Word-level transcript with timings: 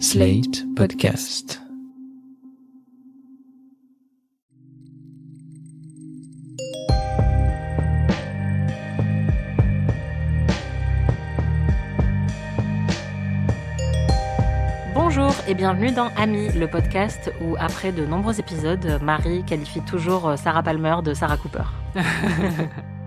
Slate 0.00 0.64
Podcast. 0.76 1.60
Bonjour 14.94 15.32
et 15.46 15.54
bienvenue 15.54 15.90
dans 15.92 16.08
Ami, 16.16 16.48
le 16.52 16.66
podcast 16.68 17.32
où, 17.40 17.56
après 17.58 17.92
de 17.92 18.04
nombreux 18.04 18.38
épisodes, 18.40 18.98
Marie 19.02 19.44
qualifie 19.44 19.80
toujours 19.82 20.28
euh, 20.28 20.36
Sarah 20.36 20.62
Palmer 20.62 20.96
de 21.04 21.14
Sarah 21.14 21.36
Cooper. 21.36 21.64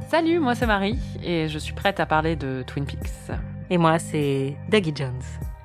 Salut, 0.10 0.40
moi 0.40 0.56
c'est 0.56 0.68
Marie 0.68 1.00
et 1.24 1.48
je 1.48 1.60
suis 1.60 1.74
prête 1.74 2.00
à 2.00 2.06
parler 2.06 2.36
de 2.36 2.64
Twin 2.66 2.86
Peaks. 2.86 3.32
Et 3.70 3.78
moi, 3.78 4.00
c'est 4.00 4.56
Dougie 4.70 4.94
Jones. 4.96 5.22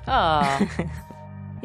Ah, 0.07 0.59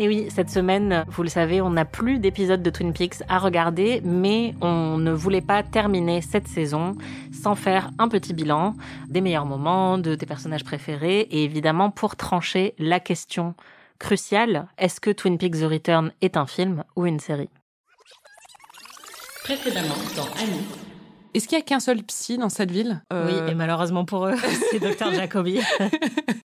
Et 0.00 0.06
oui, 0.06 0.28
cette 0.30 0.48
semaine, 0.48 1.04
vous 1.08 1.24
le 1.24 1.28
savez, 1.28 1.60
on 1.60 1.70
n'a 1.70 1.84
plus 1.84 2.20
d'épisodes 2.20 2.62
de 2.62 2.70
Twin 2.70 2.92
Peaks 2.92 3.16
à 3.28 3.38
regarder, 3.40 4.00
mais 4.04 4.54
on 4.60 4.96
ne 4.96 5.10
voulait 5.10 5.40
pas 5.40 5.64
terminer 5.64 6.20
cette 6.20 6.46
saison 6.46 6.96
sans 7.32 7.56
faire 7.56 7.90
un 7.98 8.06
petit 8.08 8.32
bilan 8.32 8.76
des 9.08 9.20
meilleurs 9.20 9.44
moments, 9.44 9.98
de 9.98 10.14
tes 10.14 10.24
personnages 10.24 10.62
préférés, 10.62 11.22
et 11.22 11.42
évidemment 11.42 11.90
pour 11.90 12.14
trancher 12.14 12.74
la 12.78 13.00
question 13.00 13.54
cruciale, 13.98 14.68
est-ce 14.78 15.00
que 15.00 15.10
Twin 15.10 15.36
Peaks 15.36 15.58
The 15.58 15.64
Return 15.68 16.12
est 16.22 16.36
un 16.36 16.46
film 16.46 16.84
ou 16.94 17.04
une 17.04 17.18
série? 17.18 17.50
Précédemment 19.42 19.96
dans 20.14 20.28
Annie. 20.40 20.64
est-ce 21.34 21.48
qu'il 21.48 21.58
y 21.58 21.60
a 21.60 21.64
qu'un 21.64 21.80
seul 21.80 22.04
psy 22.04 22.38
dans 22.38 22.50
cette 22.50 22.70
ville? 22.70 23.02
Euh, 23.12 23.26
Oui, 23.26 23.50
et 23.50 23.54
malheureusement 23.56 24.04
pour 24.04 24.26
eux, 24.26 24.36
c'est 24.70 24.78
Dr 24.78 25.12
Jacobi. 25.12 25.58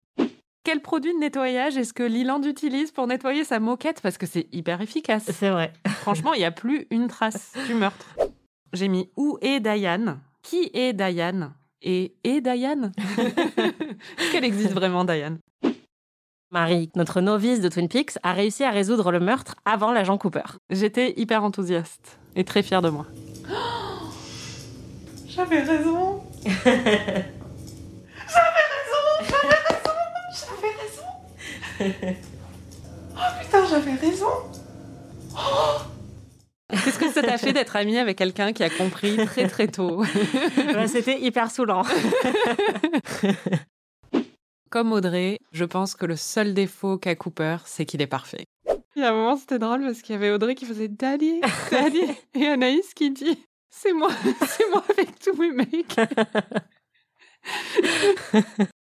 Quel 0.63 0.81
produit 0.83 1.15
de 1.15 1.19
nettoyage 1.19 1.79
est-ce 1.79 1.95
que 1.95 2.03
Leland 2.03 2.43
utilise 2.43 2.91
pour 2.93 3.07
nettoyer 3.07 3.45
sa 3.45 3.61
moquette? 3.61 4.03
Parce 4.03 4.19
que 4.19 4.27
c'est 4.27 4.47
hyper 4.53 4.83
efficace. 4.83 5.31
c'est 5.33 5.49
vrai. 5.49 5.73
Franchement, 6.03 6.35
il 6.35 6.39
n'y 6.39 6.45
a 6.45 6.51
plus 6.51 6.87
une 6.91 7.09
trace 7.09 7.55
du 7.67 7.75
meurtre. 7.75 8.15
J'ai 8.75 8.89
mis 8.89 9.09
où 9.17 9.39
est 9.41 9.61
Diane? 9.61 10.21
Qui 10.43 10.71
est 10.75 10.93
Diane? 10.93 11.55
Et 11.81 12.15
est 12.25 12.43
Diane? 12.43 12.93
Est-ce 13.17 14.33
qu'elle 14.33 14.45
existe 14.45 14.73
vraiment, 14.73 15.05
Diane? 15.05 15.39
Marie, 16.51 16.91
notre 16.95 17.23
novice 17.23 17.61
de 17.61 17.69
Twin 17.71 17.89
Peaks, 17.89 18.19
a 18.23 18.33
réussi 18.35 18.63
à 18.63 18.71
résoudre 18.71 19.13
le 19.13 19.21
meurtre 19.21 19.55
avant 19.65 19.93
l'agent 19.93 20.19
Cooper. 20.19 20.59
J'étais 20.69 21.15
hyper 21.17 21.43
enthousiaste 21.43 22.19
et 22.37 22.45
très 22.45 22.63
fière 22.63 22.83
de 22.83 22.91
moi. 22.91 23.07
J'avais 25.27 25.63
raison. 25.63 26.23
Putain, 33.41 33.67
j'avais 33.69 33.95
raison. 33.95 34.27
Qu'est-ce 36.71 36.99
que 36.99 37.11
ça 37.11 37.23
t'a 37.23 37.37
fait 37.37 37.53
d'être 37.53 37.75
amie 37.77 37.99
avec 37.99 38.19
quelqu'un 38.19 38.53
qui 38.53 38.63
a 38.63 38.71
compris 38.71 39.17
très 39.27 39.49
très 39.49 39.67
tôt 39.67 40.05
C'était 40.87 41.21
hyper 41.21 41.51
saoulant. 41.51 41.83
Comme 44.71 44.93
Audrey, 44.93 45.39
je 45.51 45.65
pense 45.65 45.95
que 45.97 46.07
le 46.07 46.15
seul 46.15 46.55
défaut 46.55 46.97
qu'a 46.97 47.17
Cooper, 47.17 47.57
c'est 47.65 47.85
qu'il 47.85 48.01
est 48.03 48.07
parfait. 48.07 48.45
Il 48.95 49.03
y 49.03 49.05
a 49.05 49.11
un 49.11 49.15
moment, 49.15 49.37
c'était 49.37 49.59
drôle 49.59 49.83
parce 49.83 50.01
qu'il 50.03 50.15
y 50.15 50.17
avait 50.17 50.31
Audrey 50.31 50.55
qui 50.55 50.65
faisait 50.65 50.89
Daddy, 50.89 51.41
Daddy, 51.71 52.03
et 52.35 52.47
Anaïs 52.47 52.95
qui 52.95 53.11
dit 53.11 53.45
C'est 53.69 53.93
moi, 53.93 54.11
c'est 54.47 54.71
moi 54.71 54.85
avec 54.91 55.19
tous 55.19 55.35
mes 55.35 55.51
mecs. 55.51 55.97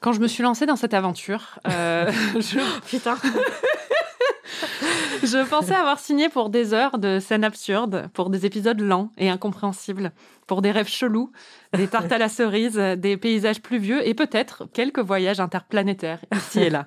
Quand 0.00 0.12
je 0.12 0.20
me 0.20 0.28
suis 0.28 0.42
lancée 0.42 0.66
dans 0.66 0.76
cette 0.76 0.94
aventure, 0.94 1.58
euh, 1.68 2.10
je, 2.34 2.58
Putain. 2.88 3.16
je 5.22 5.48
pensais 5.48 5.74
avoir 5.74 5.98
signé 5.98 6.28
pour 6.28 6.50
des 6.50 6.72
heures 6.72 6.98
de 6.98 7.18
scènes 7.18 7.44
absurdes, 7.44 8.08
pour 8.14 8.30
des 8.30 8.46
épisodes 8.46 8.80
lents 8.80 9.10
et 9.18 9.28
incompréhensibles, 9.28 10.12
pour 10.46 10.62
des 10.62 10.70
rêves 10.70 10.88
chelous, 10.88 11.32
des 11.74 11.86
tartes 11.88 12.12
à 12.12 12.18
la 12.18 12.28
cerise, 12.28 12.76
des 12.76 13.16
paysages 13.16 13.60
pluvieux 13.60 14.06
et 14.06 14.14
peut-être 14.14 14.68
quelques 14.72 15.00
voyages 15.00 15.40
interplanétaires 15.40 16.20
ici 16.32 16.60
et 16.60 16.70
là. 16.70 16.86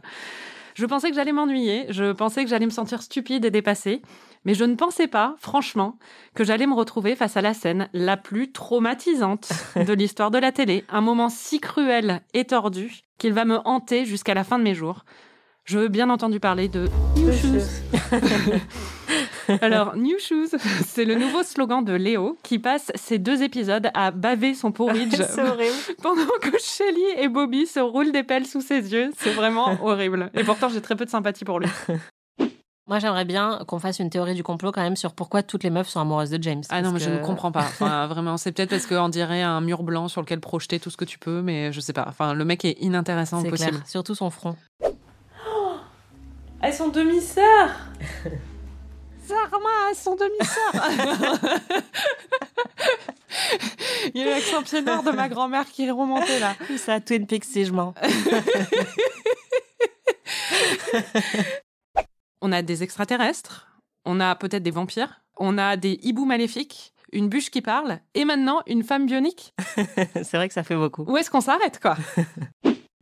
Je 0.76 0.86
pensais 0.86 1.10
que 1.10 1.16
j'allais 1.16 1.32
m'ennuyer, 1.32 1.86
je 1.90 2.12
pensais 2.12 2.44
que 2.44 2.50
j'allais 2.50 2.66
me 2.66 2.72
sentir 2.72 3.02
stupide 3.02 3.46
et 3.46 3.52
dépassée, 3.52 4.02
mais 4.46 4.54
je 4.54 4.64
ne 4.64 4.76
pensais 4.76 5.08
pas, 5.08 5.36
franchement, 5.38 5.98
que 6.34 6.44
j'allais 6.44 6.68
me 6.68 6.74
retrouver 6.74 7.16
face 7.16 7.38
à 7.38 7.42
la 7.42 7.54
scène 7.54 7.90
la 7.94 8.18
plus 8.18 8.52
traumatisante 8.52 9.50
de 9.76 9.94
l'histoire 9.94 10.32
de 10.32 10.38
la 10.38 10.52
télé, 10.52 10.84
un 10.90 11.02
moment 11.02 11.30
si 11.30 11.60
cruel 11.60 12.22
et 12.34 12.46
tordu 12.46 13.02
qu'il 13.18 13.34
va 13.34 13.46
me 13.46 13.60
hanter 13.66 14.06
jusqu'à 14.06 14.34
la 14.34 14.44
fin 14.44 14.58
de 14.58 14.64
mes 14.64 14.74
jours. 14.74 15.06
Je 15.64 15.78
veux 15.78 15.90
bien 15.90 16.10
entendu 16.10 16.40
parler 16.40 16.68
de. 16.68 16.88
Alors, 19.62 19.96
New 19.96 20.18
Shoes, 20.20 20.58
c'est 20.86 21.06
le 21.06 21.16
nouveau 21.16 21.44
slogan 21.44 21.84
de 21.84 21.94
Léo 21.94 22.38
qui 22.44 22.60
passe 22.60 22.92
ces 22.96 23.20
deux 23.20 23.44
épisodes 23.44 23.90
à 23.94 24.12
baver 24.12 24.54
son 24.54 24.72
porridge 24.72 25.22
pendant 26.02 26.22
que 26.42 26.58
Shelly 26.60 27.04
et 27.18 27.28
Bobby 27.28 27.66
se 27.66 27.80
roulent 27.80 28.12
des 28.12 28.24
pelles 28.24 28.46
sous 28.46 28.62
ses 28.62 28.92
yeux. 28.92 29.12
C'est 29.18 29.34
vraiment 29.34 29.78
horrible. 29.84 30.32
Et 30.34 30.44
pourtant, 30.44 30.70
j'ai 30.70 30.82
très 30.82 30.96
peu 30.96 31.06
de 31.06 31.10
sympathie 31.10 31.46
pour 31.46 31.60
lui. 31.60 31.68
Moi, 32.88 33.00
j'aimerais 33.00 33.26
bien 33.26 33.60
qu'on 33.68 33.80
fasse 33.80 34.00
une 34.00 34.10
théorie 34.10 34.34
du 34.34 34.44
complot 34.44 34.72
quand 34.72 34.82
même 34.82 34.98
sur 34.98 35.14
pourquoi 35.14 35.44
toutes 35.44 35.64
les 35.64 35.70
meufs 35.70 35.88
sont 35.88 36.02
amoureuses 36.02 36.32
de 36.32 36.44
James. 36.44 36.64
Ah 36.70 36.82
non, 36.82 36.92
mais 36.92 37.00
je 37.00 37.10
ne 37.10 37.20
comprends 37.20 37.52
pas. 37.52 37.62
Enfin, 37.62 38.08
vraiment, 38.08 38.38
c'est 38.38 38.52
peut-être 38.52 38.70
parce 38.70 38.86
qu'on 38.86 39.08
dirait 39.08 39.42
un 39.42 39.62
mur 39.62 39.84
blanc 39.84 40.08
sur 40.10 40.20
lequel 40.20 40.42
projeter 40.42 40.80
tout 40.80 40.90
ce 40.90 40.98
que 40.98 41.06
tu 41.06 41.18
peux, 41.18 41.42
mais 41.42 41.72
je 41.72 41.80
sais 41.80 41.94
pas. 41.94 42.06
Enfin, 42.10 42.34
le 42.34 42.44
mec 42.44 42.66
est 42.66 42.78
inintéressant 42.82 43.40
au 43.40 43.50
possible. 43.50 43.70
clair, 43.70 43.88
surtout 43.88 44.16
son 44.16 44.30
front. 44.30 44.58
Elles 46.62 46.74
sont 46.74 46.90
demi-sœurs 46.90 47.70
Zarma, 49.26 49.70
elles 49.90 49.96
sont 49.96 50.16
demi-sœurs 50.16 50.90
Il 54.14 54.22
y 54.22 54.24
a 54.24 54.32
l'accent 54.32 54.64
pied 54.64 54.82
nord 54.82 55.04
de 55.04 55.12
ma 55.12 55.30
grand-mère 55.30 55.66
qui 55.66 55.86
est 55.86 55.92
remonté 55.92 56.40
là. 56.40 56.56
Ça, 56.78 57.00
Twin 57.00 57.28
Peaks, 57.28 57.46
si 57.46 57.66
je 57.66 57.72
mens. 57.72 57.94
On 62.42 62.52
a 62.52 62.64
des 62.64 62.82
extraterrestres, 62.82 63.68
on 64.04 64.20
a 64.20 64.36
peut-être 64.36 64.64
des 64.64 64.72
vampires, 64.72 65.22
on 65.38 65.60
a 65.60 65.78
des 65.78 66.00
hiboux 66.02 66.26
maléfiques, 66.26 66.92
une 67.12 67.30
bûche 67.30 67.52
qui 67.52 67.62
parle, 67.62 68.00
et 68.16 68.26
maintenant 68.26 68.62
une 68.66 68.82
femme 68.82 69.06
bionique. 69.06 69.54
c'est 70.24 70.38
vrai 70.38 70.48
que 70.48 70.54
ça 70.56 70.64
fait 70.64 70.76
beaucoup. 70.76 71.04
Où 71.04 71.18
est-ce 71.18 71.30
qu'on 71.30 71.42
s'arrête, 71.42 71.80
quoi? 71.80 71.98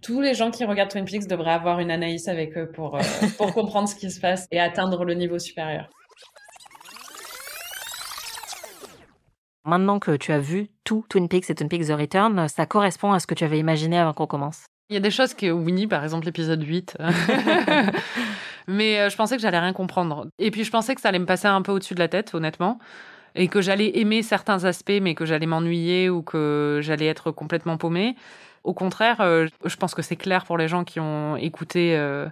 Tous 0.01 0.19
les 0.19 0.33
gens 0.33 0.51
qui 0.51 0.65
regardent 0.65 0.91
Twin 0.91 1.05
Peaks 1.05 1.27
devraient 1.27 1.53
avoir 1.53 1.79
une 1.79 1.89
Anaïs 1.89 2.27
avec 2.27 2.57
eux 2.57 2.69
pour, 2.69 2.97
euh, 2.97 3.01
pour 3.37 3.53
comprendre 3.53 3.87
ce 3.87 3.95
qui 3.95 4.11
se 4.11 4.19
passe 4.19 4.45
et 4.51 4.59
atteindre 4.59 5.05
le 5.05 5.13
niveau 5.13 5.39
supérieur. 5.39 5.89
Maintenant 9.69 9.99
que 9.99 10.15
tu 10.15 10.31
as 10.31 10.39
vu 10.39 10.67
tout 10.83 11.05
Twin 11.09 11.27
Peaks 11.27 11.47
et 11.51 11.53
Twin 11.53 11.69
Peaks 11.69 11.89
The 11.89 11.91
Return, 11.91 12.47
ça 12.47 12.65
correspond 12.65 13.11
à 13.11 13.19
ce 13.19 13.27
que 13.27 13.35
tu 13.35 13.43
avais 13.43 13.59
imaginé 13.59 13.99
avant 13.99 14.13
qu'on 14.13 14.25
commence. 14.25 14.65
Il 14.89 14.95
y 14.95 14.97
a 14.97 14.99
des 14.99 15.11
choses 15.11 15.35
que 15.35 15.51
Winnie, 15.51 15.85
par 15.85 16.03
exemple, 16.03 16.25
l'épisode 16.25 16.63
8. 16.63 16.97
Mais 18.67 18.99
euh, 18.99 19.09
je 19.11 19.15
pensais 19.15 19.35
que 19.35 19.41
j'allais 19.43 19.59
rien 19.59 19.73
comprendre. 19.73 20.25
Et 20.39 20.49
puis 20.49 20.63
je 20.63 20.71
pensais 20.71 20.95
que 20.95 21.01
ça 21.01 21.09
allait 21.09 21.19
me 21.19 21.27
passer 21.27 21.45
un 21.45 21.61
peu 21.61 21.71
au-dessus 21.71 21.93
de 21.93 21.99
la 21.99 22.07
tête, 22.07 22.33
honnêtement. 22.33 22.79
Et 23.35 23.47
que 23.47 23.61
j'allais 23.61 23.99
aimer 23.99 24.23
certains 24.23 24.65
aspects, 24.65 24.99
mais 24.99 25.13
que 25.13 25.25
j'allais 25.25 25.45
m'ennuyer 25.45 26.09
ou 26.09 26.23
que 26.23 26.79
j'allais 26.81 27.05
être 27.05 27.29
complètement 27.29 27.77
paumée. 27.77 28.15
Au 28.63 28.73
contraire, 28.73 29.21
euh, 29.21 29.45
je 29.65 29.75
pense 29.75 29.93
que 29.93 30.01
c'est 30.01 30.15
clair 30.15 30.45
pour 30.45 30.57
les 30.57 30.67
gens 30.67 30.83
qui 30.83 30.99
ont 30.99 31.37
écouté 31.37 31.95
euh, 31.95 32.27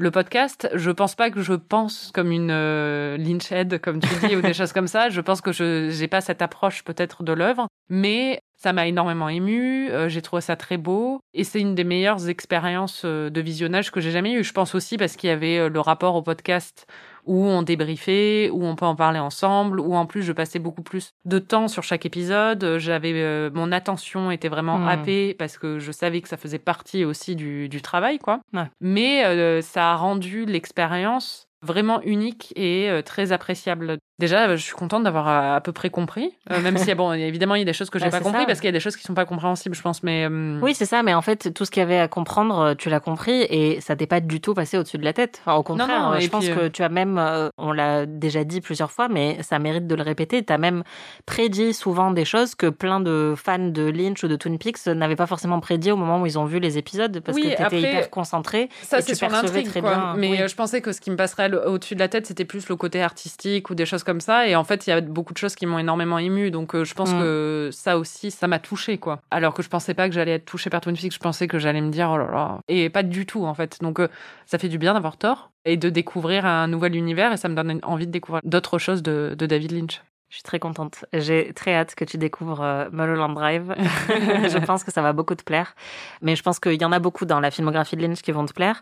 le 0.00 0.10
podcast. 0.10 0.68
Je 0.74 0.90
pense 0.90 1.14
pas 1.14 1.30
que 1.30 1.42
je 1.42 1.52
pense 1.52 2.10
comme 2.14 2.32
une 2.32 2.50
euh, 2.50 3.18
Lynchhead, 3.18 3.80
comme 3.80 4.00
tu 4.00 4.08
dis, 4.26 4.34
ou 4.34 4.40
des 4.40 4.54
choses 4.54 4.72
comme 4.72 4.86
ça. 4.88 5.10
Je 5.10 5.20
pense 5.20 5.40
que 5.40 5.52
je 5.52 5.90
j'ai 5.90 6.08
pas 6.08 6.22
cette 6.22 6.40
approche 6.42 6.82
peut-être 6.84 7.22
de 7.22 7.32
l'œuvre, 7.32 7.68
mais 7.90 8.40
ça 8.60 8.74
m'a 8.74 8.86
énormément 8.86 9.28
ému. 9.28 9.90
euh, 9.90 10.08
j'ai 10.08 10.20
trouvé 10.20 10.42
ça 10.42 10.54
très 10.54 10.76
beau 10.76 11.20
et 11.32 11.44
c'est 11.44 11.60
une 11.60 11.74
des 11.74 11.84
meilleures 11.84 12.28
expériences 12.28 13.02
euh, 13.06 13.30
de 13.30 13.40
visionnage 13.40 13.90
que 13.90 14.00
j'ai 14.00 14.10
jamais 14.10 14.32
eues. 14.32 14.44
Je 14.44 14.52
pense 14.52 14.74
aussi 14.74 14.98
parce 14.98 15.16
qu'il 15.16 15.28
y 15.28 15.32
avait 15.32 15.58
euh, 15.58 15.68
le 15.70 15.80
rapport 15.80 16.14
au 16.14 16.22
podcast 16.22 16.86
où 17.26 17.44
on 17.44 17.62
débriefait, 17.62 18.50
où 18.50 18.64
on 18.64 18.74
peut 18.76 18.86
en 18.86 18.94
parler 18.96 19.18
ensemble, 19.18 19.80
où 19.80 19.94
en 19.94 20.06
plus 20.06 20.22
je 20.22 20.32
passais 20.32 20.58
beaucoup 20.58 20.82
plus 20.82 21.12
de 21.24 21.38
temps 21.38 21.68
sur 21.68 21.82
chaque 21.82 22.06
épisode. 22.06 22.76
J'avais 22.78 23.12
euh, 23.14 23.50
mon 23.52 23.72
attention 23.72 24.30
était 24.30 24.48
vraiment 24.48 24.78
Mm. 24.78 24.88
happée 24.88 25.34
parce 25.34 25.58
que 25.58 25.78
je 25.78 25.92
savais 25.92 26.20
que 26.20 26.28
ça 26.28 26.36
faisait 26.36 26.58
partie 26.58 27.04
aussi 27.04 27.36
du, 27.36 27.68
du 27.68 27.82
travail, 27.82 28.18
quoi. 28.18 28.40
Ouais. 28.52 28.64
Mais 28.80 29.24
euh, 29.24 29.60
ça 29.62 29.92
a 29.92 29.96
rendu 29.96 30.46
l'expérience 30.46 31.46
vraiment 31.62 32.00
unique 32.02 32.52
et 32.56 32.88
euh, 32.90 33.02
très 33.02 33.32
appréciable. 33.32 33.98
Déjà, 34.18 34.54
je 34.56 34.62
suis 34.62 34.74
contente 34.74 35.02
d'avoir 35.04 35.28
à, 35.28 35.56
à 35.56 35.60
peu 35.62 35.72
près 35.72 35.88
compris, 35.90 36.34
euh, 36.50 36.60
même 36.60 36.76
si 36.76 36.94
bon, 36.94 37.12
évidemment, 37.12 37.54
il 37.54 37.60
y 37.60 37.62
a 37.62 37.64
des 37.64 37.72
choses 37.72 37.88
que 37.90 37.98
j'ai 37.98 38.06
Bah, 38.06 38.10
pas 38.18 38.20
compris 38.20 38.40
ça. 38.42 38.46
parce 38.46 38.60
qu'il 38.60 38.68
y 38.68 38.70
a 38.70 38.72
des 38.72 38.80
choses 38.80 38.96
qui 38.96 39.02
sont 39.02 39.14
pas 39.14 39.24
compréhensibles, 39.24 39.74
je 39.74 39.80
pense. 39.82 40.02
Mais 40.02 40.26
euh, 40.30 40.58
Oui, 40.62 40.74
c'est 40.74 40.84
ça, 40.84 41.02
mais 41.02 41.14
en 41.14 41.22
fait, 41.22 41.52
tout 41.54 41.64
ce 41.64 41.70
qu'il 41.70 41.80
y 41.80 41.84
avait 41.84 41.98
à 41.98 42.08
comprendre, 42.08 42.58
euh, 42.58 42.74
tu 42.74 42.88
l'as 42.90 43.00
compris 43.00 43.42
et 43.48 43.80
ça 43.80 43.96
t'est 43.96 44.06
pas 44.06 44.20
du 44.20 44.40
tout 44.40 44.52
passé 44.54 44.76
au-dessus 44.78 44.98
de 44.98 45.04
la 45.04 45.12
tête. 45.14 45.40
Enfin, 45.44 45.54
au 45.56 45.62
contraire, 45.62 45.88
non, 46.02 46.12
euh, 46.12 46.20
je 46.20 46.28
pense 46.28 46.44
puis, 46.44 46.54
que 46.54 46.60
euh, 46.60 46.68
tu 46.70 46.82
as 46.82 46.88
même, 46.90 47.18
euh, 47.18 47.48
on 47.58 47.72
l'a 47.72 48.04
déjà 48.06 48.44
dit 48.44 48.60
plusieurs 48.60 48.90
fois, 48.92 49.08
mais 49.08 49.42
ça 49.42 49.58
mérite 49.58 49.86
de 49.86 49.94
le 49.94 50.02
répéter, 50.02 50.44
tu 50.44 50.52
as 50.52 50.58
même 50.58 50.82
prédit 51.26 51.72
souvent 51.74 52.10
des 52.10 52.24
choses 52.24 52.54
que 52.54 52.66
plein 52.66 53.00
de 53.00 53.34
fans 53.36 53.58
de 53.68 53.82
Lynch 53.90 54.22
ou 54.24 54.28
de 54.28 54.36
Twin 54.36 54.58
Peaks 54.58 54.86
n'avaient 54.86 55.16
pas 55.16 55.26
forcément 55.26 55.60
prédit 55.60 55.90
au 55.92 55.96
moment 55.96 56.20
où 56.20 56.26
ils 56.26 56.38
ont 56.38 56.44
vu 56.44 56.58
les 56.58 56.78
épisodes 56.78 57.20
parce 57.20 57.36
Oui, 57.36 57.42
que 57.42 57.46
tu 57.48 57.52
étais 57.54 57.62
après, 57.62 57.80
hyper 57.80 58.10
concentré. 58.10 58.68
Ça, 58.82 59.00
c'est 59.00 59.14
sur 59.14 59.28
l'intrigue, 59.28 59.66
très 59.68 59.80
quoi. 59.80 59.90
bien, 59.94 60.14
Mais 60.16 60.28
oui. 60.30 60.40
euh, 60.42 60.48
je 60.48 60.54
pensais 60.56 60.80
que 60.80 60.92
ce 60.92 61.00
qui 61.00 61.10
me 61.10 61.16
passerait 61.16 61.49
au-dessus 61.54 61.94
de 61.94 62.00
la 62.00 62.08
tête, 62.08 62.26
c'était 62.26 62.44
plus 62.44 62.68
le 62.68 62.76
côté 62.76 63.02
artistique 63.02 63.70
ou 63.70 63.74
des 63.74 63.86
choses 63.86 64.04
comme 64.04 64.20
ça. 64.20 64.46
Et 64.46 64.56
en 64.56 64.64
fait, 64.64 64.86
il 64.86 64.90
y 64.90 64.92
a 64.92 65.00
beaucoup 65.00 65.32
de 65.32 65.38
choses 65.38 65.54
qui 65.54 65.66
m'ont 65.66 65.78
énormément 65.78 66.18
ému. 66.18 66.50
Donc, 66.50 66.74
euh, 66.74 66.84
je 66.84 66.94
pense 66.94 67.12
Mm. 67.12 67.18
que 67.18 67.68
ça 67.72 67.98
aussi, 67.98 68.30
ça 68.30 68.46
m'a 68.48 68.58
touché, 68.58 68.98
quoi. 68.98 69.20
Alors 69.30 69.54
que 69.54 69.62
je 69.62 69.68
pensais 69.68 69.94
pas 69.94 70.08
que 70.08 70.14
j'allais 70.14 70.32
être 70.32 70.44
touchée 70.44 70.70
par 70.70 70.80
Twin 70.80 70.96
Peaks. 70.96 71.12
Je 71.14 71.18
pensais 71.18 71.48
que 71.48 71.58
j'allais 71.58 71.80
me 71.80 71.90
dire, 71.90 72.10
oh 72.12 72.18
là 72.18 72.28
là. 72.30 72.58
Et 72.68 72.90
pas 72.90 73.02
du 73.02 73.26
tout, 73.26 73.44
en 73.44 73.54
fait. 73.54 73.78
Donc, 73.80 74.00
euh, 74.00 74.08
ça 74.46 74.58
fait 74.58 74.68
du 74.68 74.78
bien 74.78 74.94
d'avoir 74.94 75.16
tort 75.16 75.50
et 75.64 75.76
de 75.76 75.90
découvrir 75.90 76.46
un 76.46 76.68
nouvel 76.68 76.94
univers. 76.96 77.32
Et 77.32 77.36
ça 77.36 77.48
me 77.48 77.54
donne 77.54 77.80
envie 77.82 78.06
de 78.06 78.12
découvrir 78.12 78.40
d'autres 78.44 78.78
choses 78.78 79.02
de, 79.02 79.34
de 79.38 79.46
David 79.46 79.72
Lynch. 79.72 80.02
Je 80.30 80.36
suis 80.36 80.42
très 80.44 80.60
contente. 80.60 81.04
J'ai 81.12 81.52
très 81.54 81.74
hâte 81.74 81.96
que 81.96 82.04
tu 82.04 82.16
découvres 82.16 82.62
euh, 82.62 82.88
Mulholland 82.92 83.34
Drive. 83.34 83.74
je 84.08 84.64
pense 84.64 84.84
que 84.84 84.92
ça 84.92 85.02
va 85.02 85.12
beaucoup 85.12 85.34
te 85.34 85.42
plaire. 85.42 85.74
Mais 86.22 86.36
je 86.36 86.42
pense 86.44 86.60
qu'il 86.60 86.80
y 86.80 86.84
en 86.84 86.92
a 86.92 87.00
beaucoup 87.00 87.24
dans 87.24 87.40
la 87.40 87.50
filmographie 87.50 87.96
de 87.96 88.02
Lynch 88.02 88.22
qui 88.22 88.30
vont 88.30 88.46
te 88.46 88.52
plaire. 88.52 88.80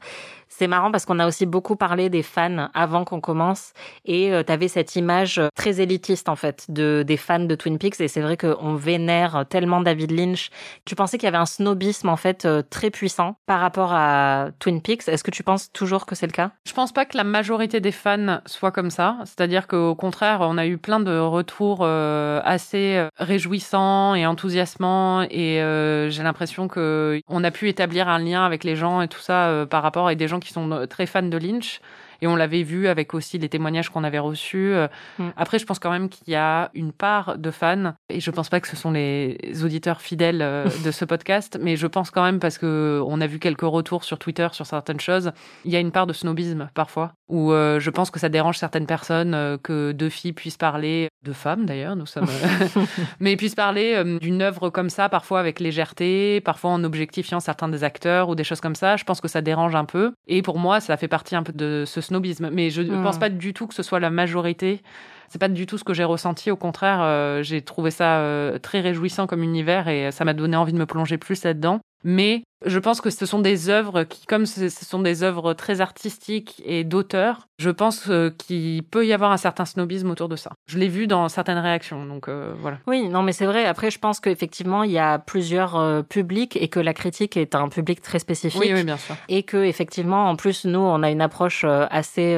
C'est 0.49 0.67
marrant 0.67 0.91
parce 0.91 1.07
qu'on 1.07 1.19
a 1.19 1.27
aussi 1.27 1.47
beaucoup 1.47 1.75
parlé 1.75 2.11
des 2.11 2.23
fans 2.23 2.69
avant 2.75 3.05
qu'on 3.05 3.23
commence. 3.23 3.73
Et 4.05 4.31
tu 4.47 4.53
avais 4.53 4.69
cette 4.69 4.95
image 4.97 5.39
euh, 5.39 5.49
très 5.55 5.81
élitiste, 5.81 6.29
en 6.29 6.37
fait, 6.37 6.67
de, 6.69 7.03
des 7.07 7.17
fans 7.17 7.39
de 7.39 7.55
Twin 7.55 7.79
Peaks. 7.79 8.01
Et 8.01 8.09
c'est 8.09 8.21
vrai 8.21 8.37
qu'on 8.37 8.75
vénère 8.75 9.45
tellement 9.49 9.81
David 9.81 10.11
Lynch. 10.11 10.51
Tu 10.85 10.95
pensais 10.95 11.17
qu'il 11.17 11.27
y 11.27 11.29
avait 11.29 11.39
un 11.39 11.47
snobisme, 11.47 12.11
en 12.11 12.17
fait, 12.17 12.45
euh, 12.45 12.63
très 12.69 12.91
puissant 12.91 13.37
par 13.47 13.61
rapport 13.61 13.93
à 13.95 14.49
Twin 14.59 14.83
Peaks. 14.83 15.09
Est-ce 15.09 15.25
que 15.25 15.31
tu 15.31 15.43
penses 15.43 15.73
toujours 15.73 16.05
que 16.05 16.15
c'est 16.15 16.27
le 16.27 16.33
cas? 16.33 16.51
Je 16.67 16.75
pense 16.75 16.93
pas 16.93 17.07
que 17.07 17.17
la 17.17 17.25
majorité 17.25 17.81
des 17.81 17.93
fans 17.93 18.41
soit 18.45 18.71
comme 18.71 18.91
ça. 18.91 19.17
C'est-à-dire 19.25 19.67
qu'au 19.67 19.95
contraire, 19.95 20.41
on 20.43 20.59
a 20.59 20.67
eu 20.67 20.77
plein 20.77 21.01
de 21.01 21.19
retours 21.39 21.81
euh, 21.83 22.41
assez 22.45 22.97
euh, 22.97 23.09
réjouissants 23.17 24.15
et 24.15 24.27
enthousiasmants. 24.27 25.23
Et 25.31 25.63
euh, 25.63 26.11
j'ai 26.11 26.23
l'impression 26.23 26.69
que 26.69 27.21
on 27.29 27.45
a 27.45 27.51
pu 27.51 27.69
établir 27.69 28.09
un 28.09 28.19
lien 28.19 28.45
avec 28.45 28.65
les 28.65 28.77
gens 28.77 29.01
et 29.01 29.09
tout 29.09 29.21
ça 29.21 29.67
par 29.71 29.83
rapport 29.83 30.09
à 30.09 30.15
des 30.15 30.29
gens 30.29 30.41
qui 30.41 30.53
sont 30.53 30.87
très 30.89 31.07
fans 31.07 31.23
de 31.23 31.39
Lynch. 31.39 31.81
Et 32.21 32.27
on 32.27 32.37
l'avait 32.37 32.63
vu 32.63 32.89
avec 32.89 33.15
aussi 33.15 33.39
les 33.39 33.49
témoignages 33.49 33.91
qu'on 33.91 34.05
avait 34.05 34.19
reçus. 34.19 34.73
Euh, 34.75 34.89
Mm. 35.19 35.29
Après, 35.37 35.59
je 35.59 35.67
pense 35.67 35.79
quand 35.79 35.91
même 35.91 36.09
qu'il 36.09 36.33
y 36.33 36.37
a 36.37 36.71
une 36.75 36.93
part 36.93 37.39
de 37.39 37.51
fans, 37.51 37.95
et 38.09 38.21
je 38.21 38.31
pense 38.31 38.49
pas 38.49 38.61
que 38.61 38.69
ce 38.69 38.77
sont 38.77 38.91
les 38.91 39.39
auditeurs 39.65 40.01
fidèles 40.01 40.43
euh, 40.43 40.65
de 40.85 40.91
ce 40.91 41.05
podcast, 41.05 41.59
mais 41.61 41.77
je 41.77 41.87
pense 41.87 42.11
quand 42.11 42.23
même 42.23 42.41
parce 42.41 42.59
que 42.59 43.03
on 43.07 43.21
a 43.21 43.27
vu 43.27 43.39
quelques 43.39 43.63
retours 43.63 44.05
sur 44.05 44.19
Twitter 44.19 44.49
sur 44.53 44.67
certaines 44.67 45.01
choses, 45.01 45.33
il 45.65 45.73
y 45.73 45.77
a 45.77 45.81
une 45.81 45.93
part 45.93 46.07
de 46.07 46.13
snobisme 46.13 46.69
parfois, 46.75 47.13
où 47.29 47.53
euh, 47.53 47.79
je 47.81 47.91
pense 47.91 48.11
que 48.11 48.19
ça 48.19 48.29
dérange 48.29 48.59
certaines 48.59 48.87
personnes 48.87 49.35
euh, 49.35 49.59
que 49.59 49.93
deux 49.93 50.09
filles 50.09 50.33
puissent 50.33 50.57
parler, 50.57 51.09
de 51.25 51.33
femmes 51.33 51.67
d'ailleurs, 51.67 51.97
nous 51.97 52.07
sommes, 52.07 52.29
mais 53.21 53.37
puissent 53.37 53.55
parler 53.55 53.95
euh, 53.97 54.19
d'une 54.19 54.41
œuvre 54.41 54.71
comme 54.71 54.91
ça, 54.91 55.09
parfois 55.09 55.41
avec 55.41 55.61
légèreté, 55.61 56.41
parfois 56.41 56.71
en 56.71 56.85
objectifiant 56.85 57.41
certains 57.41 57.69
des 57.69 57.85
acteurs 57.85 58.29
ou 58.29 58.35
des 58.35 58.45
choses 58.45 58.61
comme 58.61 58.75
ça. 58.75 58.97
Je 58.97 59.05
pense 59.05 59.21
que 59.21 59.29
ça 59.29 59.41
dérange 59.41 59.75
un 59.75 59.85
peu, 59.85 60.13
et 60.27 60.43
pour 60.43 60.59
moi, 60.59 60.81
ça 60.81 60.97
fait 60.97 61.09
partie 61.09 61.37
un 61.37 61.43
peu 61.43 61.53
de 61.53 61.85
ce 61.87 62.01
snobisme. 62.09 62.51
Mais 62.53 62.71
je 62.71 62.83
ne 62.83 62.97
Mm. 62.97 63.03
pense 63.03 63.19
pas 63.19 63.29
du 63.29 63.55
tout 63.55 63.67
que 63.67 63.75
ce 63.75 63.83
soit 63.83 64.01
la 64.01 64.11
majorité. 64.11 64.83
C'est 65.29 65.39
pas 65.39 65.49
du 65.49 65.67
tout 65.67 65.77
ce 65.79 65.85
que 65.85 65.93
j'ai 65.95 66.05
ressenti. 66.05 66.51
Au 66.51 66.57
contraire, 66.57 67.01
euh, 67.03 67.43
j'ai 67.43 67.61
trouvé 67.63 67.91
ça 67.91 68.19
euh, 68.21 68.59
très 68.59 68.81
réjouissant 68.81 69.27
comme 69.27 69.43
univers 69.43 69.87
et 69.89 70.11
ça 70.11 70.25
m'a 70.25 70.33
donné 70.35 70.57
envie 70.57 70.73
de 70.73 70.79
me 70.79 70.87
plonger 70.87 71.19
plus 71.19 71.45
là-dedans. 71.45 71.81
Mais 72.03 72.43
je 72.67 72.79
pense 72.79 73.01
que 73.01 73.11
ce 73.11 73.25
sont 73.27 73.39
des 73.39 73.69
œuvres 73.69 74.05
qui, 74.05 74.27
comme 74.27 74.47
ce 74.47 74.69
sont 74.69 75.01
des 75.01 75.23
œuvres 75.23 75.55
très 75.55 75.81
artistiques 75.81 76.61
et 76.65 76.85
d'auteurs, 76.85 77.49
je 77.59 77.71
pense 77.71 78.09
euh, 78.09 78.31
qu'il 78.31 78.83
peut 78.83 79.07
y 79.07 79.13
avoir 79.13 79.33
un 79.33 79.37
certain 79.37 79.65
snobisme 79.65 80.11
autour 80.11 80.29
de 80.29 80.37
ça. 80.37 80.53
Je 80.67 80.79
l'ai 80.79 80.89
vu 80.89 81.07
dans 81.07 81.29
certaines 81.29 81.59
réactions, 81.59 82.05
donc 82.05 82.29
euh, 82.29 82.53
voilà. 82.61 82.79
Oui, 82.87 83.09
non, 83.09 83.23
mais 83.23 83.33
c'est 83.33 83.47
vrai. 83.47 83.65
Après, 83.65 83.91
je 83.91 83.99
pense 83.99 84.21
qu'effectivement, 84.21 84.83
il 84.83 84.91
y 84.91 84.99
a 84.99 85.19
plusieurs 85.19 85.77
euh, 85.77 86.03
publics 86.03 86.57
et 86.61 86.69
que 86.69 86.81
la 86.81 86.95
critique 86.95 87.37
est 87.37 87.55
un 87.55 87.69
public 87.69 88.01
très 88.01 88.19
spécifique. 88.19 88.61
Oui, 88.61 88.73
oui, 88.73 88.85
bien 88.85 88.97
sûr. 88.97 89.17
Et 89.29 89.43
que 89.43 89.57
effectivement, 89.57 90.29
en 90.29 90.37
plus, 90.37 90.65
nous, 90.65 90.81
on 90.81 91.03
a 91.03 91.11
une 91.11 91.21
approche 91.21 91.65
euh, 91.65 91.87
assez 91.91 92.37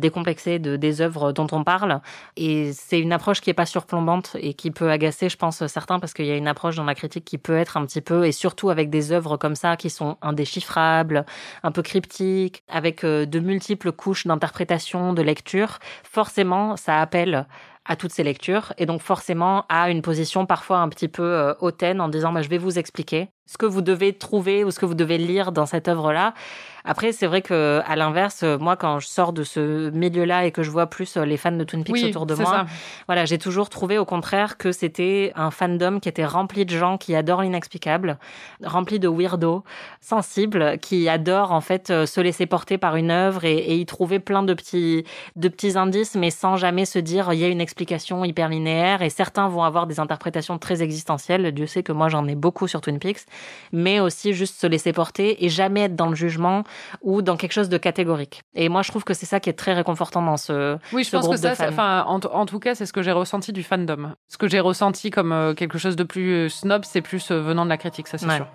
décomplexée 0.00 0.58
de 0.58 0.76
des 0.76 1.00
œuvres 1.00 1.32
dont 1.32 1.46
on 1.52 1.62
parle, 1.62 2.00
et 2.36 2.72
c'est 2.72 2.98
une 2.98 3.12
approche 3.12 3.40
qui 3.40 3.50
est 3.50 3.54
pas 3.54 3.66
surplombante 3.66 4.36
et 4.40 4.54
qui 4.54 4.70
peut 4.70 4.90
agacer, 4.90 5.28
je 5.28 5.36
pense, 5.36 5.64
certains 5.66 6.00
parce 6.00 6.14
qu'il 6.14 6.26
y 6.26 6.32
a 6.32 6.36
une 6.36 6.48
approche 6.48 6.76
dans 6.76 6.84
la 6.84 6.94
critique 6.94 7.24
qui 7.24 7.38
peut 7.38 7.56
être 7.56 7.76
un 7.76 7.86
petit 7.86 8.00
peu, 8.00 8.26
et 8.26 8.32
surtout 8.32 8.70
avec 8.70 8.90
des 8.90 9.12
œuvres 9.12 9.36
comme 9.36 9.54
ça 9.54 9.76
qui 9.76 9.90
sont 9.90 10.16
indéchiffrables, 10.22 11.24
un 11.62 11.70
peu 11.70 11.82
cryptiques, 11.82 12.64
avec 12.68 13.04
euh, 13.04 13.26
de 13.26 13.38
multiples 13.38 13.92
couches 13.92 14.26
d'interprétation, 14.26 15.12
de 15.12 15.22
lecture. 15.22 15.78
Forcément, 16.04 16.76
ça 16.76 17.00
appelle 17.00 17.46
à 17.84 17.96
toutes 17.96 18.12
ces 18.12 18.22
lectures 18.22 18.72
et 18.78 18.86
donc 18.86 19.00
forcément 19.00 19.64
à 19.68 19.90
une 19.90 20.02
position 20.02 20.46
parfois 20.46 20.78
un 20.78 20.88
petit 20.88 21.08
peu 21.08 21.22
euh, 21.22 21.54
hautaine 21.60 22.00
en 22.00 22.08
disant 22.08 22.32
bah, 22.32 22.42
je 22.42 22.48
vais 22.48 22.58
vous 22.58 22.78
expliquer 22.78 23.30
ce 23.46 23.58
que 23.58 23.66
vous 23.66 23.82
devez 23.82 24.12
trouver 24.12 24.62
ou 24.64 24.70
ce 24.70 24.78
que 24.78 24.86
vous 24.86 24.94
devez 24.94 25.18
lire 25.18 25.50
dans 25.50 25.66
cette 25.66 25.88
œuvre-là. 25.88 26.34
Après, 26.84 27.12
c'est 27.12 27.26
vrai 27.26 27.42
que 27.42 27.80
à 27.86 27.96
l'inverse, 27.96 28.42
euh, 28.42 28.58
moi, 28.58 28.76
quand 28.76 28.98
je 29.00 29.06
sors 29.06 29.32
de 29.32 29.42
ce 29.44 29.90
milieu-là 29.90 30.46
et 30.46 30.50
que 30.50 30.62
je 30.62 30.70
vois 30.70 30.86
plus 30.86 31.16
euh, 31.16 31.24
les 31.24 31.36
fans 31.36 31.52
de 31.52 31.64
Twin 31.64 31.84
Peaks 31.84 31.94
Oui, 31.94 32.04
autour 32.04 32.26
de 32.26 32.34
moi, 32.34 32.44
ça. 32.44 32.66
voilà, 33.06 33.24
j'ai 33.24 33.38
toujours 33.38 33.68
trouvé 33.68 33.98
au 33.98 34.04
contraire 34.04 34.56
que 34.56 34.72
c'était 34.72 35.32
un 35.36 35.50
fandom 35.50 36.00
qui 36.00 36.08
était 36.08 36.24
rempli 36.24 36.64
de 36.64 36.76
gens 36.76 36.98
qui 36.98 37.14
adorent 37.14 37.42
l'inexplicable, 37.42 38.18
rempli 38.64 38.98
de 38.98 39.08
weirdos, 39.08 39.64
sensibles, 40.00 40.78
qui 40.78 41.08
adorent 41.08 41.52
en 41.52 41.60
fait 41.60 41.90
euh, 41.90 42.06
se 42.06 42.20
laisser 42.20 42.46
porter 42.46 42.78
par 42.78 42.96
une 42.96 43.10
œuvre 43.10 43.44
et, 43.44 43.56
et 43.56 43.76
y 43.76 43.86
trouver 43.86 44.18
plein 44.18 44.42
de 44.42 44.54
petits, 44.54 45.04
de 45.36 45.48
petits 45.48 45.76
indices, 45.76 46.14
mais 46.14 46.30
sans 46.30 46.56
jamais 46.56 46.84
se 46.84 46.98
dire 46.98 47.32
il 47.32 47.38
y 47.38 47.44
a 47.44 47.48
une 47.48 47.60
explication 47.60 48.24
hyper 48.24 48.48
linéaire. 48.48 49.02
Et 49.02 49.10
certains 49.10 49.48
vont 49.48 49.62
avoir 49.62 49.86
des 49.86 50.00
interprétations 50.00 50.58
très 50.58 50.82
existentielles. 50.82 51.52
Dieu 51.52 51.66
sait 51.66 51.82
que 51.82 51.92
moi 51.92 52.08
j'en 52.08 52.26
ai 52.26 52.34
beaucoup 52.34 52.68
sur 52.68 52.80
Twin 52.80 52.98
Peaks, 52.98 53.26
mais 53.72 54.00
aussi 54.00 54.32
juste 54.32 54.60
se 54.60 54.66
laisser 54.66 54.92
porter 54.92 55.44
et 55.44 55.48
jamais 55.48 55.82
être 55.82 55.96
dans 55.96 56.08
le 56.08 56.14
jugement 56.14 56.64
ou 57.02 57.22
dans 57.22 57.36
quelque 57.36 57.52
chose 57.52 57.68
de 57.68 57.78
catégorique. 57.78 58.42
Et 58.54 58.68
moi 58.68 58.82
je 58.82 58.90
trouve 58.90 59.04
que 59.04 59.14
c'est 59.14 59.26
ça 59.26 59.40
qui 59.40 59.50
est 59.50 59.54
très 59.54 59.72
réconfortant 59.74 60.22
dans 60.22 60.36
ce, 60.36 60.76
Oui, 60.92 61.04
je 61.04 61.08
ce 61.10 61.16
pense 61.16 61.26
que 61.26 61.30
groupe 61.34 61.42
de 61.50 61.54
ça, 61.54 61.68
enfin, 61.68 62.04
en 62.06 62.46
tout 62.46 62.58
cas, 62.58 62.74
c'est 62.74 62.86
ce 62.86 62.92
que 62.92 63.02
j'ai 63.02 63.12
ressenti 63.12 63.52
du 63.52 63.62
fandom. 63.62 64.12
Ce 64.28 64.38
que 64.38 64.48
j'ai 64.48 64.60
ressenti 64.60 65.10
comme 65.10 65.32
euh, 65.32 65.54
quelque 65.54 65.78
chose 65.78 65.96
de 65.96 66.04
plus 66.04 66.32
euh, 66.32 66.48
snob, 66.48 66.84
c'est 66.84 67.00
plus 67.02 67.30
euh, 67.30 67.40
venant 67.40 67.64
de 67.64 67.70
la 67.70 67.76
critique, 67.76 68.08
ça 68.08 68.18
c'est 68.18 68.26
Ouais. 68.26 68.36
sûr. 68.36 68.46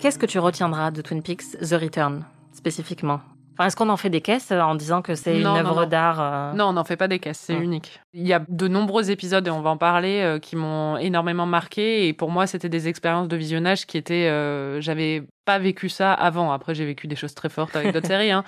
Qu'est-ce 0.00 0.18
que 0.18 0.26
tu 0.26 0.38
retiendras 0.38 0.90
de 0.90 1.00
Twin 1.02 1.22
Peaks 1.22 1.58
The 1.60 1.72
Return, 1.80 2.24
spécifiquement? 2.52 3.20
Enfin, 3.58 3.66
Est-ce 3.66 3.76
qu'on 3.76 3.88
en 3.88 3.96
fait 3.96 4.10
des 4.10 4.20
caisses 4.20 4.50
euh, 4.52 4.60
en 4.60 4.74
disant 4.74 5.02
que 5.02 5.14
c'est 5.14 5.38
une 5.40 5.46
œuvre 5.46 5.86
d'art 5.86 6.18
euh, 6.20 6.52
Non, 6.52 6.66
on 6.66 6.72
n'en 6.74 6.84
fait 6.84 6.96
pas 6.96 7.08
des 7.08 7.18
caisses, 7.18 7.38
c'est 7.46 7.54
Ouais. 7.56 7.62
unique. 7.64 8.00
Il 8.14 8.26
y 8.26 8.32
a 8.32 8.42
de 8.48 8.68
nombreux 8.68 9.10
épisodes, 9.10 9.46
et 9.46 9.50
on 9.50 9.60
va 9.60 9.70
en 9.70 9.76
parler, 9.76 10.20
euh, 10.22 10.38
qui 10.38 10.56
m'ont 10.56 10.96
énormément 10.98 11.46
marqué. 11.46 12.06
Et 12.08 12.12
pour 12.12 12.30
moi, 12.30 12.46
c'était 12.46 12.68
des 12.68 12.88
expériences 12.88 13.28
de 13.28 13.36
visionnage 13.36 13.86
qui 13.86 13.98
étaient... 13.98 14.28
euh, 14.28 14.80
J'avais 14.80 15.22
pas 15.44 15.58
vécu 15.58 15.88
ça 15.88 16.12
avant. 16.12 16.52
Après, 16.52 16.74
j'ai 16.74 16.84
vécu 16.84 17.06
des 17.06 17.16
choses 17.16 17.34
très 17.34 17.48
fortes 17.48 17.74
avec 17.76 17.92
d'autres 17.92 18.06
séries. 18.08 18.30
Hein. 18.32 18.44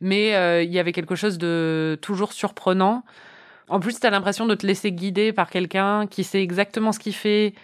Mais 0.00 0.34
euh, 0.34 0.62
il 0.62 0.70
y 0.72 0.78
avait 0.78 0.92
quelque 0.92 1.14
chose 1.14 1.38
de 1.38 1.98
toujours 2.02 2.32
surprenant. 2.32 3.02
En 3.68 3.78
plus, 3.80 4.00
tu 4.00 4.06
as 4.06 4.10
l'impression 4.10 4.46
de 4.46 4.54
te 4.54 4.66
laisser 4.66 4.90
guider 4.92 5.32
par 5.32 5.48
quelqu'un 5.50 6.06
qui 6.08 6.24
sait 6.24 6.42
exactement 6.42 6.90
ce 6.90 6.98
qu'il 6.98 7.14
fait, 7.14 7.54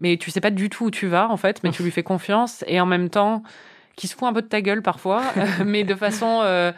mais 0.00 0.16
tu 0.16 0.30
sais 0.30 0.40
pas 0.40 0.50
du 0.50 0.70
tout 0.70 0.84
où 0.84 0.90
tu 0.92 1.08
vas, 1.08 1.28
en 1.28 1.36
fait, 1.36 1.62
mais 1.64 1.70
tu 1.70 1.82
lui 1.82 1.90
fais 1.90 2.04
confiance. 2.04 2.62
Et 2.68 2.80
en 2.80 2.86
même 2.86 3.10
temps, 3.10 3.42
qui 3.98 4.06
se 4.08 4.14
fout 4.16 4.28
un 4.28 4.32
peu 4.32 4.40
de 4.42 4.46
ta 4.48 4.62
gueule 4.62 4.80
parfois, 4.82 5.22
mais 5.66 5.84
de 5.84 5.94
façon... 5.94 6.40
euh, 6.44 6.72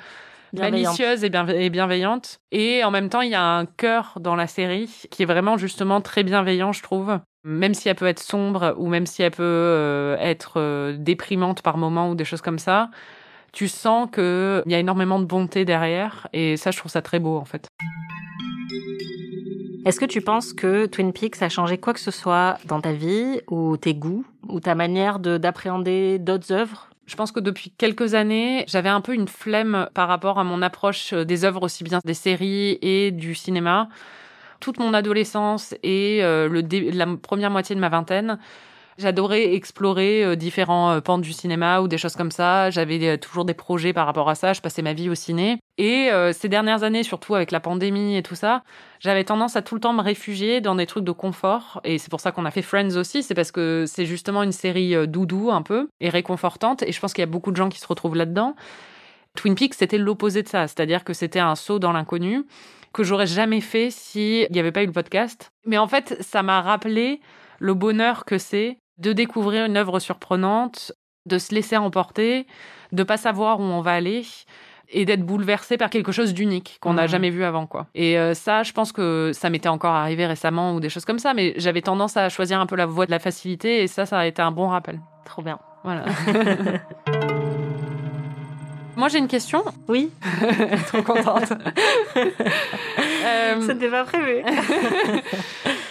malicieuse 0.53 1.23
et, 1.23 1.31
bienve- 1.31 1.55
et 1.55 1.71
bienveillante. 1.71 2.41
Et 2.50 2.83
en 2.83 2.91
même 2.91 3.09
temps, 3.09 3.21
il 3.21 3.31
y 3.31 3.37
a 3.37 3.45
un 3.45 3.67
cœur 3.67 4.15
dans 4.19 4.35
la 4.35 4.49
série 4.49 4.91
qui 5.11 5.23
est 5.23 5.27
vraiment 5.27 5.57
justement 5.57 6.00
très 6.00 6.25
bienveillant, 6.25 6.73
je 6.73 6.83
trouve. 6.83 7.21
Même 7.45 7.73
si 7.75 7.89
elle 7.89 7.95
peut 7.95 8.07
être 8.09 8.19
sombre 8.21 8.75
ou 8.77 8.89
même 8.89 9.07
si 9.07 9.23
elle 9.23 9.31
peut 9.31 9.43
euh, 9.45 10.17
être 10.19 10.55
euh, 10.57 10.97
déprimante 10.99 11.62
par 11.62 11.77
moments 11.77 12.11
ou 12.11 12.15
des 12.17 12.25
choses 12.25 12.41
comme 12.43 12.59
ça, 12.59 12.91
tu 13.53 13.69
sens 13.69 14.09
qu'il 14.12 14.62
y 14.67 14.75
a 14.75 14.79
énormément 14.79 15.19
de 15.21 15.25
bonté 15.25 15.65
derrière. 15.65 16.27
Et 16.33 16.57
ça, 16.57 16.71
je 16.73 16.79
trouve 16.79 16.91
ça 16.91 17.00
très 17.00 17.19
beau, 17.21 17.37
en 17.37 17.45
fait. 17.45 17.69
Est-ce 19.87 19.99
que 19.99 20.05
tu 20.05 20.21
penses 20.21 20.53
que 20.53 20.87
Twin 20.87 21.12
Peaks 21.12 21.41
a 21.43 21.49
changé 21.49 21.79
quoi 21.79 21.95
que 21.95 22.00
ce 22.00 22.11
soit 22.11 22.59
dans 22.67 22.81
ta 22.81 22.93
vie 22.93 23.41
ou 23.49 23.77
tes 23.79 23.95
goûts 23.95 24.25
ou 24.49 24.61
ta 24.61 24.75
manière 24.75 25.19
de 25.19 25.39
d'appréhender 25.39 26.19
d'autres 26.19 26.53
œuvres? 26.53 26.89
Je 27.11 27.17
pense 27.17 27.33
que 27.33 27.40
depuis 27.40 27.73
quelques 27.76 28.14
années, 28.14 28.64
j'avais 28.69 28.88
un 28.88 29.00
peu 29.00 29.14
une 29.14 29.26
flemme 29.26 29.88
par 29.95 30.07
rapport 30.07 30.38
à 30.38 30.45
mon 30.45 30.62
approche 30.62 31.12
euh, 31.12 31.25
des 31.25 31.45
œuvres 31.45 31.64
aussi 31.64 31.83
bien 31.83 31.99
des 32.05 32.14
séries 32.14 32.79
et 32.83 33.11
du 33.11 33.35
cinéma. 33.35 33.88
Toute 34.61 34.79
mon 34.79 34.95
adolescence 34.95 35.75
et 35.83 36.23
euh, 36.23 36.62
la 36.93 37.07
première 37.17 37.50
moitié 37.50 37.75
de 37.75 37.81
ma 37.81 37.88
vingtaine, 37.88 38.38
J'adorais 39.00 39.54
explorer 39.54 40.23
euh, 40.23 40.37
différents 40.37 40.90
euh, 40.90 41.00
pans 41.00 41.16
du 41.16 41.33
cinéma 41.33 41.80
ou 41.80 41.88
des 41.88 41.97
choses 41.97 42.16
comme 42.16 42.30
ça. 42.30 42.69
J'avais 42.69 43.02
euh, 43.09 43.16
toujours 43.16 43.47
des 43.47 43.54
projets 43.54 43.95
par 43.95 44.04
rapport 44.04 44.28
à 44.28 44.35
ça. 44.35 44.52
Je 44.52 44.61
passais 44.61 44.83
ma 44.83 44.92
vie 44.92 45.09
au 45.09 45.14
ciné. 45.14 45.59
Et 45.78 46.11
ces 46.35 46.50
dernières 46.50 46.83
années, 46.83 47.02
surtout 47.02 47.35
avec 47.35 47.50
la 47.50 47.59
pandémie 47.59 48.14
et 48.14 48.23
tout 48.23 48.35
ça, 48.35 48.62
j'avais 48.99 49.25
tendance 49.25 49.57
à 49.57 49.62
tout 49.62 49.75
le 49.75 49.80
temps 49.80 49.95
me 49.95 50.02
réfugier 50.02 50.61
dans 50.61 50.75
des 50.75 50.85
trucs 50.85 51.04
de 51.04 51.11
confort. 51.11 51.80
Et 51.85 51.97
c'est 51.97 52.11
pour 52.11 52.21
ça 52.21 52.33
qu'on 52.33 52.45
a 52.45 52.50
fait 52.50 52.61
Friends 52.61 52.99
aussi. 52.99 53.23
C'est 53.23 53.33
parce 53.33 53.50
que 53.50 53.87
c'est 53.87 54.04
justement 54.04 54.42
une 54.42 54.52
série 54.52 55.09
doudou 55.09 55.50
un 55.50 55.62
peu 55.62 55.88
et 56.00 56.11
réconfortante. 56.11 56.83
Et 56.83 56.92
je 56.92 57.00
pense 57.00 57.14
qu'il 57.14 57.23
y 57.23 57.25
a 57.25 57.30
beaucoup 57.30 57.50
de 57.50 57.57
gens 57.57 57.71
qui 57.71 57.78
se 57.78 57.87
retrouvent 57.87 58.14
là-dedans. 58.14 58.57
Twin 59.37 59.54
Peaks, 59.54 59.73
c'était 59.73 59.97
l'opposé 59.97 60.42
de 60.42 60.49
ça. 60.49 60.69
C'est-à-dire 60.69 61.02
que 61.02 61.14
c'était 61.14 61.40
un 61.40 61.54
saut 61.54 61.78
dans 61.78 61.92
l'inconnu 61.92 62.45
que 62.92 63.02
j'aurais 63.02 63.26
jamais 63.26 63.62
fait 63.62 63.90
s'il 63.90 64.49
n'y 64.50 64.61
avait 64.61 64.73
pas 64.73 64.83
eu 64.83 64.87
le 64.87 64.92
podcast. 64.92 65.50
Mais 65.64 65.78
en 65.78 65.88
fait, 65.88 66.19
ça 66.21 66.42
m'a 66.42 66.61
rappelé 66.61 67.23
le 67.59 67.73
bonheur 67.73 68.26
que 68.26 68.37
c'est 68.37 68.79
de 69.00 69.12
découvrir 69.12 69.64
une 69.64 69.76
œuvre 69.76 69.99
surprenante, 69.99 70.92
de 71.26 71.38
se 71.38 71.54
laisser 71.54 71.76
emporter, 71.76 72.47
de 72.92 73.02
pas 73.02 73.16
savoir 73.16 73.61
où 73.61 73.62
on 73.62 73.80
va 73.80 73.92
aller 73.92 74.25
et 74.92 75.04
d'être 75.04 75.25
bouleversé 75.25 75.76
par 75.76 75.88
quelque 75.90 76.12
chose 76.12 76.35
d'unique 76.35 76.78
qu'on 76.80 76.95
n'a 76.95 77.04
mmh. 77.04 77.09
jamais 77.09 77.30
vu 77.30 77.45
avant 77.45 77.66
quoi. 77.66 77.87
Et 77.95 78.19
euh, 78.19 78.35
ça, 78.35 78.62
je 78.62 78.73
pense 78.73 78.92
que 78.92 79.30
ça 79.33 79.49
m'était 79.49 79.69
encore 79.69 79.95
arrivé 79.95 80.26
récemment 80.26 80.75
ou 80.75 80.80
des 80.80 80.88
choses 80.88 81.04
comme 81.04 81.21
ça, 81.21 81.33
mais 81.33 81.54
j'avais 81.57 81.83
tendance 81.83 82.16
à 82.16 82.28
choisir 82.28 82.61
un 82.61 82.66
peu 82.66 82.76
la 82.76 82.87
voie 82.87 83.07
de 83.07 83.12
la 83.12 83.21
facilité 83.21 83.83
et 83.83 83.87
ça, 83.87 84.07
ça 84.07 84.19
a 84.19 84.26
été 84.26 84.42
un 84.42 84.50
bon 84.50 84.69
rappel. 84.69 85.00
Trop 85.25 85.42
bien. 85.42 85.59
Voilà. 85.85 86.04
Moi, 88.97 89.09
j'ai 89.09 89.19
une 89.19 89.28
question. 89.28 89.64
Oui. 89.88 90.11
Trop 90.88 91.02
contente. 91.02 91.52
euh... 93.25 93.61
C'était 93.67 93.89
pas 93.89 94.05
prévu. 94.05 94.43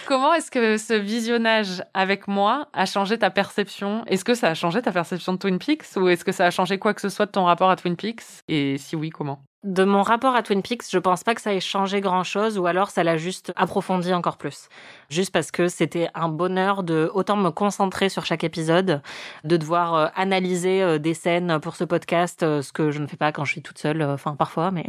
Comment 0.06 0.34
est-ce 0.34 0.50
que 0.50 0.76
ce 0.76 0.94
visionnage 0.94 1.84
avec 1.94 2.26
moi 2.26 2.68
a 2.72 2.84
changé 2.84 3.18
ta 3.18 3.30
perception? 3.30 4.04
Est-ce 4.06 4.24
que 4.24 4.34
ça 4.34 4.48
a 4.48 4.54
changé 4.54 4.82
ta 4.82 4.90
perception 4.90 5.34
de 5.34 5.38
Twin 5.38 5.58
Peaks 5.58 5.96
ou 5.96 6.08
est-ce 6.08 6.24
que 6.24 6.32
ça 6.32 6.46
a 6.46 6.50
changé 6.50 6.78
quoi 6.78 6.94
que 6.94 7.00
ce 7.00 7.08
soit 7.08 7.26
de 7.26 7.30
ton 7.30 7.44
rapport 7.44 7.70
à 7.70 7.76
Twin 7.76 7.96
Peaks? 7.96 8.42
Et 8.48 8.76
si 8.78 8.96
oui, 8.96 9.10
comment? 9.10 9.40
De 9.62 9.84
mon 9.84 10.02
rapport 10.02 10.34
à 10.34 10.42
Twin 10.42 10.62
Peaks, 10.62 10.84
je 10.90 10.98
pense 10.98 11.22
pas 11.22 11.34
que 11.34 11.42
ça 11.42 11.52
ait 11.52 11.60
changé 11.60 12.00
grand 12.00 12.24
chose 12.24 12.58
ou 12.58 12.66
alors 12.66 12.88
ça 12.88 13.04
l'a 13.04 13.18
juste 13.18 13.52
approfondi 13.56 14.14
encore 14.14 14.38
plus. 14.38 14.70
Juste 15.10 15.32
parce 15.32 15.50
que 15.50 15.68
c'était 15.68 16.08
un 16.14 16.30
bonheur 16.30 16.82
de 16.82 17.10
autant 17.12 17.36
me 17.36 17.50
concentrer 17.50 18.08
sur 18.08 18.24
chaque 18.24 18.42
épisode, 18.42 19.02
de 19.44 19.56
devoir 19.58 19.94
euh, 19.94 20.06
analyser 20.14 20.82
euh, 20.82 20.98
des 20.98 21.12
scènes 21.12 21.58
pour 21.60 21.76
ce 21.76 21.84
podcast, 21.84 22.42
euh, 22.42 22.62
ce 22.62 22.72
que 22.72 22.90
je 22.90 23.00
ne 23.00 23.06
fais 23.06 23.18
pas 23.18 23.32
quand 23.32 23.44
je 23.44 23.52
suis 23.52 23.60
toute 23.60 23.78
seule, 23.78 24.02
enfin 24.02 24.34
parfois, 24.34 24.70
mais 24.70 24.86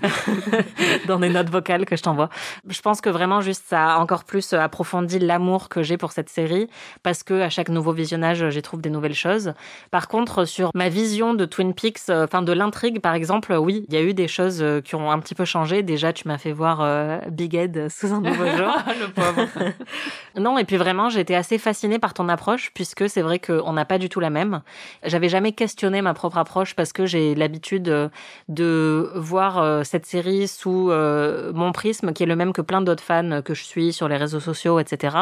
dans 1.06 1.18
des 1.18 1.28
notes 1.28 1.50
vocales 1.50 1.84
que 1.84 1.96
je 1.96 2.02
t'envoie. 2.02 2.30
Je 2.66 2.80
pense 2.80 3.02
que 3.02 3.10
vraiment 3.10 3.42
juste 3.42 3.64
ça 3.66 3.96
a 3.96 3.98
encore 3.98 4.24
plus 4.24 4.54
approfondi 4.54 5.18
l'amour 5.18 5.68
que 5.68 5.82
j'ai 5.82 5.98
pour 5.98 6.12
cette 6.12 6.30
série 6.30 6.68
parce 7.02 7.22
que 7.22 7.42
à 7.42 7.50
chaque 7.50 7.68
nouveau 7.68 7.92
visionnage, 7.92 8.48
j'y 8.48 8.62
trouve 8.62 8.80
des 8.80 8.90
nouvelles 8.90 9.14
choses. 9.14 9.52
Par 9.90 10.08
contre, 10.08 10.46
sur 10.46 10.70
ma 10.74 10.88
vision 10.88 11.34
de 11.34 11.44
Twin 11.44 11.74
Peaks, 11.74 12.08
enfin 12.08 12.40
de 12.40 12.52
l'intrigue 12.52 13.00
par 13.02 13.14
exemple, 13.14 13.52
oui, 13.52 13.73
il 13.88 13.94
y 13.94 13.96
a 13.96 14.02
eu 14.02 14.14
des 14.14 14.28
choses 14.28 14.62
euh, 14.62 14.80
qui 14.80 14.94
ont 14.94 15.10
un 15.10 15.18
petit 15.18 15.34
peu 15.34 15.44
changé. 15.44 15.82
Déjà, 15.82 16.12
tu 16.12 16.28
m'as 16.28 16.38
fait 16.38 16.52
voir 16.52 16.80
euh, 16.80 17.18
Big 17.30 17.54
Ed 17.54 17.88
sous 17.88 18.12
un 18.12 18.20
nouveau 18.20 18.46
jour. 18.56 18.76
le 18.86 19.10
pauvre. 19.12 19.48
non, 20.38 20.58
et 20.58 20.64
puis 20.64 20.76
vraiment, 20.76 21.08
j'étais 21.08 21.34
assez 21.34 21.58
fascinée 21.58 21.98
par 21.98 22.14
ton 22.14 22.28
approche, 22.28 22.70
puisque 22.74 23.08
c'est 23.08 23.22
vrai 23.22 23.38
qu'on 23.38 23.72
n'a 23.72 23.84
pas 23.84 23.98
du 23.98 24.08
tout 24.08 24.20
la 24.20 24.30
même. 24.30 24.62
J'avais 25.04 25.28
jamais 25.28 25.52
questionné 25.52 26.02
ma 26.02 26.14
propre 26.14 26.38
approche 26.38 26.74
parce 26.74 26.92
que 26.92 27.06
j'ai 27.06 27.34
l'habitude 27.34 27.88
euh, 27.88 28.08
de 28.48 29.10
voir 29.14 29.84
cette 29.84 30.06
série 30.06 30.48
sous 30.48 30.90
mon 30.90 31.72
prisme, 31.72 32.12
qui 32.12 32.22
est 32.22 32.26
le 32.26 32.36
même 32.36 32.52
que 32.52 32.60
plein 32.60 32.82
d'autres 32.82 33.02
fans 33.02 33.42
que 33.42 33.54
je 33.54 33.62
suis 33.62 33.92
sur 33.92 34.08
les 34.08 34.16
réseaux 34.16 34.40
sociaux, 34.40 34.78
etc. 34.78 35.16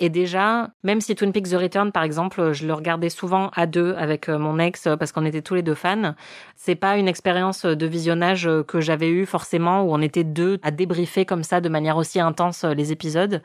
Et 0.00 0.08
déjà, 0.08 0.70
même 0.82 1.00
si 1.00 1.14
Twin 1.14 1.32
Peaks 1.32 1.50
The 1.50 1.54
Return, 1.54 1.92
par 1.92 2.02
exemple, 2.02 2.52
je 2.52 2.66
le 2.66 2.74
regardais 2.74 3.10
souvent 3.10 3.50
à 3.54 3.66
deux 3.66 3.94
avec 3.98 4.28
mon 4.28 4.58
ex 4.58 4.88
parce 4.98 5.12
qu'on 5.12 5.24
était 5.24 5.42
tous 5.42 5.54
les 5.54 5.62
deux 5.62 5.74
fans, 5.74 6.14
c'est 6.56 6.74
pas 6.74 6.96
une 6.96 7.08
expérience 7.08 7.64
de 7.64 7.83
visionnage 7.86 8.46
euh, 8.46 8.62
que 8.62 8.80
j'avais 8.80 9.10
eu 9.10 9.26
forcément 9.26 9.82
où 9.82 9.92
on 9.92 10.00
était 10.00 10.24
deux 10.24 10.58
à 10.62 10.70
débriefer 10.70 11.24
comme 11.24 11.44
ça 11.44 11.60
de 11.60 11.68
manière 11.68 11.96
aussi 11.96 12.20
intense 12.20 12.64
euh, 12.64 12.74
les 12.74 12.92
épisodes. 12.92 13.42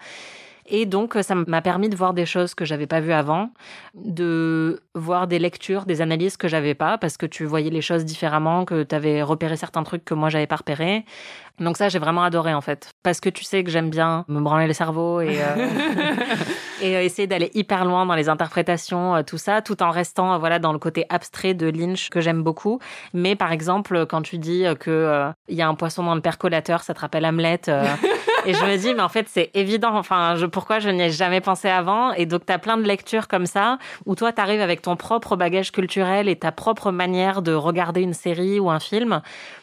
Et 0.69 0.85
donc, 0.85 1.17
ça 1.21 1.35
m'a 1.35 1.61
permis 1.61 1.89
de 1.89 1.95
voir 1.95 2.13
des 2.13 2.25
choses 2.25 2.53
que 2.53 2.63
j'avais 2.63 2.87
pas 2.87 2.99
vues 2.99 3.11
avant, 3.11 3.49
de 3.95 4.81
voir 4.93 5.27
des 5.27 5.39
lectures, 5.39 5.85
des 5.85 6.01
analyses 6.01 6.37
que 6.37 6.47
j'avais 6.47 6.75
pas, 6.75 6.97
parce 6.97 7.17
que 7.17 7.25
tu 7.25 7.45
voyais 7.45 7.71
les 7.71 7.81
choses 7.81 8.05
différemment, 8.05 8.65
que 8.65 8.83
tu 8.83 8.93
avais 8.93 9.23
repéré 9.23 9.57
certains 9.57 9.83
trucs 9.83 10.05
que 10.05 10.13
moi 10.13 10.29
j'avais 10.29 10.47
pas 10.47 10.57
repérés. 10.57 11.05
Donc 11.59 11.75
ça, 11.75 11.89
j'ai 11.89 11.99
vraiment 11.99 12.23
adoré 12.23 12.53
en 12.53 12.61
fait, 12.61 12.91
parce 13.03 13.19
que 13.19 13.29
tu 13.29 13.43
sais 13.43 13.63
que 13.63 13.71
j'aime 13.71 13.89
bien 13.89 14.23
me 14.29 14.39
branler 14.39 14.67
le 14.67 14.73
cerveau 14.73 15.19
et, 15.19 15.39
euh, 15.41 15.67
et 16.81 16.93
essayer 17.05 17.27
d'aller 17.27 17.51
hyper 17.53 17.83
loin 17.83 18.05
dans 18.05 18.15
les 18.15 18.29
interprétations, 18.29 19.21
tout 19.23 19.37
ça, 19.37 19.61
tout 19.61 19.83
en 19.83 19.89
restant 19.89 20.39
voilà 20.39 20.59
dans 20.59 20.71
le 20.71 20.79
côté 20.79 21.05
abstrait 21.09 21.53
de 21.53 21.67
Lynch 21.67 22.09
que 22.09 22.21
j'aime 22.21 22.43
beaucoup. 22.43 22.79
Mais 23.13 23.35
par 23.35 23.51
exemple, 23.51 24.05
quand 24.05 24.21
tu 24.21 24.37
dis 24.37 24.63
que 24.79 25.31
il 25.49 25.55
y 25.55 25.61
a 25.61 25.67
un 25.67 25.75
poisson 25.75 26.03
dans 26.03 26.15
le 26.15 26.21
percolateur, 26.21 26.81
ça 26.83 26.93
te 26.93 27.01
rappelle 27.01 27.25
Hamlet. 27.25 27.61
Et 28.45 28.53
je 28.53 28.63
me 28.63 28.77
dis, 28.77 28.93
mais 28.93 29.01
en 29.01 29.09
fait, 29.09 29.27
c'est 29.29 29.51
évident. 29.53 29.95
Enfin, 29.95 30.35
je, 30.35 30.45
pourquoi 30.45 30.79
je 30.79 30.89
n'y 30.89 31.03
ai 31.03 31.11
jamais 31.11 31.41
pensé 31.41 31.67
avant? 31.69 32.13
Et 32.13 32.25
donc, 32.25 32.45
tu 32.45 32.53
as 32.53 32.59
plein 32.59 32.77
de 32.77 32.83
lectures 32.83 33.27
comme 33.27 33.45
ça, 33.45 33.77
où 34.05 34.15
toi, 34.15 34.31
tu 34.31 34.41
arrives 34.41 34.61
avec 34.61 34.81
ton 34.81 34.95
propre 34.95 35.35
bagage 35.35 35.71
culturel 35.71 36.27
et 36.27 36.35
ta 36.35 36.51
propre 36.51 36.91
manière 36.91 37.41
de 37.41 37.53
regarder 37.53 38.01
une 38.01 38.13
série 38.13 38.59
ou 38.59 38.69
un 38.69 38.79
film, 38.79 39.21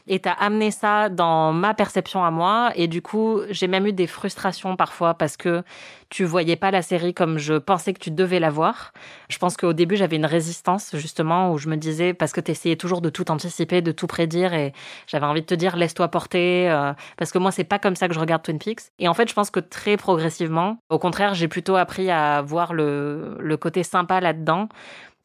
et 0.08 0.20
t'as 0.20 0.32
amené 0.32 0.70
ça 0.70 1.08
dans 1.08 1.52
ma 1.52 1.74
perception 1.74 2.24
à 2.24 2.30
moi. 2.30 2.70
Et 2.76 2.86
du 2.86 3.02
coup 3.02 3.40
j'ai 3.50 3.66
même 3.66 3.86
eu 3.86 3.92
des 3.92 4.06
frustrations 4.06 4.76
parfois 4.76 5.14
parce 5.14 5.36
que 5.36 5.62
tu 6.08 6.24
voyais 6.24 6.56
pas 6.56 6.70
la 6.70 6.82
série 6.82 7.14
comme 7.14 7.38
je 7.38 7.54
pensais 7.54 7.92
que 7.92 7.98
tu 7.98 8.10
devais 8.10 8.40
la 8.40 8.50
voir. 8.50 8.92
Je 9.28 9.38
pense 9.38 9.56
qu'au 9.56 9.72
début 9.72 9.96
j'avais 9.96 10.16
une 10.16 10.26
résistance 10.26 10.94
justement 10.94 11.52
où 11.52 11.58
je 11.58 11.68
me 11.68 11.76
disais 11.76 12.14
parce 12.14 12.32
que 12.32 12.40
tu 12.40 12.50
essayais 12.50 12.76
toujours 12.76 13.00
de 13.00 13.10
tout 13.10 13.30
anticiper, 13.30 13.82
de 13.82 13.92
tout 13.92 14.06
prédire 14.06 14.54
et 14.54 14.72
j'avais 15.06 15.26
envie 15.26 15.40
de 15.40 15.46
te 15.46 15.54
dire 15.54 15.76
laisse-toi 15.76 16.08
porter 16.08 16.70
euh, 16.70 16.92
parce 17.16 17.32
que 17.32 17.38
moi 17.38 17.50
c'est 17.50 17.64
pas 17.64 17.78
comme 17.78 17.96
ça 17.96 18.08
que 18.08 18.14
je 18.14 18.20
regarde 18.20 18.42
Twin 18.42 18.58
Peaks 18.58 18.92
et 18.98 19.08
en 19.08 19.14
fait 19.14 19.28
je 19.28 19.34
pense 19.34 19.50
que 19.50 19.60
très 19.60 19.96
progressivement 19.96 20.78
au 20.90 20.98
contraire 20.98 21.34
j'ai 21.34 21.48
plutôt 21.48 21.76
appris 21.76 22.10
à 22.10 22.42
voir 22.42 22.72
le, 22.72 23.36
le 23.40 23.56
côté 23.56 23.82
sympa 23.82 24.20
là-dedans 24.20 24.68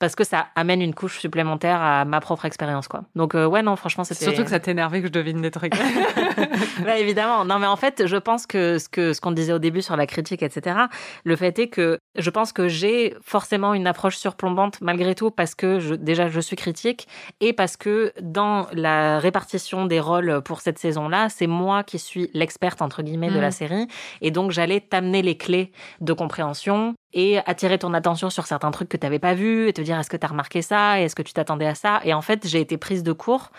parce 0.02 0.16
que 0.16 0.24
ça 0.24 0.48
amène 0.56 0.82
une 0.82 0.96
couche 0.96 1.20
supplémentaire 1.20 1.80
à 1.80 2.06
ma 2.06 2.20
propre 2.22 2.46
expérience 2.46 2.88
quoi. 2.88 3.04
Donc 3.16 3.36
euh, 3.36 3.46
ouais 3.46 3.62
non 3.62 3.76
franchement 3.76 4.04
c'était 4.04 4.26
surtout 4.26 4.44
que 4.44 4.50
ça 4.50 4.60
t'énervait 4.60 5.02
que 5.02 5.08
je 5.08 5.12
devine 5.12 5.42
des 5.42 5.52
trucs. 5.52 5.74
bah, 6.84 6.98
évidemment 6.98 7.46
non 7.46 7.60
mais 7.60 7.68
en 7.68 7.76
fait 7.76 8.08
je 8.08 8.18
pense 8.18 8.48
que 8.48 8.80
ce 8.80 8.90
que 8.90 9.14
ce 9.14 9.22
qu'on 9.22 9.32
disait 9.32 9.54
au 9.54 9.60
début 9.60 9.84
sur 9.84 9.96
la 9.96 10.08
critique 10.08 10.42
etc. 10.42 10.76
Le 11.24 11.36
fait 11.36 11.58
est 11.60 11.68
que 11.68 12.00
je 12.18 12.30
pense 12.32 12.52
que 12.52 12.68
j'ai 12.68 13.16
forcément 13.22 13.76
une 13.76 13.86
approche 13.86 14.18
surplombante 14.18 14.82
malgré 14.82 15.14
tout 15.14 15.30
parce 15.30 15.54
que 15.54 15.80
je, 15.80 15.94
déjà 15.94 16.30
je 16.30 16.40
suis 16.40 16.56
critique 16.56 17.08
et 17.40 17.54
parce 17.54 17.78
que 17.78 18.12
dans 18.20 18.66
la 18.74 19.20
répartition 19.20 19.86
des 19.86 20.00
rôles 20.00 20.42
pour 20.44 20.62
cette 20.62 20.80
saison 20.80 21.10
là 21.10 21.30
c'est 21.30 21.48
moi 21.48 21.84
qui 21.84 22.00
suis 22.00 22.32
l'experte 22.34 22.82
entre 22.82 23.04
guillemets 23.04 23.30
de 23.30 23.40
la 23.40 23.50
mm. 23.50 23.52
série 23.52 23.88
et 24.22 24.32
donc 24.32 24.50
j'allais 24.50 24.80
t'amener 24.80 25.22
les 25.22 25.38
clés 25.38 25.72
de 26.00 26.14
compréhension 26.14 26.96
et 27.14 27.40
attirer 27.40 27.78
ton 27.78 27.94
attention 27.94 28.30
sur 28.30 28.46
certains 28.46 28.72
trucs 28.72 28.90
que 28.90 28.98
tu 28.98 29.06
n'avais 29.06 29.20
pas 29.20 29.34
vus 29.34 29.68
et 29.68 29.74
te 29.74 29.82
dire 29.82 30.00
est-ce 30.00 30.10
que 30.10 30.18
tu 30.18 30.26
as 30.26 30.30
remarqué 30.30 30.62
ça 30.62 31.00
est-ce 31.00 31.16
que 31.16 31.22
tu 31.22 31.34
t'attendais 31.34 31.68
à 31.68 31.76
ça? 31.76 32.02
Et 32.04 32.14
en 32.14 32.22
fait 32.22 32.48
j'ai 32.48 32.62
été 32.62 32.78
prise 32.78 33.04
de 33.04 33.12
court 33.14 33.52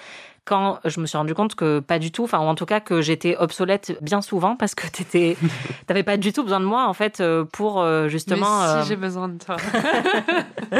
quand 0.44 0.80
je 0.84 0.98
me 0.98 1.06
suis 1.06 1.16
rendu 1.16 1.34
compte 1.34 1.54
que 1.54 1.78
pas 1.78 1.98
du 1.98 2.10
tout, 2.10 2.24
enfin 2.24 2.40
ou 2.40 2.42
en 2.42 2.56
tout 2.56 2.66
cas 2.66 2.80
que 2.80 3.00
j'étais 3.00 3.36
obsolète 3.36 3.96
bien 4.00 4.20
souvent 4.20 4.56
parce 4.56 4.74
que 4.74 4.88
t'étais, 4.88 5.36
t'avais 5.86 6.02
pas 6.02 6.16
du 6.16 6.32
tout 6.32 6.42
besoin 6.42 6.58
de 6.58 6.64
moi 6.64 6.88
en 6.88 6.94
fait 6.94 7.20
euh, 7.20 7.44
pour 7.44 7.80
euh, 7.80 8.08
justement. 8.08 8.60
Mais 8.60 8.66
si 8.66 8.72
euh, 8.72 8.82
j'ai 8.82 8.96
besoin 8.96 9.28
de 9.28 9.38
toi. 9.38 9.56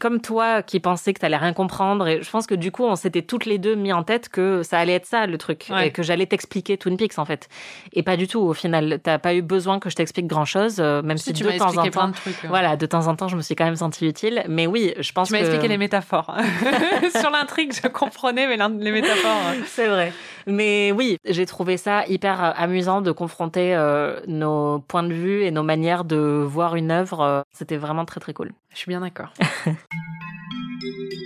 Comme 0.00 0.20
toi 0.20 0.62
qui 0.62 0.80
pensais 0.80 1.14
que 1.14 1.20
t'allais 1.20 1.36
rien 1.36 1.54
comprendre 1.54 2.06
et 2.06 2.20
je 2.20 2.30
pense 2.30 2.46
que 2.46 2.54
du 2.54 2.70
coup 2.70 2.84
on 2.84 2.96
s'était 2.96 3.22
toutes 3.22 3.46
les 3.46 3.56
deux 3.56 3.74
mis 3.74 3.92
en 3.92 4.02
tête 4.02 4.28
que 4.28 4.62
ça 4.62 4.78
allait 4.78 4.94
être 4.94 5.06
ça 5.06 5.26
le 5.26 5.38
truc 5.38 5.70
et 5.82 5.92
que 5.92 6.02
j'allais 6.02 6.26
t'expliquer 6.26 6.76
Twin 6.76 6.96
Peaks 6.96 7.18
en 7.18 7.24
fait 7.24 7.48
et 7.92 8.02
pas 8.02 8.16
du 8.16 8.28
tout 8.28 8.40
au 8.40 8.52
final. 8.52 8.98
T'as 9.02 9.18
pas 9.18 9.34
eu 9.34 9.40
besoin 9.40 9.78
que 9.78 9.88
je 9.88 9.94
t'explique 9.94 10.26
grand 10.26 10.44
chose, 10.44 10.78
même 10.78 11.16
si, 11.16 11.32
tu 11.32 11.44
de 11.44 11.56
temps 11.56 11.76
en 11.78 11.88
temps, 11.88 12.12
trucs, 12.12 12.44
voilà, 12.44 12.76
de 12.76 12.84
temps 12.84 13.06
en 13.06 13.16
temps 13.16 13.28
je 13.28 13.36
me 13.36 13.40
suis 13.40 13.54
quand 13.54 13.64
même 13.64 13.76
sentie 13.76 14.06
utile. 14.06 14.44
Mais 14.48 14.66
oui, 14.66 14.92
je 14.98 15.12
pense 15.12 15.28
tu 15.28 15.34
que. 15.34 15.38
Tu 15.38 15.44
m'as 15.44 15.48
expliqué 15.48 15.68
les 15.68 15.78
métaphores 15.78 16.34
sur 17.18 17.30
l'intrigue, 17.30 17.72
je 17.72 17.88
comprenais, 17.88 18.46
mais 18.46 18.56
les 18.78 18.92
métaphores. 18.92 19.54
C'est 19.66 19.88
vrai. 19.88 20.12
Mais 20.46 20.92
oui, 20.92 21.16
j'ai 21.24 21.46
trouvé 21.46 21.76
ça 21.76 22.06
hyper 22.06 22.42
euh, 22.42 22.50
amusant 22.56 23.00
de 23.00 23.12
confronter 23.12 23.74
euh, 23.74 24.20
nos 24.26 24.80
points 24.80 25.02
de 25.02 25.12
vue 25.14 25.42
et 25.42 25.50
nos 25.50 25.62
manières 25.62 26.04
de 26.04 26.16
voir 26.16 26.76
une 26.76 26.90
œuvre. 26.90 27.44
C'était 27.52 27.76
vraiment 27.76 28.04
très 28.04 28.20
très 28.20 28.34
cool. 28.34 28.52
Je 28.70 28.78
suis 28.78 28.88
bien 28.88 29.00
d'accord. 29.00 29.32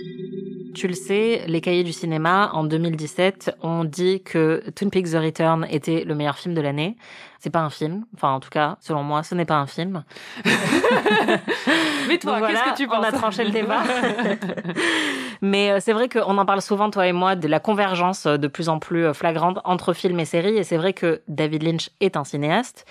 Tu 0.75 0.87
le 0.87 0.93
sais, 0.93 1.43
les 1.47 1.61
cahiers 1.61 1.83
du 1.83 1.93
cinéma, 1.93 2.51
en 2.53 2.63
2017, 2.63 3.57
ont 3.61 3.83
dit 3.83 4.21
que 4.21 4.63
Twin 4.75 4.89
Peaks 4.89 5.11
The 5.11 5.15
Return 5.15 5.65
était 5.69 6.03
le 6.03 6.15
meilleur 6.15 6.37
film 6.37 6.53
de 6.53 6.61
l'année. 6.61 6.95
C'est 7.39 7.49
pas 7.49 7.61
un 7.61 7.69
film. 7.69 8.05
Enfin, 8.15 8.31
en 8.31 8.39
tout 8.39 8.49
cas, 8.49 8.77
selon 8.81 9.01
moi, 9.01 9.23
ce 9.23 9.33
n'est 9.33 9.45
pas 9.45 9.55
un 9.55 9.65
film. 9.65 10.03
Mais 12.07 12.17
toi, 12.17 12.41
qu'est-ce 12.41 12.71
que 12.71 12.77
tu 12.77 12.87
penses 12.87 12.99
On 12.99 13.03
a 13.03 13.11
tranché 13.11 13.43
le 13.45 13.51
débat. 13.51 13.83
Mais 15.41 15.71
euh, 15.71 15.77
c'est 15.79 15.93
vrai 15.93 16.09
qu'on 16.09 16.37
en 16.37 16.45
parle 16.45 16.61
souvent, 16.61 16.89
toi 16.89 17.07
et 17.07 17.13
moi, 17.13 17.35
de 17.35 17.47
la 17.47 17.59
convergence 17.59 18.25
de 18.25 18.47
plus 18.47 18.69
en 18.69 18.79
plus 18.79 19.13
flagrante 19.13 19.59
entre 19.63 19.93
film 19.93 20.19
et 20.19 20.25
série. 20.25 20.57
Et 20.57 20.63
c'est 20.63 20.77
vrai 20.77 20.93
que 20.93 21.21
David 21.27 21.63
Lynch 21.63 21.89
est 22.01 22.17
un 22.17 22.23
cinéaste 22.23 22.85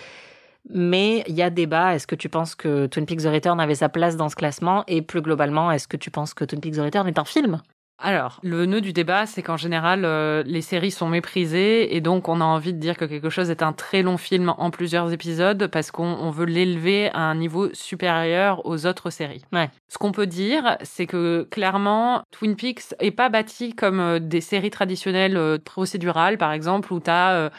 Mais 0.70 1.24
il 1.26 1.34
y 1.34 1.42
a 1.42 1.50
débat. 1.50 1.94
Est-ce 1.94 2.06
que 2.06 2.14
tu 2.14 2.28
penses 2.28 2.54
que 2.54 2.86
Twin 2.86 3.06
Peaks 3.06 3.22
The 3.22 3.32
Return 3.32 3.60
avait 3.60 3.74
sa 3.74 3.88
place 3.88 4.16
dans 4.16 4.28
ce 4.28 4.36
classement? 4.36 4.84
Et 4.86 5.02
plus 5.02 5.22
globalement, 5.22 5.70
est-ce 5.70 5.88
que 5.88 5.96
tu 5.96 6.10
penses 6.10 6.34
que 6.34 6.44
Twin 6.44 6.60
Peaks 6.60 6.76
The 6.76 6.80
Return 6.80 7.08
est 7.08 7.18
un 7.18 7.24
film? 7.24 7.60
Alors, 8.00 8.38
le 8.44 8.64
nœud 8.64 8.80
du 8.80 8.92
débat, 8.92 9.26
c'est 9.26 9.42
qu'en 9.42 9.56
général, 9.56 10.04
euh, 10.04 10.44
les 10.46 10.62
séries 10.62 10.92
sont 10.92 11.08
méprisées 11.08 11.96
et 11.96 12.00
donc 12.00 12.28
on 12.28 12.40
a 12.40 12.44
envie 12.44 12.72
de 12.72 12.78
dire 12.78 12.96
que 12.96 13.04
quelque 13.04 13.28
chose 13.28 13.50
est 13.50 13.60
un 13.60 13.72
très 13.72 14.02
long 14.02 14.16
film 14.16 14.54
en 14.56 14.70
plusieurs 14.70 15.12
épisodes 15.12 15.66
parce 15.66 15.90
qu'on 15.90 16.30
veut 16.30 16.44
l'élever 16.44 17.10
à 17.12 17.22
un 17.22 17.34
niveau 17.34 17.74
supérieur 17.74 18.64
aux 18.66 18.86
autres 18.86 19.10
séries. 19.10 19.44
Ouais. 19.52 19.68
Ce 19.88 19.98
qu'on 19.98 20.12
peut 20.12 20.28
dire, 20.28 20.76
c'est 20.82 21.06
que 21.06 21.48
clairement, 21.50 22.22
Twin 22.30 22.54
Peaks 22.54 22.94
est 23.00 23.10
pas 23.10 23.30
bâti 23.30 23.74
comme 23.74 23.98
euh, 23.98 24.20
des 24.20 24.42
séries 24.42 24.70
traditionnelles 24.70 25.36
euh, 25.36 25.58
procédurales, 25.58 26.38
par 26.38 26.52
exemple, 26.52 26.92
où 26.92 27.00
tu 27.00 27.10
as 27.10 27.50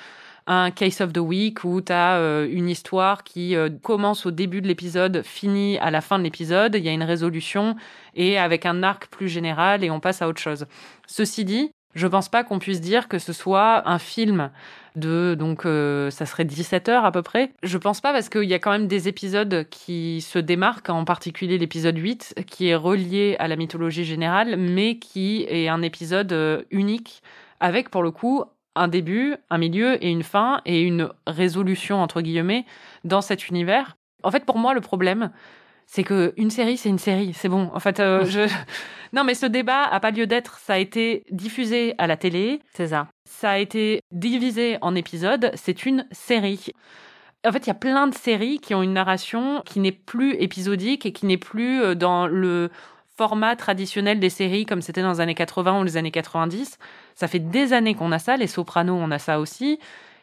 un 0.50 0.72
case 0.72 1.00
of 1.00 1.14
the 1.14 1.20
week 1.20 1.64
où 1.64 1.80
tu 1.80 1.94
as 1.94 2.18
euh, 2.18 2.50
une 2.52 2.70
histoire 2.70 3.24
qui 3.24 3.56
euh, 3.56 3.70
commence 3.84 4.26
au 4.26 4.32
début 4.32 4.62
de 4.62 4.68
l'épisode, 4.68 5.22
finit 5.24 5.78
à 5.78 5.92
la 5.92 6.02
fin 6.02 6.18
de 6.18 6.24
l'épisode, 6.24 6.74
il 6.76 6.84
y 6.84 6.90
a 6.90 6.92
une 6.92 7.04
résolution 7.04 7.76
et 8.16 8.40
avec 8.40 8.66
un 8.66 8.82
arc 8.82 9.08
plus 9.08 9.30
général 9.30 9.84
et 9.84 9.92
on 9.92 10.00
passe 10.00 10.24
à 10.24 10.28
autre 10.28 10.42
chose. 10.42 10.66
Ceci 11.06 11.46
dit, 11.46 11.72
je 11.94 12.08
pense 12.08 12.30
pas 12.30 12.44
qu'on 12.44 12.58
puisse 12.58 12.82
dire 12.82 13.08
que 13.08 13.20
ce 13.20 13.32
soit 13.32 13.88
un 13.88 14.00
film 14.00 14.50
de 14.96 15.36
donc 15.38 15.68
euh, 15.68 16.10
ça 16.10 16.26
serait 16.26 16.46
17 16.46 16.90
heures 16.90 17.06
à 17.06 17.12
peu 17.12 17.22
près. 17.22 17.52
Je 17.62 17.78
pense 17.78 18.02
pas 18.02 18.12
parce 18.12 18.28
qu'il 18.28 18.46
y 18.46 18.56
a 18.56 18.60
quand 18.60 18.72
même 18.72 18.88
des 18.88 19.08
épisodes 19.08 19.68
qui 19.70 20.22
se 20.22 20.40
démarquent, 20.40 20.90
en 20.90 21.06
particulier 21.06 21.60
l'épisode 21.60 21.98
8 21.98 22.44
qui 22.48 22.70
est 22.70 22.76
relié 22.76 23.36
à 23.38 23.48
la 23.48 23.56
mythologie 23.56 24.04
générale 24.04 24.58
mais 24.58 24.98
qui 24.98 25.46
est 25.48 25.68
un 25.68 25.84
épisode 25.84 26.66
unique 26.72 27.22
avec 27.60 27.90
pour 27.90 28.02
le 28.02 28.10
coup 28.10 28.46
un 28.76 28.88
début, 28.88 29.36
un 29.50 29.58
milieu 29.58 30.04
et 30.04 30.10
une 30.10 30.24
fin 30.24 30.62
et 30.66 30.82
une 30.82 31.10
résolution 31.28 32.02
entre 32.02 32.22
guillemets 32.22 32.66
dans 33.04 33.22
cet 33.22 33.50
univers. 33.50 33.98
En 34.24 34.32
fait, 34.32 34.46
pour 34.46 34.58
moi, 34.58 34.74
le 34.74 34.82
problème, 34.82 35.32
c'est 35.86 36.04
que 36.04 36.34
une 36.38 36.52
série, 36.52 36.78
c'est 36.78 36.90
une 36.90 37.00
série, 37.00 37.34
c'est 37.34 37.50
bon. 37.50 37.72
En 37.74 37.80
fait, 37.80 38.00
euh, 38.00 38.24
je... 38.26 38.48
non, 39.14 39.24
mais 39.24 39.34
ce 39.34 39.46
débat 39.46 39.84
a 39.84 40.00
pas 40.00 40.12
lieu 40.12 40.28
d'être. 40.28 40.60
Ça 40.60 40.74
a 40.74 40.78
été 40.78 41.24
diffusé 41.32 41.96
à 41.98 42.08
la 42.08 42.18
télé. 42.18 42.62
C'est 42.74 42.90
ça. 42.90 43.08
Ça 43.26 43.52
a 43.52 43.58
été 43.58 44.02
divisé 44.12 44.78
en 44.82 44.96
épisodes. 44.96 45.52
C'est 45.56 45.86
une 45.86 46.06
série. 46.12 46.68
En 47.48 47.52
fait, 47.52 47.66
il 47.66 47.68
y 47.68 47.72
a 47.72 47.76
plein 47.76 48.08
de 48.08 48.14
séries 48.14 48.60
qui 48.60 48.76
ont 48.76 48.84
une 48.84 48.94
narration 48.94 49.62
qui 49.66 49.80
n'est 49.80 49.94
plus 49.94 50.34
épisodique 50.36 51.06
et 51.06 51.14
qui 51.14 51.26
n'est 51.26 51.38
plus 51.38 51.82
euh, 51.82 51.96
dans 51.96 52.28
le 52.28 52.70
format 53.20 53.58
traditionnel 53.58 54.22
des 54.22 54.30
séries 54.30 54.66
comme 54.66 54.82
c'était 54.82 55.02
dans 55.02 55.12
les 55.12 55.20
années 55.20 55.36
80 55.36 55.82
ou 55.82 55.84
les 55.84 55.98
années 55.98 56.10
90. 56.10 56.78
Ça 57.16 57.28
fait 57.28 57.40
des 57.40 57.74
années 57.74 57.94
qu'on 57.94 58.14
a 58.14 58.18
ça, 58.18 58.38
les 58.38 58.48
Sopranos, 58.48 58.96
on 58.98 59.12
a 59.12 59.20
ça 59.20 59.42
aussi. 59.42 59.78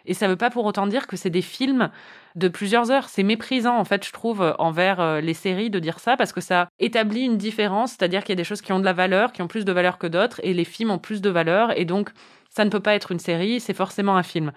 Et 0.07 0.15
ça 0.15 0.25
ne 0.25 0.31
veut 0.31 0.39
pas 0.39 0.49
pour 0.49 0.65
autant 0.65 0.87
dire 0.87 1.07
que 1.07 1.15
c'est 1.15 1.29
des 1.29 1.43
films 1.43 1.91
de 2.37 2.49
plusieurs 2.49 2.91
heures. 2.91 3.11
C'est 3.11 3.23
méprisant, 3.23 3.77
en 3.77 3.85
fait, 3.85 4.07
je 4.07 4.13
trouve, 4.13 4.57
envers 4.59 4.99
euh, 5.01 5.21
les 5.21 5.35
séries 5.35 5.69
de 5.69 5.79
dire 5.79 5.99
ça, 5.99 6.17
parce 6.17 6.33
que 6.33 6.41
ça 6.41 6.71
établit 6.79 7.25
une 7.25 7.37
différence, 7.37 7.91
c'est-à-dire 7.91 8.23
qu'il 8.25 8.31
y 8.31 8.39
a 8.39 8.43
des 8.43 8.45
choses 8.45 8.63
qui 8.63 8.73
ont 8.73 8.81
de 8.81 8.85
la 8.87 8.95
valeur, 8.95 9.33
qui 9.33 9.43
ont 9.43 9.49
plus 9.49 9.67
de 9.67 9.73
valeur 9.73 9.99
que 9.99 10.07
d'autres, 10.07 10.41
et 10.43 10.55
les 10.55 10.65
films 10.65 10.91
ont 10.91 10.99
plus 10.99 11.21
de 11.21 11.29
valeur, 11.29 11.79
et 11.79 11.85
donc 11.85 12.09
ça 12.49 12.65
ne 12.65 12.71
peut 12.71 12.81
pas 12.81 12.95
être 12.95 13.13
une 13.13 13.19
série, 13.19 13.61
c'est 13.61 13.75
forcément 13.75 14.17
un 14.17 14.23
film. 14.23 14.53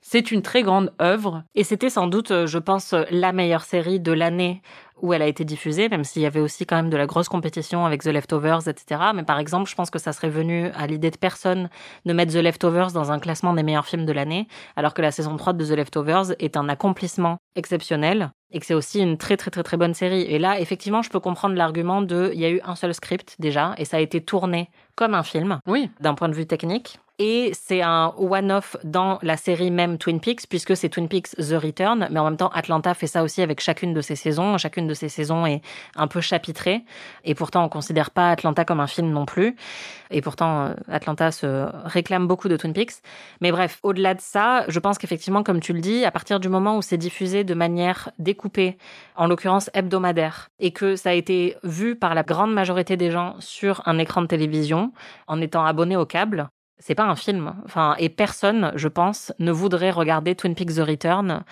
C'est 0.00 0.32
une 0.32 0.42
très 0.42 0.62
grande 0.62 0.92
œuvre. 1.00 1.44
Et 1.54 1.62
c'était 1.62 1.90
sans 1.90 2.08
doute, 2.08 2.32
euh, 2.32 2.46
je 2.48 2.58
pense, 2.58 2.94
la 3.10 3.32
meilleure 3.32 3.64
série 3.64 4.00
de 4.00 4.12
l'année 4.12 4.60
où 5.02 5.12
elle 5.12 5.22
a 5.22 5.26
été 5.26 5.44
diffusée, 5.44 5.88
même 5.88 6.04
s'il 6.04 6.22
y 6.22 6.26
avait 6.26 6.40
aussi 6.40 6.66
quand 6.66 6.76
même 6.76 6.90
de 6.90 6.96
la 6.96 7.06
grosse 7.06 7.28
compétition 7.28 7.84
avec 7.84 8.02
The 8.02 8.08
Leftovers, 8.08 8.68
etc. 8.68 9.00
Mais 9.14 9.22
par 9.22 9.38
exemple, 9.38 9.68
je 9.70 9.74
pense 9.74 9.90
que 9.90 9.98
ça 9.98 10.12
serait 10.12 10.30
venu 10.30 10.68
à 10.74 10.86
l'idée 10.86 11.10
de 11.10 11.16
personne 11.16 11.68
de 12.04 12.12
mettre 12.12 12.32
The 12.32 12.36
Leftovers 12.36 12.92
dans 12.92 13.12
un 13.12 13.18
classement 13.18 13.52
des 13.52 13.62
meilleurs 13.62 13.86
films 13.86 14.06
de 14.06 14.12
l'année, 14.12 14.48
alors 14.76 14.94
que 14.94 15.02
la 15.02 15.10
saison 15.10 15.36
3 15.36 15.52
de 15.52 15.64
The 15.64 15.76
Leftovers 15.76 16.34
est 16.38 16.56
un 16.56 16.68
accomplissement 16.68 17.36
exceptionnel 17.56 18.30
et 18.52 18.60
que 18.60 18.66
c'est 18.66 18.74
aussi 18.74 19.00
une 19.00 19.18
très 19.18 19.36
très 19.36 19.50
très 19.50 19.62
très 19.62 19.76
bonne 19.76 19.94
série. 19.94 20.22
Et 20.22 20.38
là, 20.38 20.60
effectivement, 20.60 21.02
je 21.02 21.10
peux 21.10 21.20
comprendre 21.20 21.56
l'argument 21.56 22.02
de 22.02 22.30
il 22.32 22.40
y 22.40 22.44
a 22.44 22.50
eu 22.50 22.60
un 22.64 22.76
seul 22.76 22.94
script 22.94 23.36
déjà 23.38 23.74
et 23.78 23.84
ça 23.84 23.96
a 23.98 24.00
été 24.00 24.20
tourné 24.20 24.70
comme 24.94 25.14
un 25.14 25.22
film. 25.22 25.58
Oui. 25.66 25.90
D'un 26.00 26.14
point 26.14 26.28
de 26.28 26.34
vue 26.34 26.46
technique. 26.46 26.98
Et 27.18 27.52
c'est 27.54 27.80
un 27.80 28.12
one-off 28.18 28.76
dans 28.84 29.18
la 29.22 29.38
série 29.38 29.70
même 29.70 29.96
Twin 29.96 30.20
Peaks, 30.20 30.46
puisque 30.48 30.76
c'est 30.76 30.90
Twin 30.90 31.08
Peaks 31.08 31.30
The 31.36 31.54
Return, 31.54 32.08
mais 32.10 32.20
en 32.20 32.24
même 32.24 32.36
temps, 32.36 32.50
Atlanta 32.50 32.92
fait 32.92 33.06
ça 33.06 33.22
aussi 33.22 33.40
avec 33.40 33.60
chacune 33.60 33.94
de 33.94 34.02
ses 34.02 34.16
saisons. 34.16 34.58
Chacune 34.58 34.85
de 34.86 34.94
ces 34.94 35.08
saisons 35.08 35.46
est 35.46 35.62
un 35.94 36.06
peu 36.06 36.20
chapitrée. 36.20 36.84
Et 37.24 37.34
pourtant, 37.34 37.64
on 37.64 37.68
considère 37.68 38.10
pas 38.10 38.30
Atlanta 38.30 38.64
comme 38.64 38.80
un 38.80 38.86
film 38.86 39.10
non 39.10 39.26
plus. 39.26 39.56
Et 40.10 40.20
pourtant, 40.20 40.66
euh, 40.66 40.74
Atlanta 40.88 41.30
se 41.32 41.66
réclame 41.84 42.26
beaucoup 42.26 42.48
de 42.48 42.56
Twin 42.56 42.72
Peaks. 42.72 43.02
Mais 43.40 43.50
bref, 43.50 43.78
au-delà 43.82 44.14
de 44.14 44.20
ça, 44.20 44.64
je 44.68 44.78
pense 44.78 44.98
qu'effectivement, 44.98 45.42
comme 45.42 45.60
tu 45.60 45.72
le 45.72 45.80
dis, 45.80 46.04
à 46.04 46.10
partir 46.10 46.40
du 46.40 46.48
moment 46.48 46.76
où 46.76 46.82
c'est 46.82 46.96
diffusé 46.96 47.44
de 47.44 47.54
manière 47.54 48.10
découpée, 48.18 48.78
en 49.16 49.26
l'occurrence 49.26 49.70
hebdomadaire, 49.74 50.48
et 50.60 50.72
que 50.72 50.96
ça 50.96 51.10
a 51.10 51.12
été 51.12 51.56
vu 51.62 51.96
par 51.96 52.14
la 52.14 52.22
grande 52.22 52.52
majorité 52.52 52.96
des 52.96 53.10
gens 53.10 53.36
sur 53.40 53.82
un 53.86 53.98
écran 53.98 54.22
de 54.22 54.26
télévision, 54.26 54.92
en 55.26 55.40
étant 55.40 55.64
abonné 55.64 55.96
au 55.96 56.06
câble, 56.06 56.48
c'est 56.78 56.94
pas 56.94 57.04
un 57.04 57.16
film. 57.16 57.54
Enfin, 57.64 57.94
et 57.98 58.08
personne, 58.08 58.72
je 58.74 58.88
pense, 58.88 59.32
ne 59.38 59.50
voudrait 59.50 59.90
regarder 59.90 60.34
Twin 60.34 60.54
Peaks 60.54 60.74
The 60.74 60.80
Return 60.80 61.44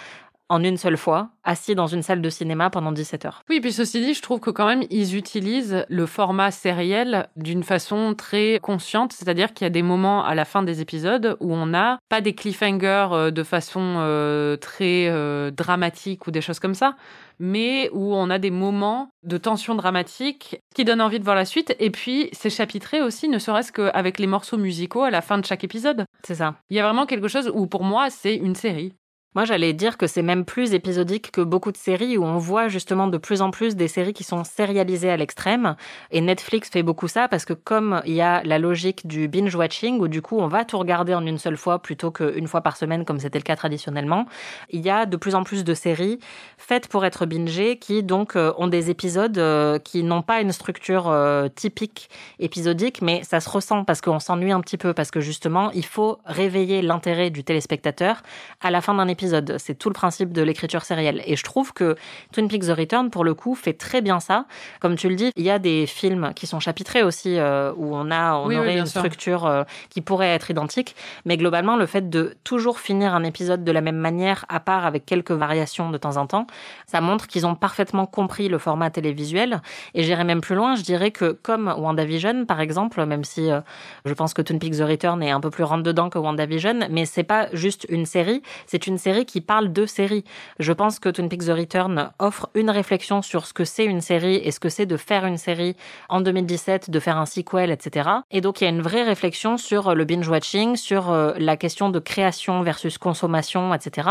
en 0.49 0.63
une 0.63 0.77
seule 0.77 0.97
fois, 0.97 1.31
assis 1.43 1.75
dans 1.75 1.87
une 1.87 2.03
salle 2.03 2.21
de 2.21 2.29
cinéma 2.29 2.69
pendant 2.69 2.93
17 2.93 3.25
heures. 3.25 3.43
Oui, 3.49 3.61
puis 3.61 3.73
ceci 3.73 4.01
dit, 4.01 4.15
je 4.15 4.23
trouve 4.23 4.41
que 4.41 4.51
quand 4.51 4.67
même, 4.67 4.85
ils 4.91 5.17
utilisent 5.17 5.87
le 5.89 6.07
format 6.07 6.51
sériel 6.51 7.29
d'une 7.37 7.63
façon 7.63 8.15
très 8.15 8.59
consciente, 8.63 9.13
c'est-à-dire 9.13 9.55
qu'il 9.55 9.65
y 9.65 9.69
a 9.69 9.71
des 9.71 9.83
moments 9.83 10.25
à 10.25 10.35
la 10.35 10.45
fin 10.45 10.63
des 10.63 10.81
épisodes 10.81 11.37
où 11.41 11.55
on 11.55 11.67
n'a 11.67 11.99
pas 12.09 12.21
des 12.21 12.35
cliffhangers 12.35 13.09
euh, 13.13 13.31
de 13.31 13.43
façon 13.43 13.97
euh, 13.99 14.57
très 14.57 15.09
euh, 15.09 15.51
dramatique 15.51 16.27
ou 16.27 16.31
des 16.31 16.41
choses 16.41 16.59
comme 16.59 16.75
ça, 16.75 16.97
mais 17.39 17.89
où 17.93 18.15
on 18.15 18.29
a 18.31 18.39
des 18.39 18.51
moments 18.51 19.09
de 19.23 19.39
tension 19.39 19.75
dramatique 19.75 20.61
qui 20.75 20.85
donnent 20.85 21.01
envie 21.01 21.19
de 21.19 21.25
voir 21.25 21.37
la 21.37 21.47
suite, 21.47 21.75
et 21.79 21.91
puis 21.91 22.29
c'est 22.33 22.51
chapitré 22.51 23.01
aussi, 23.01 23.29
ne 23.29 23.39
serait-ce 23.39 23.73
qu'avec 23.73 24.19
les 24.19 24.27
morceaux 24.27 24.59
musicaux 24.59 25.03
à 25.03 25.11
la 25.11 25.23
fin 25.23 25.39
de 25.39 25.47
chaque 25.47 25.65
épisode. 25.65 26.05
C'est 26.23 26.37
ça. 26.37 26.55
Il 26.69 26.77
y 26.77 26.81
a 26.81 26.85
vraiment 26.85 27.07
quelque 27.07 27.29
chose 27.29 27.51
où 27.55 27.67
pour 27.67 27.83
moi, 27.83 28.11
c'est 28.11 28.37
une 28.37 28.55
série. 28.55 28.95
Moi, 29.35 29.45
j'allais 29.45 29.73
dire 29.73 29.99
que 29.99 30.07
c'est 30.07 30.23
même 30.23 30.45
plus 30.45 30.75
épisodique 30.75 31.33
que 31.33 31.41
beaucoup 31.41 31.73
de 31.73 31.77
séries 31.77 32.17
où 32.17 32.25
on 32.25 32.39
voit 32.39 32.69
justement 32.69 33.09
de 33.09 33.19
plus 33.19 33.43
en 33.43 33.51
plus 33.51 33.75
des 33.75 33.89
séries 33.89 34.13
qui 34.13 34.23
sont 34.23 34.45
sérialisées 34.45 35.11
à 35.11 35.17
l'extrême. 35.17 35.75
Et 36.13 36.21
Netflix 36.21 36.71
fait 36.71 36.85
beaucoup 36.85 37.09
ça 37.09 37.27
parce 37.27 37.45
que 37.45 37.53
comme 37.53 38.01
il 38.07 38.15
y 38.15 38.21
a 38.21 38.45
la 38.45 38.61
logique 38.61 39.09
du 39.09 39.27
binge-watching 39.27 39.99
où 39.99 40.07
du 40.07 40.23
coup 40.23 40.39
on 40.39 40.47
va 40.47 40.65
tout 40.65 40.79
regarder 40.79 41.15
en 41.15 41.27
une 41.27 41.39
seule 41.39 41.57
fois 41.57 41.83
plutôt 41.83 42.13
qu'une 42.13 42.47
fois 42.47 42.61
par 42.61 42.77
semaine 42.77 43.05
comme 43.05 43.19
c'était 43.19 43.39
le 43.39 43.43
cas 43.43 43.57
traditionnellement, 43.57 44.27
il 44.71 44.83
y 44.83 44.91
a 44.91 45.05
de 45.05 45.17
plus 45.17 45.35
en 45.35 45.43
plus 45.43 45.65
de 45.65 45.75
séries 45.75 46.21
faites 46.57 46.87
pour 46.87 47.05
être 47.05 47.27
bingées 47.27 47.77
qui 47.79 48.05
donc 48.05 48.37
euh, 48.37 48.53
ont 48.57 48.69
des 48.69 48.89
épisodes 48.89 49.37
euh, 49.39 49.81
qui 49.81 50.05
n'ont 50.05 50.23
pas 50.23 50.43
une 50.43 50.53
structure 50.53 51.09
euh, 51.09 51.49
typique 51.49 52.09
épisodique 52.39 53.03
mais 53.03 53.25
ça 53.25 53.41
se 53.41 53.51
ressent 53.51 53.83
parce 53.85 54.01
qu'on 54.01 54.21
s'ennuie 54.21 54.53
un 54.53 54.61
petit 54.61 54.79
peu 54.79 54.95
parce 54.95 55.11
que 55.11 55.19
justement 55.19 55.73
il 55.73 55.85
faut 55.85 56.21
réveiller 56.25 56.83
l'intérêt 56.83 57.31
du 57.31 57.43
téléspectateur 57.43 58.23
à 58.61 58.71
la 58.71 58.81
fin 58.81 58.95
d'un 58.95 59.09
épisode 59.09 59.24
c'est 59.59 59.79
tout 59.79 59.89
le 59.89 59.95
principe 59.95 60.33
de 60.33 60.43
l'écriture 60.43 60.85
sérielle. 60.85 61.23
Et 61.27 61.37
je 61.37 61.45
trouve 61.45 61.73
que 61.73 61.97
Twin 62.33 62.49
Peaks 62.49 62.67
The 62.67 62.77
Return, 62.77 63.11
pour 63.11 63.25
le 63.25 63.35
coup, 63.35 63.55
fait 63.55 63.73
très 63.73 64.01
bien 64.01 64.21
ça. 64.21 64.47
Comme 64.81 64.97
tu 64.97 65.09
le 65.09 65.15
dis, 65.15 65.31
il 65.37 65.45
y 65.45 65.51
a 65.51 65.59
des 65.59 65.87
films 65.87 66.33
qui 66.35 66.47
sont 66.47 66.61
chapitrés 66.61 67.03
aussi, 67.03 67.39
euh, 67.39 67.73
où 67.77 67.95
on 67.95 68.11
a, 68.11 68.35
on 68.35 68.47
aurait 68.47 68.79
une 68.79 68.87
structure 68.87 69.47
euh, 69.47 69.65
qui 69.91 70.01
pourrait 70.01 70.29
être 70.29 70.51
identique. 70.51 70.97
Mais 71.25 71.37
globalement, 71.37 71.77
le 71.77 71.87
fait 71.87 72.09
de 72.09 72.37
toujours 72.45 72.81
finir 72.81 73.15
un 73.15 73.25
épisode 73.25 73.65
de 73.65 73.73
la 73.73 73.81
même 73.81 73.97
manière, 73.97 74.45
à 74.49 74.61
part 74.61 74.87
avec 74.87 75.07
quelques 75.07 75.31
variations 75.31 75.91
de 75.91 75.99
temps 75.99 76.17
en 76.17 76.27
temps, 76.27 76.47
ça 76.87 77.01
montre 77.01 77.27
qu'ils 77.27 77.47
ont 77.47 77.55
parfaitement 77.55 78.07
compris 78.07 78.49
le 78.49 78.59
format 78.59 78.91
télévisuel. 78.91 79.61
Et 79.95 80.03
j'irai 80.03 80.25
même 80.25 80.41
plus 80.41 80.55
loin, 80.55 80.75
je 80.77 80.83
dirais 80.83 81.11
que 81.11 81.33
comme 81.33 81.73
WandaVision, 81.77 82.47
par 82.47 82.61
exemple, 82.61 83.05
même 83.05 83.25
si 83.25 83.51
euh, 83.51 83.61
je 84.05 84.13
pense 84.13 84.35
que 84.35 84.43
Twin 84.43 84.59
Peaks 84.59 84.79
The 84.79 84.83
Return 84.83 85.23
est 85.23 85.31
un 85.31 85.41
peu 85.41 85.51
plus 85.51 85.65
rentre-dedans 85.65 86.11
que 86.11 86.19
WandaVision, 86.19 86.89
mais 86.91 87.07
c'est 87.07 87.25
pas 87.25 87.49
juste 87.53 87.87
une 87.89 88.07
série, 88.07 88.43
c'est 88.67 88.87
une 88.87 88.99
série 88.99 89.14
qui 89.23 89.41
parle 89.41 89.73
de 89.73 89.87
séries. 89.87 90.25
Je 90.59 90.73
pense 90.73 90.99
que 90.99 91.09
Twin 91.09 91.29
Peaks 91.29 91.47
The 91.47 91.57
Return 91.57 92.11
offre 92.19 92.51
une 92.55 92.71
réflexion 92.71 93.23
sur 93.23 93.47
ce 93.47 93.53
que 93.53 93.65
c'est 93.65 93.85
une 93.85 94.01
série 94.01 94.37
et 94.37 94.51
ce 94.51 94.61
que 94.61 94.69
c'est 94.69 94.87
de 94.87 94.97
faire 94.97 95.25
une 95.25 95.37
série 95.37 95.77
en 96.09 96.21
2017, 96.21 96.91
de 96.91 97.01
faire 97.01 97.19
un 97.19 97.27
sequel, 97.27 97.71
etc. 97.71 98.11
Et 98.31 98.41
donc 98.41 98.61
il 98.61 98.65
y 98.65 98.67
a 98.67 98.71
une 98.71 98.83
vraie 98.83 99.05
réflexion 99.05 99.57
sur 99.57 99.95
le 99.95 100.05
binge-watching, 100.05 100.77
sur 100.77 101.13
euh, 101.13 101.33
la 101.39 101.57
question 101.57 101.91
de 101.91 101.99
création 101.99 102.63
versus 102.63 102.99
consommation, 102.99 103.73
etc. 103.73 104.09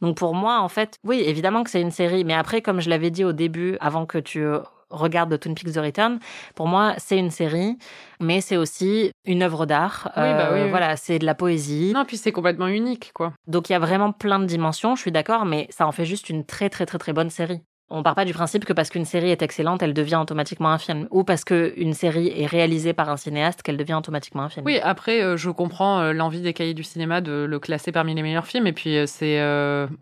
Donc 0.00 0.16
pour 0.16 0.34
moi, 0.34 0.60
en 0.60 0.68
fait, 0.68 0.98
oui, 1.04 1.22
évidemment 1.24 1.64
que 1.64 1.70
c'est 1.70 1.80
une 1.80 1.90
série, 1.90 2.24
mais 2.24 2.34
après, 2.34 2.60
comme 2.60 2.80
je 2.80 2.90
l'avais 2.90 3.10
dit 3.10 3.24
au 3.24 3.32
début, 3.32 3.76
avant 3.80 4.06
que 4.06 4.18
tu 4.18 4.44
regarde 4.92 5.30
de 5.30 5.36
Twin 5.36 5.54
Peaks 5.54 5.72
The 5.72 5.78
Return, 5.78 6.18
pour 6.54 6.68
moi, 6.68 6.94
c'est 6.98 7.18
une 7.18 7.30
série, 7.30 7.78
mais 8.20 8.40
c'est 8.40 8.56
aussi 8.56 9.10
une 9.24 9.42
œuvre 9.42 9.66
d'art. 9.66 10.10
Oui, 10.16 10.22
bah 10.22 10.50
oui, 10.52 10.60
euh, 10.60 10.68
Voilà, 10.68 10.96
c'est 10.96 11.18
de 11.18 11.26
la 11.26 11.34
poésie. 11.34 11.92
Non, 11.94 12.04
puis 12.04 12.16
c'est 12.16 12.32
complètement 12.32 12.68
unique, 12.68 13.10
quoi. 13.14 13.32
Donc 13.46 13.68
il 13.68 13.72
y 13.72 13.76
a 13.76 13.78
vraiment 13.78 14.12
plein 14.12 14.38
de 14.38 14.46
dimensions, 14.46 14.94
je 14.94 15.00
suis 15.00 15.12
d'accord, 15.12 15.44
mais 15.44 15.66
ça 15.70 15.86
en 15.86 15.92
fait 15.92 16.04
juste 16.04 16.30
une 16.30 16.44
très 16.44 16.70
très 16.70 16.86
très 16.86 16.98
très 16.98 17.12
bonne 17.12 17.30
série. 17.30 17.62
On 17.94 18.02
part 18.02 18.14
pas 18.14 18.24
du 18.24 18.32
principe 18.32 18.64
que 18.64 18.72
parce 18.72 18.88
qu'une 18.88 19.04
série 19.04 19.30
est 19.30 19.42
excellente, 19.42 19.82
elle 19.82 19.92
devient 19.92 20.16
automatiquement 20.16 20.70
un 20.70 20.78
film, 20.78 21.06
ou 21.10 21.24
parce 21.24 21.44
qu'une 21.44 21.92
série 21.92 22.32
est 22.34 22.46
réalisée 22.46 22.94
par 22.94 23.10
un 23.10 23.18
cinéaste 23.18 23.62
qu'elle 23.62 23.76
devient 23.76 23.94
automatiquement 23.94 24.44
un 24.44 24.48
film. 24.48 24.64
Oui, 24.64 24.78
après, 24.82 25.22
euh, 25.22 25.36
je 25.36 25.50
comprends 25.50 26.00
euh, 26.00 26.12
l'envie 26.14 26.40
des 26.40 26.54
cahiers 26.54 26.72
du 26.72 26.84
cinéma 26.84 27.20
de 27.20 27.44
le 27.44 27.58
classer 27.58 27.92
parmi 27.92 28.14
les 28.14 28.22
meilleurs 28.22 28.46
films, 28.46 28.66
et 28.66 28.72
puis 28.72 28.96
euh, 28.96 29.04
c'est 29.06 29.38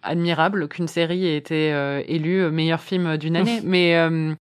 admirable 0.02 0.68
qu'une 0.68 0.86
série 0.86 1.26
ait 1.26 1.36
été 1.36 1.70
élue 2.06 2.48
meilleur 2.50 2.80
film 2.80 3.16
d'une 3.16 3.34
année, 3.36 3.60
mais 3.64 3.96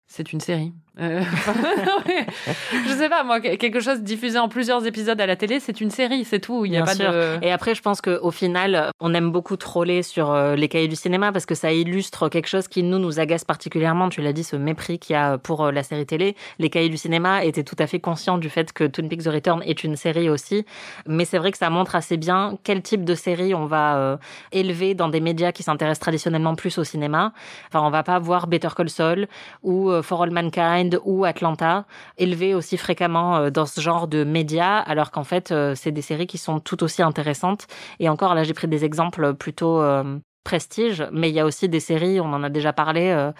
c'est 0.09 0.33
une 0.33 0.40
série. 0.40 0.73
Euh, 1.01 1.23
je 2.87 2.93
sais 2.93 3.09
pas, 3.09 3.23
moi, 3.25 3.41
quelque 3.41 3.81
chose 3.81 4.01
diffusé 4.03 4.39
en 4.39 4.49
plusieurs 4.49 4.87
épisodes 4.87 5.21
à 5.21 5.27
la 5.27 5.37
télé, 5.37 5.61
c'est 5.61 5.81
une 5.81 5.91
série, 5.91 6.25
c'est 6.25 6.41
tout. 6.41 6.65
Il 6.65 6.73
y 6.73 6.77
a 6.77 6.83
Bien 6.83 6.87
pas 6.87 6.95
sûr. 6.95 7.13
de. 7.13 7.39
Et 7.43 7.53
après, 7.53 7.75
je 7.75 7.83
pense 7.83 8.01
qu'au 8.01 8.31
final, 8.31 8.91
on 9.01 9.15
aime 9.15 9.31
beaucoup 9.31 9.57
troller 9.57 10.03
sur 10.03 10.31
euh, 10.33 10.57
les 10.57 10.69
cahiers 10.69 10.89
du 10.89 10.97
cinéma 10.97 11.33
parce 11.33 11.47
que 11.47 11.55
ça 11.55 11.73
illustre 11.73 12.29
quelque 12.29 12.49
chose 12.49 12.69
qui 12.69 12.83
nous 12.83 12.99
nous 12.99 13.21
agace 13.21 13.45
particulièrement. 13.45 14.09
Tu 14.09 14.23
l'as 14.23 14.33
dit, 14.33 14.45
ce 14.45 14.57
mépris 14.57 14.99
qu'il 14.99 15.15
y 15.15 15.17
a 15.17 15.39
pour 15.39 15.67
euh, 15.67 15.73
la 15.73 15.83
série 15.83 16.07
télé. 16.07 16.37
Les 16.59 16.71
cahiers 16.71 16.89
du 16.89 16.97
cinéma 16.97 17.45
étaient 17.45 17.65
tout 17.65 17.77
à 17.79 17.87
fait 17.87 18.01
conscients 18.01 18.39
du 18.39 18.51
fait 18.51 18.73
que 18.73 18.85
Twin 18.85 19.09
Peaks 19.09 19.25
The 19.25 19.29
Return 19.29 19.63
est 19.65 19.85
une 19.85 19.97
série 19.97 20.29
aussi. 20.29 20.65
Mais 21.07 21.25
c'est 21.25 21.39
vrai 21.39 21.53
que 21.53 21.59
ça 21.59 21.71
montre 21.71 21.95
assez 21.95 22.17
bien 22.17 22.59
quel 22.65 22.83
type 22.83 23.05
de 23.05 23.15
série 23.15 23.55
on 23.55 23.67
va 23.67 23.97
euh, 23.99 24.17
élever 24.53 24.95
dans 24.95 25.09
des 25.09 25.21
médias 25.21 25.53
qui 25.53 25.63
s'intéressent 25.63 26.01
traditionnellement 26.01 26.55
plus 26.55 26.79
au 26.79 26.85
cinéma. 26.85 27.33
Enfin, 27.69 27.85
on 27.87 27.91
va 27.91 28.03
pas 28.03 28.19
voir 28.19 28.47
Better 28.47 28.69
Call 28.77 28.91
Saul 28.91 29.29
ou 29.63 29.91
For 30.03 30.23
All 30.23 30.31
Mankind 30.31 30.88
ou 31.05 31.24
Atlanta 31.24 31.87
élevés 32.16 32.55
aussi 32.55 32.77
fréquemment 32.77 33.37
euh, 33.37 33.51
dans 33.51 33.66
ce 33.66 33.81
genre 33.81 34.09
de 34.09 34.24
médias, 34.24 34.79
alors 34.79 35.11
qu'en 35.11 35.24
fait, 35.24 35.53
euh, 35.53 35.74
c'est 35.74 35.92
des 35.92 36.03
séries 36.03 36.27
qui 36.27 36.38
sont 36.38 36.61
tout 36.61 36.83
aussi 36.83 37.03
intéressantes. 37.03 37.66
Et 38.01 38.09
encore, 38.09 38.35
là, 38.35 38.44
j'ai 38.44 38.55
pris 38.55 38.68
des 38.68 38.85
exemples 38.85 39.35
plutôt 39.35 39.81
euh, 39.81 40.18
prestige, 40.44 41.07
mais 41.12 41.29
il 41.29 41.35
y 41.35 41.40
a 41.40 41.44
aussi 41.44 41.68
des 41.68 41.81
séries, 41.81 42.20
on 42.20 42.33
en 42.33 42.42
a 42.42 42.48
déjà 42.48 42.72
parlé, 42.72 43.31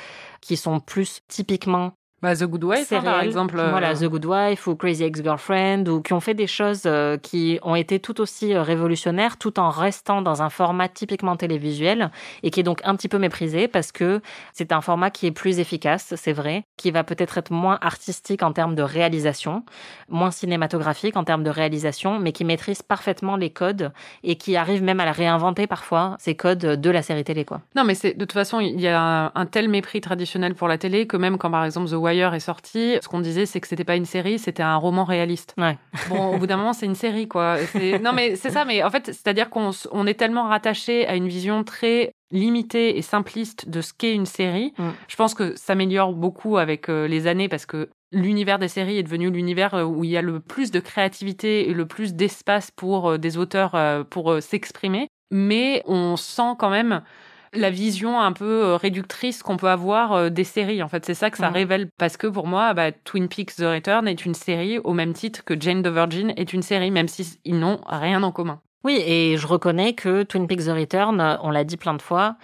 qui 0.42 0.58
sont 0.58 0.78
plus 0.78 1.20
typiquement 1.26 1.92
Bah, 2.20 2.35
The 2.35 2.44
Good 2.44 2.64
Wife, 2.64 2.92
hein, 2.92 3.00
par 3.02 3.20
exemple. 3.20 3.57
euh, 3.61 3.70
Voilà, 3.70 3.94
The 3.94 4.04
Good 4.07 4.24
Wife 4.26 4.66
ou 4.66 4.74
Crazy 4.74 5.04
Ex-Girlfriend, 5.04 5.87
ou 5.88 6.02
qui 6.02 6.12
ont 6.14 6.20
fait 6.20 6.35
des 6.35 6.48
choses 6.48 6.83
euh, 6.87 7.16
qui 7.16 7.61
ont 7.62 7.76
été 7.76 8.00
tout 8.00 8.20
aussi 8.20 8.52
euh, 8.54 8.62
révolutionnaires, 8.62 9.37
tout 9.37 9.61
en 9.61 9.70
restant 9.70 10.20
dans 10.20 10.42
un 10.42 10.50
format 10.50 10.88
typiquement 10.88 11.37
télévisuel, 11.37 12.11
et 12.42 12.50
qui 12.50 12.59
est 12.59 12.64
donc 12.64 12.81
un 12.83 12.96
petit 12.96 13.07
peu 13.09 13.18
méprisé 13.18 13.68
parce 13.68 13.92
que 13.92 14.20
c'est 14.52 14.72
un 14.72 14.81
format 14.81 15.11
qui 15.11 15.26
est 15.26 15.31
plus 15.31 15.61
efficace, 15.61 16.12
c'est 16.16 16.33
vrai, 16.33 16.64
qui 16.76 16.90
va 16.90 17.04
peut-être 17.04 17.38
être 17.38 17.52
moins 17.52 17.78
artistique 17.83 18.42
en 18.42 18.52
termes 18.52 18.74
de 18.74 18.83
réalisation, 18.83 19.62
moins 20.09 20.33
cinématographique 20.33 21.16
en 21.16 21.22
termes 21.22 21.44
de 21.44 21.50
réalisation, 21.50 22.18
mais 22.18 22.33
qui 22.33 22.44
maîtrise 22.44 22.83
parfaitement 22.83 23.37
les 23.37 23.50
codes 23.50 23.92
et 24.24 24.35
qui 24.35 24.57
arrive 24.57 24.83
même 24.83 24.98
à 24.98 25.04
la 25.04 25.12
réinventer 25.12 25.68
parfois, 25.68 26.16
ces 26.18 26.35
codes 26.35 26.59
de 26.59 26.90
la 26.90 27.02
série 27.02 27.22
télé, 27.22 27.44
quoi. 27.44 27.61
Non, 27.76 27.85
mais 27.85 27.94
c'est 27.94 28.14
de 28.14 28.18
toute 28.24 28.33
façon, 28.33 28.59
il 28.59 28.81
y 28.81 28.88
a 28.88 29.00
un, 29.00 29.31
un 29.37 29.46
tel 29.46 29.68
mépris 29.68 30.00
traditionnel 30.00 30.57
pour 30.57 30.66
la 30.66 30.78
télé 30.78 31.07
que 31.07 31.16
même 31.16 31.38
quand 31.38 31.50
par 31.52 31.64
exemple 31.64 31.88
The 31.88 31.94
Wire 32.09 32.35
est 32.35 32.40
sorti, 32.40 32.97
ce 33.01 33.09
qu'on 33.09 33.21
disait 33.21 33.47
c'est 33.47 33.61
que 33.61 33.68
c'était 33.68 33.85
pas 33.85 33.97
une 33.97 34.05
série, 34.05 34.38
c'était 34.38 34.62
un 34.62 34.77
roman 34.77 35.05
réaliste. 35.05 35.55
Ouais. 35.59 35.79
Bon, 36.09 36.35
au 36.35 36.38
bout 36.38 36.47
d'un 36.47 36.57
moment, 36.57 36.73
c'est 36.73 36.87
une 36.87 36.94
série, 36.94 37.29
quoi. 37.29 37.57
Non, 38.03 38.12
mais 38.14 38.37
c'est 38.37 38.51
ça. 38.51 38.64
Mais 38.64 38.83
en 38.83 38.90
fait, 38.90 39.07
c'est-à-dire 39.07 39.51
qu'on 39.51 39.71
on 39.92 40.07
est 40.07 40.14
tellement 40.14 40.49
rattaché 40.49 41.07
à 41.07 41.16
une 41.16 41.29
vision 41.29 41.64
très 41.64 42.12
limitée 42.31 42.99
et 42.99 43.03
simpliste 43.03 43.68
de 43.68 43.81
ce 43.81 43.92
qu'est 43.92 44.14
une 44.14 44.27
série. 44.27 44.73
Mm. 44.79 44.88
Je 45.09 45.16
pense 45.16 45.35
que 45.35 45.53
ça 45.57 45.68
s'améliore 45.68 46.12
beaucoup 46.12 46.59
avec 46.59 46.88
euh, 46.88 47.07
les 47.07 47.27
années 47.27 47.49
parce 47.49 47.66
que 47.66 47.88
l'univers 48.12 48.59
des 48.59 48.68
séries 48.68 48.99
est 48.99 49.03
devenu 49.03 49.31
l'univers 49.31 49.75
euh, 49.75 49.85
où 49.85 50.05
il 50.05 50.11
y 50.11 50.16
a 50.16 50.23
le 50.23 50.40
plus 50.40 50.71
de 50.71 50.81
créativité 50.81 51.68
et 51.68 51.75
le 51.75 51.87
plus 51.87 52.14
d'espace 52.14 52.71
pour 52.71 53.11
euh, 53.11 53.18
des 53.18 53.37
auteurs 53.38 53.77
pour 54.11 54.42
s'exprimer. 54.42 55.09
Mais 55.31 55.83
on 55.87 56.16
sent 56.16 56.55
quand 56.59 56.71
même 56.71 57.03
la 57.52 57.70
vision 57.70 58.20
un 58.20 58.32
peu 58.32 58.64
euh, 58.64 58.76
réductrice 58.76 59.42
qu'on 59.42 59.56
peut 59.56 59.68
avoir 59.68 60.12
euh, 60.12 60.28
des 60.30 60.44
séries. 60.44 60.82
En 60.82 60.88
fait, 60.88 61.04
c'est 61.04 61.14
ça 61.14 61.30
que 61.30 61.38
ça 61.38 61.48
révèle. 61.48 61.88
Parce 61.98 62.16
que 62.16 62.26
pour 62.26 62.46
moi, 62.46 62.74
bah, 62.74 62.92
Twin 62.92 63.28
Peaks 63.28 63.56
The 63.56 63.62
Return 63.62 64.08
est 64.08 64.24
une 64.24 64.34
série 64.34 64.78
au 64.78 64.92
même 64.92 65.12
titre 65.12 65.44
que 65.44 65.58
Jane 65.58 65.82
the 65.82 65.88
Virgin 65.88 66.32
est 66.37 66.52
une 66.52 66.62
série, 66.62 66.90
même 66.90 67.08
si 67.08 67.38
ils 67.44 67.58
n'ont 67.58 67.80
rien 67.87 68.22
en 68.22 68.32
commun. 68.32 68.61
Oui, 68.84 69.02
et 69.04 69.37
je 69.37 69.46
reconnais 69.46 69.94
que 69.94 70.22
Twin 70.22 70.46
Peaks 70.46 70.66
The 70.66 70.70
Return, 70.70 71.38
on 71.42 71.50
l'a 71.50 71.64
dit 71.64 71.76
plein 71.76 71.94
de 71.94 72.02
fois, 72.02 72.37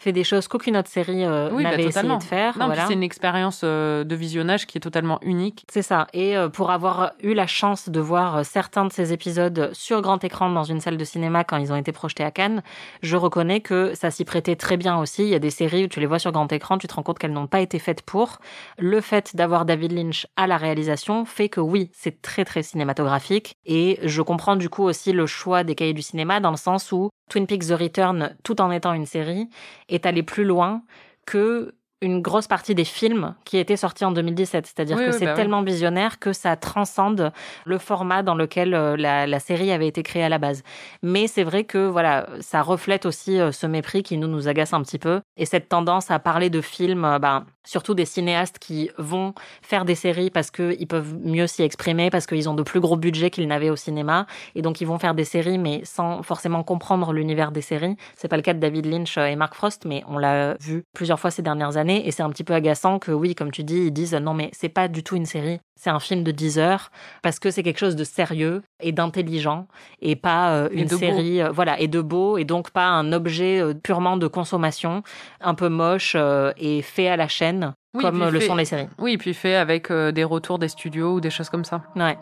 fait 0.00 0.12
des 0.12 0.24
choses 0.24 0.48
qu'aucune 0.48 0.76
autre 0.76 0.88
série 0.88 1.24
euh, 1.24 1.50
Oui, 1.52 1.62
bah, 1.62 1.70
n'avait 1.70 1.84
essayé 1.84 2.08
de 2.08 2.22
faire. 2.22 2.54
Voilà. 2.56 2.86
c'est 2.86 2.94
une 2.94 3.02
expérience 3.02 3.60
euh, 3.64 4.02
de 4.02 4.14
visionnage 4.16 4.66
qui 4.66 4.78
est 4.78 4.80
totalement 4.80 5.18
unique. 5.22 5.64
C'est 5.70 5.82
ça. 5.82 6.06
Et 6.14 6.36
euh, 6.36 6.48
pour 6.48 6.70
avoir 6.70 7.12
eu 7.22 7.34
la 7.34 7.46
chance 7.46 7.90
de 7.90 8.00
voir 8.00 8.38
euh, 8.38 8.42
certains 8.42 8.86
de 8.86 8.92
ces 8.92 9.12
épisodes 9.12 9.70
sur 9.74 10.00
grand 10.00 10.24
écran 10.24 10.48
dans 10.50 10.64
une 10.64 10.80
salle 10.80 10.96
de 10.96 11.04
cinéma 11.04 11.44
quand 11.44 11.58
ils 11.58 11.70
ont 11.70 11.76
été 11.76 11.92
projetés 11.92 12.24
à 12.24 12.30
Cannes, 12.30 12.62
je 13.02 13.16
reconnais 13.16 13.60
que 13.60 13.92
ça 13.94 14.10
s'y 14.10 14.24
prêtait 14.24 14.56
très 14.56 14.78
bien 14.78 14.98
aussi. 14.98 15.22
Il 15.22 15.28
y 15.28 15.34
a 15.34 15.38
des 15.38 15.50
séries 15.50 15.84
où 15.84 15.88
tu 15.88 16.00
les 16.00 16.06
vois 16.06 16.18
sur 16.18 16.32
grand 16.32 16.50
écran, 16.50 16.78
tu 16.78 16.86
te 16.86 16.94
rends 16.94 17.02
compte 17.02 17.18
qu'elles 17.18 17.32
n'ont 17.32 17.46
pas 17.46 17.60
été 17.60 17.78
faites 17.78 18.02
pour. 18.02 18.38
Le 18.78 19.02
fait 19.02 19.36
d'avoir 19.36 19.66
David 19.66 19.92
Lynch 19.92 20.26
à 20.36 20.46
la 20.46 20.56
réalisation 20.56 21.26
fait 21.26 21.50
que 21.50 21.60
oui, 21.60 21.90
c'est 21.92 22.22
très 22.22 22.46
très 22.46 22.62
cinématographique. 22.62 23.54
Et 23.66 23.98
je 24.02 24.22
comprends 24.22 24.56
du 24.56 24.70
coup 24.70 24.84
aussi 24.84 25.12
le 25.12 25.26
choix 25.26 25.62
des 25.62 25.74
cahiers 25.74 25.92
du 25.92 26.02
cinéma 26.02 26.40
dans 26.40 26.50
le 26.50 26.56
sens 26.56 26.90
où 26.90 27.10
Twin 27.30 27.46
Peaks 27.46 27.68
The 27.68 27.72
Return, 27.80 28.36
tout 28.44 28.60
en 28.60 28.70
étant 28.70 28.92
une 28.92 29.06
série, 29.06 29.48
est 29.88 30.04
allé 30.04 30.22
plus 30.22 30.44
loin 30.44 30.82
que 31.24 31.72
une 32.02 32.22
grosse 32.22 32.46
partie 32.46 32.74
des 32.74 32.84
films 32.86 33.34
qui 33.44 33.58
étaient 33.58 33.76
sortis 33.76 34.06
en 34.06 34.10
2017. 34.10 34.66
C'est-à-dire 34.66 34.96
Oui, 34.96 35.04
que 35.04 35.10
oui, 35.10 35.16
c'est 35.18 35.26
bah 35.26 35.32
oui. 35.32 35.36
tellement 35.36 35.62
visionnaire 35.62 36.18
que 36.18 36.32
ça 36.32 36.56
transcende 36.56 37.30
le 37.66 37.76
format 37.76 38.22
dans 38.22 38.34
lequel 38.34 38.72
euh, 38.72 38.96
la, 38.96 39.26
la 39.26 39.38
série 39.38 39.70
avait 39.70 39.86
été 39.86 40.02
créée 40.02 40.24
à 40.24 40.30
la 40.30 40.38
base. 40.38 40.62
Mais 41.02 41.26
c'est 41.26 41.42
vrai 41.44 41.64
que 41.64 41.86
voilà, 41.88 42.26
ça 42.40 42.62
reflète 42.62 43.04
aussi 43.04 43.38
euh, 43.38 43.52
ce 43.52 43.66
mépris 43.66 44.02
qui 44.02 44.16
nous 44.16 44.28
nous 44.28 44.48
agace 44.48 44.72
un 44.72 44.80
petit 44.82 44.98
peu 44.98 45.20
et 45.36 45.44
cette 45.44 45.68
tendance 45.68 46.10
à 46.10 46.18
parler 46.18 46.48
de 46.48 46.62
films, 46.62 47.04
euh, 47.04 47.18
ben, 47.18 47.44
surtout 47.64 47.94
des 47.94 48.04
cinéastes 48.04 48.58
qui 48.58 48.90
vont 48.98 49.34
faire 49.62 49.84
des 49.84 49.94
séries 49.94 50.30
parce 50.30 50.50
qu'ils 50.50 50.86
peuvent 50.86 51.14
mieux 51.22 51.46
s'y 51.46 51.62
exprimer, 51.62 52.10
parce 52.10 52.26
qu'ils 52.26 52.48
ont 52.48 52.54
de 52.54 52.62
plus 52.62 52.80
gros 52.80 52.96
budgets 52.96 53.30
qu'ils 53.30 53.48
n'avaient 53.48 53.70
au 53.70 53.76
cinéma. 53.76 54.26
Et 54.54 54.62
donc 54.62 54.80
ils 54.80 54.86
vont 54.86 54.98
faire 54.98 55.14
des 55.14 55.24
séries 55.24 55.58
mais 55.58 55.82
sans 55.84 56.22
forcément 56.22 56.62
comprendre 56.62 57.12
l'univers 57.12 57.52
des 57.52 57.62
séries. 57.62 57.96
C'est 58.16 58.28
pas 58.28 58.36
le 58.36 58.42
cas 58.42 58.54
de 58.54 58.60
David 58.60 58.86
Lynch 58.86 59.18
euh, 59.18 59.26
et 59.26 59.36
Mark 59.36 59.54
Frost, 59.54 59.84
mais 59.84 60.02
on 60.08 60.18
l'a 60.18 60.54
vu 60.60 60.84
plusieurs 60.94 61.20
fois 61.20 61.30
ces 61.30 61.42
dernières 61.42 61.76
années. 61.76 62.06
Et 62.06 62.10
c'est 62.10 62.22
un 62.22 62.30
petit 62.30 62.44
peu 62.44 62.54
agaçant 62.54 62.98
que 62.98 63.12
oui, 63.12 63.34
comme 63.34 63.50
tu 63.50 63.64
dis, 63.64 63.86
ils 63.86 63.92
disent 63.92 64.14
non 64.14 64.34
mais 64.34 64.50
c'est 64.52 64.68
pas 64.68 64.88
du 64.88 65.02
tout 65.02 65.16
une 65.16 65.26
série, 65.26 65.60
c'est 65.82 65.88
un 65.88 65.98
film 65.98 66.22
de 66.24 66.30
10 66.30 66.58
heures 66.58 66.90
parce 67.22 67.38
que 67.38 67.50
c'est 67.50 67.62
quelque 67.62 67.78
chose 67.78 67.96
de 67.96 68.04
sérieux 68.04 68.60
et 68.80 68.92
d'intelligent 68.92 69.66
et 70.02 70.14
pas 70.14 70.50
euh, 70.50 70.68
Et 70.72 70.82
une 70.82 70.88
série 70.88 71.40
euh, 71.40 71.50
voilà 71.50 71.80
et 71.80 71.88
de 71.88 72.02
beau 72.02 72.36
et 72.36 72.44
donc 72.44 72.70
pas 72.70 72.86
un 72.86 73.12
objet 73.14 73.60
euh, 73.62 73.72
purement 73.72 74.18
de 74.18 74.26
consommation 74.26 75.02
un 75.40 75.54
peu 75.54 75.70
moche 75.70 76.14
et 76.58 76.82
fait 76.82 77.08
à 77.08 77.16
la 77.16 77.28
chaîne 77.28 77.72
Oui, 77.94 78.02
comme 78.04 78.28
le 78.28 78.40
fait- 78.40 78.46
sont 78.46 78.56
les 78.56 78.66
séries. 78.66 78.88
Oui, 78.98 79.16
puis 79.16 79.32
fait 79.32 79.54
avec 79.54 79.90
des 79.90 80.24
retours 80.24 80.58
des 80.58 80.68
studios 80.68 81.14
ou 81.14 81.20
des 81.20 81.30
choses 81.30 81.48
comme 81.48 81.64
ça. 81.64 81.80
Ouais. 81.96 82.18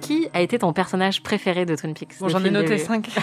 Qui 0.00 0.28
a 0.32 0.40
été 0.40 0.58
ton 0.58 0.72
personnage 0.72 1.22
préféré 1.22 1.66
de 1.66 1.74
Twin 1.76 1.92
Peaks? 1.92 2.14
Bon, 2.20 2.28
j'en 2.28 2.42
ai 2.44 2.50
noté 2.50 2.68
début 2.76 2.80
cinq. 2.80 3.08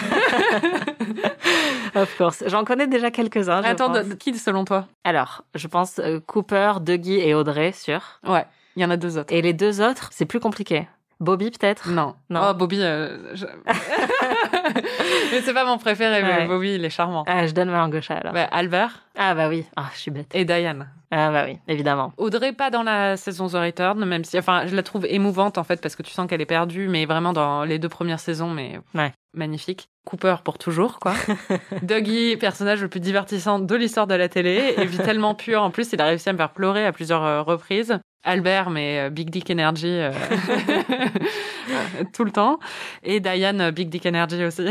Of 2.02 2.16
course. 2.16 2.42
J'en 2.46 2.64
connais 2.64 2.86
déjà 2.86 3.10
quelques-uns. 3.10 3.62
je 3.62 3.68
Attends, 3.68 3.92
pense. 3.92 4.06
de- 4.08 4.14
qui 4.14 4.36
selon 4.38 4.64
toi? 4.64 4.86
Alors, 5.04 5.42
je 5.54 5.66
pense 5.68 5.98
euh, 5.98 6.20
Cooper, 6.26 6.74
Dougie 6.80 7.20
et 7.20 7.34
Audrey, 7.34 7.72
sûr. 7.72 8.00
Ouais, 8.26 8.44
il 8.76 8.82
y 8.82 8.84
en 8.84 8.90
a 8.90 8.96
deux 8.96 9.16
autres. 9.18 9.32
Et 9.32 9.42
les 9.42 9.52
deux 9.52 9.80
autres, 9.80 10.08
c'est 10.12 10.26
plus 10.26 10.40
compliqué. 10.40 10.88
Bobby, 11.20 11.50
peut-être? 11.52 11.88
Non. 11.88 12.14
Non. 12.28 12.48
Oh, 12.50 12.54
Bobby. 12.54 12.80
euh, 12.82 13.34
je- 13.34 13.46
mais 15.32 15.40
c'est 15.42 15.54
pas 15.54 15.64
mon 15.64 15.78
préféré, 15.78 16.22
mais 16.22 16.28
Ouais. 16.40 16.46
Bobby, 16.46 16.74
il 16.74 16.84
est 16.84 16.90
charmant. 16.90 17.24
Ah, 17.26 17.46
je 17.46 17.52
donne 17.54 17.70
ma 17.70 17.78
langue 17.78 17.94
au 17.94 18.00
chat, 18.00 18.16
alors. 18.16 18.34
Ouais, 18.34 18.48
Albert 18.50 19.00
Ah, 19.16 19.34
bah 19.34 19.48
oui. 19.48 19.64
Ah, 19.76 19.86
je 19.94 20.00
suis 20.00 20.10
bête. 20.10 20.34
et 20.34 20.44
Diane. 20.44 20.88
Ah, 21.10 21.30
bah 21.30 21.44
oui, 21.46 21.58
évidemment. 21.68 22.12
Audrey, 22.16 22.52
pas 22.52 22.70
dans 22.70 22.82
la 22.82 23.16
saison 23.16 23.46
The 23.48 23.52
Return, 23.54 24.04
même 24.04 24.24
si, 24.24 24.36
enfin, 24.38 24.66
je 24.66 24.74
la 24.74 24.82
trouve 24.82 25.06
émouvante 25.06 25.58
en 25.58 25.64
fait 25.64 25.80
parce 25.80 25.94
que 25.94 26.02
tu 26.02 26.10
sens 26.10 26.26
qu'elle 26.28 26.40
est 26.40 26.46
perdue, 26.46 26.88
mais 26.88 27.06
vraiment 27.06 27.32
dans 27.32 27.62
les 27.64 27.78
deux 27.78 27.88
premières 27.88 28.18
saisons, 28.20 28.50
mais 28.50 28.80
Ouais. 28.94 29.12
Magnifique. 29.34 29.88
Cooper 30.04 30.36
pour 30.44 30.58
toujours, 30.58 30.98
quoi. 30.98 31.14
Dougie, 31.82 32.36
personnage 32.36 32.82
le 32.82 32.88
plus 32.88 33.00
divertissant 33.00 33.58
de 33.58 33.74
l'histoire 33.74 34.06
de 34.06 34.14
la 34.14 34.28
télé, 34.28 34.74
et 34.76 34.86
puis 34.86 34.98
tellement 34.98 35.34
pur. 35.34 35.62
En 35.62 35.70
plus, 35.70 35.92
il 35.92 36.00
a 36.00 36.06
réussi 36.06 36.28
à 36.28 36.32
me 36.32 36.38
faire 36.38 36.52
pleurer 36.52 36.84
à 36.84 36.92
plusieurs 36.92 37.24
euh, 37.24 37.42
reprises. 37.42 37.98
Albert, 38.22 38.70
mais 38.70 39.00
euh, 39.00 39.10
Big 39.10 39.30
Dick 39.30 39.50
Energy 39.50 39.88
euh, 39.88 40.10
tout 42.12 42.24
le 42.24 42.30
temps. 42.30 42.58
Et 43.02 43.20
Diane, 43.20 43.70
Big 43.70 43.88
Dick 43.88 44.06
Energy 44.06 44.44
aussi. 44.44 44.66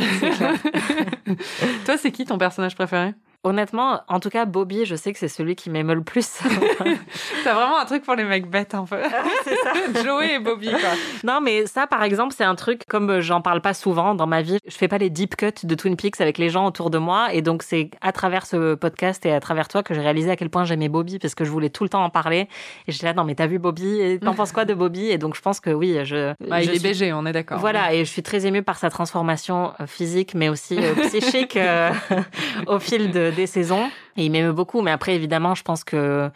Toi, 1.86 1.98
c'est 1.98 2.12
qui 2.12 2.26
ton 2.26 2.38
personnage 2.38 2.76
préféré? 2.76 3.14
Honnêtement, 3.46 4.00
en 4.08 4.22
tout 4.22 4.30
cas, 4.30 4.46
Bobby, 4.46 4.86
je 4.86 4.96
sais 4.96 5.12
que 5.12 5.20
c'est 5.20 5.28
celui 5.28 5.56
qui 5.56 5.70
m'émeut 5.70 5.96
le 5.96 6.04
plus. 6.04 6.40
T'as 7.44 7.54
vraiment 7.54 7.78
un 7.78 7.86
truc 7.86 8.04
pour 8.04 8.16
les 8.16 8.24
mecs 8.24 8.50
bêtes, 8.50 8.74
un 8.74 8.86
peu. 8.86 8.98
c'est 9.44 9.56
ça. 9.58 9.74
Joey 10.04 10.36
et 10.36 10.40
Bobby, 10.40 10.70
quoi. 10.70 10.80
Non, 11.26 11.42
mais 11.42 11.66
ça, 11.66 11.86
par 11.86 12.04
exemple, 12.04 12.34
c'est 12.38 12.46
un 12.46 12.56
truc, 12.56 12.84
comme 12.88 13.10
euh, 13.10 13.22
j'en 13.22 13.42
parle 13.42 13.60
pas 13.62 13.74
souvent 13.74 14.16
dans 14.16 14.28
ma 14.28 14.42
vie, 14.42 14.60
je 14.66 14.76
fais 14.76 14.88
pas 14.88 14.98
les 14.98 15.10
deep 15.10 15.36
cuts 15.36 15.52
de 15.66 15.76
Twin 15.76 15.98
Peaks 15.98 16.22
avec 16.22 16.38
les 16.38 16.50
gens 16.50 16.66
autour 16.66 16.90
de 16.90 16.98
moi. 16.98 17.34
Et 17.34 17.42
donc, 17.42 17.64
c'est 17.64 17.92
à 18.02 18.14
travers 18.14 18.46
ce 18.46 18.76
podcast 18.76 19.26
et 19.26 19.34
à 19.34 19.42
travers 19.42 19.68
toi 19.68 19.84
que 19.84 19.94
j'ai 19.94 20.02
réalisé 20.02 20.32
à 20.32 20.36
quel 20.38 20.50
point 20.50 20.64
j'aimais 20.64 20.88
Bobby 20.88 21.20
parce 21.20 21.36
que 21.36 21.44
je 21.44 21.50
voulais 21.52 21.70
tout 21.70 21.84
le 21.84 21.90
temps 21.90 22.04
en 22.06 22.10
parler. 22.10 22.48
Et 22.88 22.92
j'étais 22.94 23.08
là, 23.08 23.14
non, 23.14 23.26
mais 23.26 23.36
t'as 23.36 23.48
vu 23.48 23.60
Bobby 23.60 24.00
Et 24.00 24.20
t'en 24.20 24.34
penses 24.36 24.54
quoi 24.54 24.64
de 24.64 24.74
Bobby? 24.74 25.10
Et 25.10 25.18
donc, 25.18 25.36
je 25.36 25.42
pense 25.42 25.60
que 25.60 25.70
oui, 25.70 25.98
je. 26.06 26.34
Bah, 26.48 26.62
je 26.62 26.70
il 26.70 26.76
est 26.76 26.80
suis- 26.80 26.88
BG, 27.08 27.12
on 27.14 27.26
est 27.26 27.34
d'accord. 27.34 27.60
Voilà, 27.60 27.94
et 27.94 28.06
je 28.06 28.10
suis 28.10 28.24
très 28.24 28.46
émue 28.46 28.64
par 28.64 28.78
sa 28.78 28.90
transformation 28.90 29.74
euh, 29.82 29.86
physique, 29.88 30.34
mais 30.34 30.48
aussi 30.48 30.78
euh, 30.80 30.94
psychique 31.08 31.58
euh, 31.58 31.92
au 32.68 32.80
fil 32.80 33.12
de- 33.12 33.33
des 33.34 33.48
saisons 33.48 33.90
et 34.18 34.26
il 34.26 34.32
m'aime 34.32 34.52
beaucoup. 34.52 34.82
Mais 34.82 34.92
après, 34.92 35.16
évidemment, 35.16 35.56
je 35.56 35.64
pense 35.64 35.84
que 35.84 36.30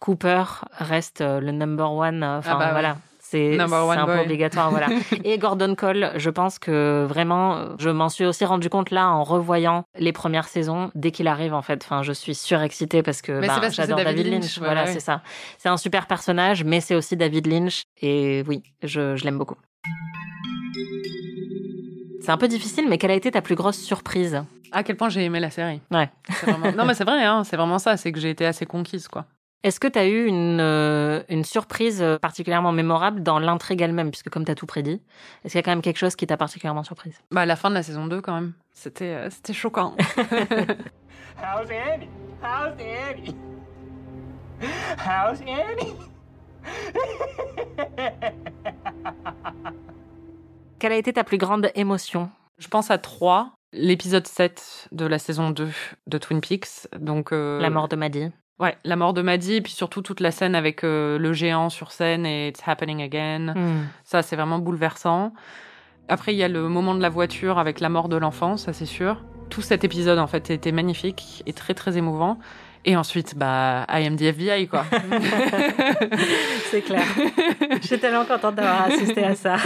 Cooper 0.00 0.44
reste 0.78 1.20
euh, 1.20 1.40
le 1.40 1.52
number 1.52 1.90
one. 1.92 2.22
euh, 2.22 2.38
Enfin, 2.38 2.52
Ah 2.54 2.58
bah 2.58 2.70
voilà. 2.72 2.96
C'est 3.26 3.58
un 3.58 3.66
peu 4.06 4.18
obligatoire, 4.20 4.70
voilà. 4.70 4.86
Et 5.24 5.38
Gordon 5.38 5.74
Cole, 5.74 6.12
je 6.14 6.30
pense 6.30 6.60
que 6.60 7.04
vraiment, 7.08 7.70
je 7.80 7.90
m'en 7.90 8.08
suis 8.08 8.24
aussi 8.26 8.44
rendu 8.44 8.68
compte 8.68 8.90
là 8.92 9.08
en 9.08 9.24
revoyant 9.24 9.84
les 9.98 10.12
premières 10.12 10.46
saisons 10.46 10.90
dès 10.94 11.10
qu'il 11.10 11.26
arrive 11.26 11.52
en 11.52 11.62
fait. 11.62 11.82
Enfin, 11.84 12.02
je 12.04 12.12
suis 12.12 12.34
surexcitée 12.36 13.02
parce 13.02 13.22
que 13.22 13.40
c'est 13.42 13.72
j'adore 13.72 13.96
David 13.96 14.16
David, 14.18 14.32
Lynch, 14.34 14.42
Lynch. 14.42 14.58
voilà, 14.58 14.86
c'est 14.86 15.00
ça. 15.00 15.22
C'est 15.58 15.68
un 15.70 15.78
super 15.78 16.06
personnage, 16.06 16.62
mais 16.62 16.80
c'est 16.80 16.94
aussi 16.94 17.16
David 17.16 17.46
Lynch. 17.48 17.82
Et 18.02 18.44
oui, 18.46 18.62
je, 18.84 19.16
je 19.16 19.24
l'aime 19.24 19.38
beaucoup. 19.38 19.56
C'est 22.24 22.30
un 22.32 22.38
peu 22.38 22.48
difficile, 22.48 22.88
mais 22.88 22.96
quelle 22.96 23.10
a 23.10 23.14
été 23.14 23.30
ta 23.30 23.42
plus 23.42 23.54
grosse 23.54 23.76
surprise? 23.78 24.42
À 24.72 24.82
quel 24.82 24.96
point 24.96 25.10
j'ai 25.10 25.22
aimé 25.24 25.40
la 25.40 25.50
série. 25.50 25.82
Ouais. 25.90 26.08
Vraiment- 26.42 26.72
Non, 26.72 26.86
mais 26.86 26.94
c'est 26.94 27.04
vrai, 27.04 27.22
hein, 27.22 27.44
c'est 27.44 27.56
vraiment 27.56 27.78
ça. 27.78 27.98
C'est 27.98 28.12
que 28.12 28.18
j'ai 28.18 28.30
été 28.30 28.46
assez 28.46 28.64
conquise, 28.64 29.08
quoi. 29.08 29.26
Est-ce 29.62 29.78
que 29.78 29.88
tu 29.88 29.98
as 29.98 30.06
eu 30.06 30.24
une, 30.26 30.58
euh, 30.60 31.22
une 31.28 31.44
surprise 31.44 32.00
euh, 32.02 32.18
particulièrement 32.18 32.72
mémorable 32.72 33.22
dans 33.22 33.38
l'intrigue 33.38 33.82
elle-même, 33.82 34.10
puisque 34.10 34.30
comme 34.30 34.44
tu 34.46 34.50
as 34.50 34.54
tout 34.54 34.64
prédit, 34.66 35.02
est-ce 35.44 35.52
qu'il 35.52 35.58
y 35.58 35.58
a 35.58 35.62
quand 35.62 35.70
même 35.72 35.82
quelque 35.82 35.98
chose 35.98 36.16
qui 36.16 36.26
t'a 36.26 36.38
particulièrement 36.38 36.82
surprise? 36.82 37.18
Bah, 37.30 37.42
à 37.42 37.46
la 37.46 37.56
fin 37.56 37.68
de 37.68 37.74
la 37.74 37.82
saison 37.82 38.06
2, 38.06 38.22
quand 38.22 38.34
même. 38.34 38.54
C'était 38.72 39.04
euh, 39.14 39.28
c'était 39.30 39.52
choquant. 39.52 39.94
How's 41.36 41.68
Annie? 41.70 42.08
How's 42.42 42.74
Annie? 42.80 43.36
How's 44.98 45.40
Annie? 45.42 45.94
Quelle 50.84 50.92
a 50.92 50.96
été 50.96 51.14
ta 51.14 51.24
plus 51.24 51.38
grande 51.38 51.70
émotion? 51.76 52.28
Je 52.58 52.68
pense 52.68 52.90
à 52.90 52.98
3. 52.98 53.54
L'épisode 53.72 54.26
7 54.26 54.88
de 54.92 55.06
la 55.06 55.18
saison 55.18 55.48
2 55.48 55.70
de 56.06 56.18
Twin 56.18 56.42
Peaks. 56.42 56.88
Donc, 57.00 57.32
euh, 57.32 57.58
La 57.58 57.70
mort 57.70 57.88
de 57.88 57.96
Maddie. 57.96 58.28
Ouais, 58.60 58.76
la 58.84 58.94
mort 58.94 59.14
de 59.14 59.22
Maddie, 59.22 59.54
et 59.54 59.60
puis 59.62 59.72
surtout 59.72 60.02
toute 60.02 60.20
la 60.20 60.30
scène 60.30 60.54
avec 60.54 60.84
euh, 60.84 61.18
le 61.18 61.32
géant 61.32 61.70
sur 61.70 61.90
scène 61.90 62.26
et 62.26 62.48
It's 62.48 62.60
Happening 62.66 63.00
Again. 63.00 63.54
Hmm. 63.54 63.86
Ça, 64.04 64.20
c'est 64.20 64.36
vraiment 64.36 64.58
bouleversant. 64.58 65.32
Après, 66.10 66.34
il 66.34 66.36
y 66.36 66.42
a 66.42 66.48
le 66.48 66.68
moment 66.68 66.94
de 66.94 67.00
la 67.00 67.08
voiture 67.08 67.58
avec 67.58 67.80
la 67.80 67.88
mort 67.88 68.10
de 68.10 68.16
l'enfant, 68.16 68.58
ça 68.58 68.74
c'est 68.74 68.84
sûr. 68.84 69.24
Tout 69.48 69.62
cet 69.62 69.84
épisode, 69.84 70.18
en 70.18 70.26
fait, 70.26 70.50
était 70.50 70.70
magnifique 70.70 71.42
et 71.46 71.54
très, 71.54 71.72
très 71.72 71.96
émouvant. 71.96 72.38
Et 72.86 72.96
ensuite, 72.96 73.34
bah, 73.36 73.86
I 73.88 74.06
am 74.06 74.16
the 74.16 74.22
FBI, 74.22 74.68
quoi. 74.68 74.84
C'est 76.70 76.82
clair. 76.82 77.02
Je 77.80 77.86
suis 77.86 77.98
tellement 77.98 78.24
contente 78.26 78.56
d'avoir 78.56 78.82
assisté 78.86 79.24
à 79.24 79.34
ça. 79.34 79.56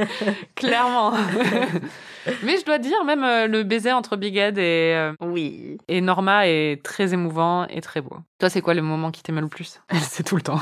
Clairement. 0.54 1.12
Mais 2.42 2.56
je 2.58 2.64
dois 2.64 2.78
dire, 2.78 3.04
même 3.04 3.24
euh, 3.24 3.46
le 3.46 3.62
baiser 3.62 3.92
entre 3.92 4.16
Big 4.16 4.36
Ed 4.36 4.56
et, 4.56 4.94
euh, 4.94 5.12
Oui. 5.20 5.76
et 5.88 6.00
Norma 6.00 6.46
est 6.48 6.82
très 6.82 7.12
émouvant 7.12 7.66
et 7.66 7.80
très 7.80 8.00
beau. 8.00 8.16
Toi, 8.38 8.48
c'est 8.48 8.60
quoi 8.62 8.74
le 8.74 8.82
moment 8.82 9.10
qui 9.10 9.22
t'émeut 9.22 9.40
le 9.42 9.48
plus? 9.48 9.80
Sait 10.00 10.22
tout 10.22 10.36
le 10.36 10.42
temps. 10.42 10.60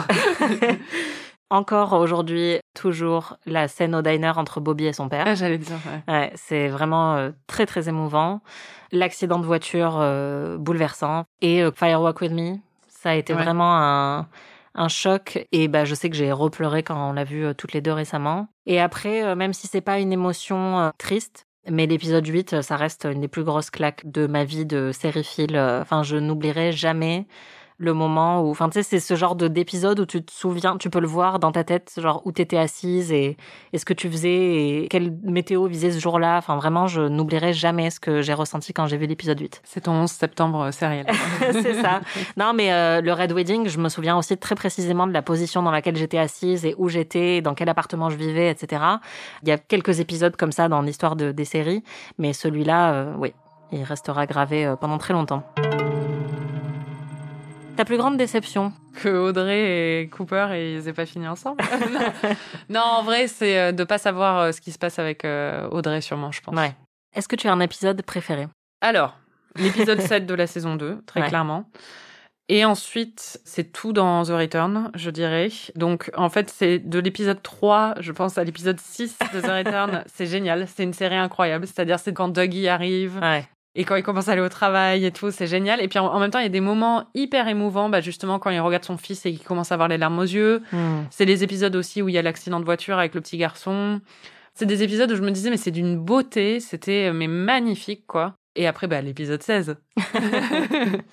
Encore 1.52 1.94
aujourd'hui, 1.94 2.58
toujours 2.74 3.36
la 3.44 3.66
scène 3.66 3.94
au 3.96 4.02
diner 4.02 4.32
entre 4.38 4.60
Bobby 4.60 4.86
et 4.86 4.92
son 4.92 5.08
père. 5.08 5.24
Ah, 5.26 5.34
J'allais 5.34 5.58
dire, 5.58 5.76
ouais. 5.86 6.12
Ouais, 6.14 6.32
c'est 6.36 6.68
vraiment 6.68 7.16
euh, 7.16 7.30
très 7.48 7.66
très 7.66 7.88
émouvant. 7.88 8.40
L'accident 8.92 9.38
de 9.40 9.44
voiture 9.46 9.98
euh, 10.00 10.58
bouleversant 10.58 11.24
et 11.42 11.62
euh, 11.62 11.72
Firewalk 11.72 12.20
with 12.20 12.32
Me, 12.32 12.54
ça 12.88 13.10
a 13.10 13.14
été 13.14 13.34
Ouais. 13.34 13.42
vraiment 13.42 13.76
un, 13.76 14.28
un 14.76 14.88
choc 14.88 15.44
et 15.50 15.66
bah 15.66 15.84
je 15.84 15.94
sais 15.96 16.08
que 16.08 16.16
j'ai 16.16 16.30
repleuré 16.30 16.82
quand 16.84 17.10
on 17.10 17.12
l'a 17.14 17.24
vu 17.24 17.44
toutes 17.56 17.72
les 17.72 17.80
deux 17.80 17.92
récemment. 17.92 18.46
Et 18.66 18.80
après, 18.80 19.34
même 19.34 19.52
si 19.52 19.66
c'est 19.66 19.80
pas 19.80 19.98
une 19.98 20.12
émotion 20.12 20.92
triste, 20.98 21.46
mais 21.68 21.86
l'épisode 21.86 22.26
8, 22.26 22.52
euh, 22.54 22.62
ça 22.62 22.76
reste 22.76 23.06
une 23.10 23.20
des 23.20 23.28
plus 23.28 23.42
grosses 23.44 23.70
claques 23.70 24.02
de 24.10 24.26
ma 24.28 24.44
vie 24.44 24.66
de 24.66 24.92
sériephile. 24.92 25.58
Enfin, 25.58 26.02
je 26.04 26.16
n'oublierai 26.16 26.70
jamais 26.72 27.26
le 27.80 27.94
moment 27.94 28.42
où, 28.42 28.50
enfin, 28.50 28.68
tu 28.68 28.74
sais, 28.74 28.82
c'est 28.82 29.00
ce 29.00 29.14
genre 29.14 29.34
de 29.34 29.48
d'épisode 29.48 30.00
où 30.00 30.06
tu 30.06 30.22
te 30.22 30.30
souviens, 30.30 30.76
tu 30.76 30.90
peux 30.90 31.00
le 31.00 31.06
voir 31.06 31.38
dans 31.38 31.50
ta 31.50 31.64
tête, 31.64 31.94
genre 31.96 32.20
où 32.26 32.30
t'étais 32.30 32.58
assise 32.58 33.10
et, 33.10 33.38
et 33.72 33.78
ce 33.78 33.86
que 33.86 33.94
tu 33.94 34.10
faisais 34.10 34.28
et 34.30 34.88
quelle 34.90 35.16
météo 35.22 35.66
visait 35.66 35.90
ce 35.90 35.98
jour-là. 35.98 36.36
Enfin, 36.36 36.56
vraiment, 36.56 36.86
je 36.86 37.00
n'oublierai 37.00 37.54
jamais 37.54 37.88
ce 37.88 37.98
que 37.98 38.20
j'ai 38.20 38.34
ressenti 38.34 38.74
quand 38.74 38.86
j'ai 38.86 38.98
vu 38.98 39.06
l'épisode 39.06 39.40
8. 39.40 39.62
C'est 39.64 39.80
ton 39.82 39.92
11 39.92 40.10
septembre 40.10 40.70
sériel. 40.72 41.06
c'est 41.52 41.80
ça. 41.80 42.02
Non, 42.36 42.52
mais 42.52 42.70
euh, 42.70 43.00
le 43.00 43.14
Red 43.14 43.32
Wedding, 43.32 43.68
je 43.68 43.78
me 43.78 43.88
souviens 43.88 44.18
aussi 44.18 44.36
très 44.36 44.54
précisément 44.54 45.06
de 45.06 45.12
la 45.12 45.22
position 45.22 45.62
dans 45.62 45.70
laquelle 45.70 45.96
j'étais 45.96 46.18
assise 46.18 46.66
et 46.66 46.74
où 46.76 46.90
j'étais, 46.90 47.40
dans 47.40 47.54
quel 47.54 47.70
appartement 47.70 48.10
je 48.10 48.16
vivais, 48.16 48.50
etc. 48.50 48.82
Il 49.42 49.48
y 49.48 49.52
a 49.52 49.58
quelques 49.58 50.00
épisodes 50.00 50.36
comme 50.36 50.52
ça 50.52 50.68
dans 50.68 50.82
l'histoire 50.82 51.16
de, 51.16 51.32
des 51.32 51.46
séries, 51.46 51.82
mais 52.18 52.34
celui-là, 52.34 52.92
euh, 52.92 53.14
oui, 53.16 53.32
il 53.72 53.82
restera 53.84 54.26
gravé 54.26 54.66
euh, 54.66 54.76
pendant 54.76 54.98
très 54.98 55.14
longtemps. 55.14 55.42
Ta 57.80 57.86
plus 57.86 57.96
grande 57.96 58.18
déception 58.18 58.74
que 59.02 59.08
Audrey 59.08 60.02
et 60.02 60.08
Cooper 60.08 60.48
et 60.52 60.74
ils 60.74 60.86
aient 60.86 60.92
pas 60.92 61.06
fini 61.06 61.26
ensemble. 61.26 61.64
non. 62.68 62.82
En 62.82 63.02
vrai, 63.02 63.26
c'est 63.26 63.58
euh, 63.58 63.72
de 63.72 63.84
pas 63.84 63.96
savoir 63.96 64.38
euh, 64.38 64.52
ce 64.52 64.60
qui 64.60 64.70
se 64.70 64.76
passe 64.78 64.98
avec 64.98 65.24
euh, 65.24 65.66
Audrey 65.70 66.02
sûrement, 66.02 66.30
je 66.30 66.42
pense. 66.42 66.54
Ouais. 66.54 66.74
Est-ce 67.16 67.26
que 67.26 67.36
tu 67.36 67.48
as 67.48 67.52
un 67.54 67.60
épisode 67.60 68.02
préféré? 68.02 68.48
Alors, 68.82 69.16
l'épisode 69.56 69.98
7 69.98 70.26
de 70.26 70.34
la 70.34 70.46
saison 70.46 70.76
2, 70.76 70.98
très 71.06 71.22
Ouais. 71.22 71.28
clairement. 71.28 71.70
Et 72.50 72.66
ensuite, 72.66 73.40
c'est 73.46 73.72
tout 73.72 73.94
dans 73.94 74.24
The 74.24 74.32
Return, 74.32 74.90
je 74.94 75.08
dirais. 75.08 75.48
Donc, 75.74 76.10
en 76.18 76.28
fait, 76.28 76.50
c'est 76.50 76.80
de 76.80 76.98
l'épisode 76.98 77.40
3, 77.40 77.94
je 78.00 78.12
pense, 78.12 78.36
à 78.36 78.44
l'épisode 78.44 78.78
6 78.78 79.18
de 79.32 79.40
The 79.40 79.46
Return. 79.66 80.04
c'est 80.14 80.26
génial. 80.26 80.68
C'est 80.68 80.82
une 80.82 80.92
série 80.92 81.16
incroyable. 81.16 81.66
C'est-à-dire, 81.66 81.98
c'est 81.98 82.12
quand 82.12 82.28
Dougie 82.28 82.68
arrive 82.68 83.18
Ouais. 83.22 83.48
Et 83.76 83.84
quand 83.84 83.94
il 83.94 84.02
commence 84.02 84.28
à 84.28 84.32
aller 84.32 84.40
au 84.40 84.48
travail 84.48 85.04
et 85.04 85.12
tout. 85.12 85.30
C'est 85.30 85.46
génial. 85.46 85.80
Et 85.80 85.88
puis, 85.88 85.98
en, 85.98 86.06
en 86.06 86.18
même 86.18 86.30
temps, 86.30 86.40
il 86.40 86.42
y 86.42 86.46
a 86.46 86.50
des 86.50 86.60
moments 86.60 87.04
hyper 87.14 87.46
émouvants, 87.48 87.88
bah, 87.88 88.00
justement, 88.00 88.38
quand 88.38 88.50
il 88.50 88.60
regarde 88.60 88.84
son 88.84 88.96
fils 88.96 89.24
et 89.26 89.32
qu'il 89.32 89.44
commence 89.44 89.70
à 89.70 89.74
avoir 89.74 89.88
les 89.88 89.98
larmes 89.98 90.18
aux 90.18 90.22
yeux. 90.22 90.62
Hmm. 90.72 91.02
C'est 91.10 91.24
les 91.24 91.44
épisodes 91.44 91.74
aussi 91.76 92.02
où 92.02 92.08
il 92.08 92.14
y 92.14 92.18
a 92.18 92.22
l'accident 92.22 92.58
de 92.58 92.64
voiture 92.64 92.98
avec 92.98 93.14
le 93.14 93.20
petit 93.20 93.36
garçon. 93.36 94.00
C'est 94.54 94.66
des 94.66 94.82
épisodes 94.82 95.10
où 95.12 95.14
je 95.14 95.22
me 95.22 95.30
disais, 95.30 95.50
mais 95.50 95.56
c'est 95.56 95.70
d'une 95.70 95.96
beauté, 95.96 96.58
c'était 96.58 97.10
euh, 97.10 97.12
mais 97.12 97.28
magnifique, 97.28 98.06
quoi. 98.06 98.34
Et 98.56 98.66
après, 98.66 98.88
bah, 98.88 99.00
l'épisode 99.00 99.42
16. 99.42 99.76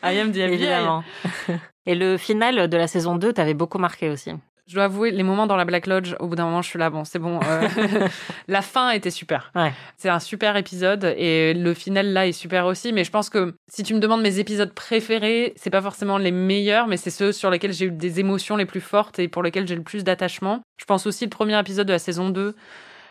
I 0.04 0.20
am 0.20 0.32
the. 0.32 0.38
Évidemment. 0.38 1.04
Et 1.86 1.96
le 1.96 2.17
final 2.17 2.67
de 2.67 2.76
la 2.78 2.88
saison 2.88 3.15
2 3.15 3.32
t'avait 3.34 3.54
beaucoup 3.54 3.78
marqué 3.78 4.10
aussi. 4.10 4.32
Je 4.68 4.74
dois 4.76 4.84
avouer, 4.84 5.12
les 5.12 5.24
moments 5.24 5.48
dans 5.48 5.56
la 5.56 5.64
Black 5.64 5.88
Lodge, 5.88 6.14
au 6.20 6.28
bout 6.28 6.36
d'un 6.36 6.44
moment, 6.44 6.62
je 6.62 6.70
suis 6.70 6.78
là, 6.80 6.90
bon, 6.90 7.06
c'est 7.06 7.20
bon. 7.20 7.40
euh, 7.42 7.68
la 8.50 8.62
fin 8.62 8.90
était 8.90 9.12
super. 9.12 9.52
Ouais. 9.56 9.72
C'est 9.98 10.10
un 10.10 10.20
super 10.20 10.58
épisode 10.58 11.06
et 11.18 11.54
le 11.54 11.74
final 11.74 12.12
là 12.12 12.28
est 12.28 12.34
super 12.34 12.66
aussi. 12.66 12.92
Mais 12.92 13.04
je 13.06 13.12
pense 13.12 13.30
que 13.30 13.54
si 13.72 13.84
tu 13.84 13.94
me 13.94 14.00
demandes 14.00 14.22
mes 14.22 14.40
épisodes 14.40 14.74
préférés, 14.74 15.54
c'est 15.56 15.70
pas 15.70 15.82
forcément 15.82 16.18
les 16.18 16.32
meilleurs, 16.32 16.88
mais 16.88 16.98
c'est 16.98 17.12
ceux 17.12 17.32
sur 17.32 17.50
lesquels 17.50 17.72
j'ai 17.74 17.86
eu 17.86 17.92
des 17.92 18.20
émotions 18.20 18.58
les 18.58 18.66
plus 18.66 18.82
fortes 18.82 19.20
et 19.20 19.28
pour 19.30 19.42
lesquels 19.42 19.68
j'ai 19.68 19.76
le 19.76 19.84
plus 19.84 20.04
d'attachement. 20.04 20.62
Je 20.78 20.86
pense 20.86 21.08
aussi 21.08 21.24
le 21.24 21.30
premier 21.30 21.58
épisode 21.58 21.88
de 21.88 21.94
la 21.94 22.00
saison 22.00 22.30
2 22.30 22.54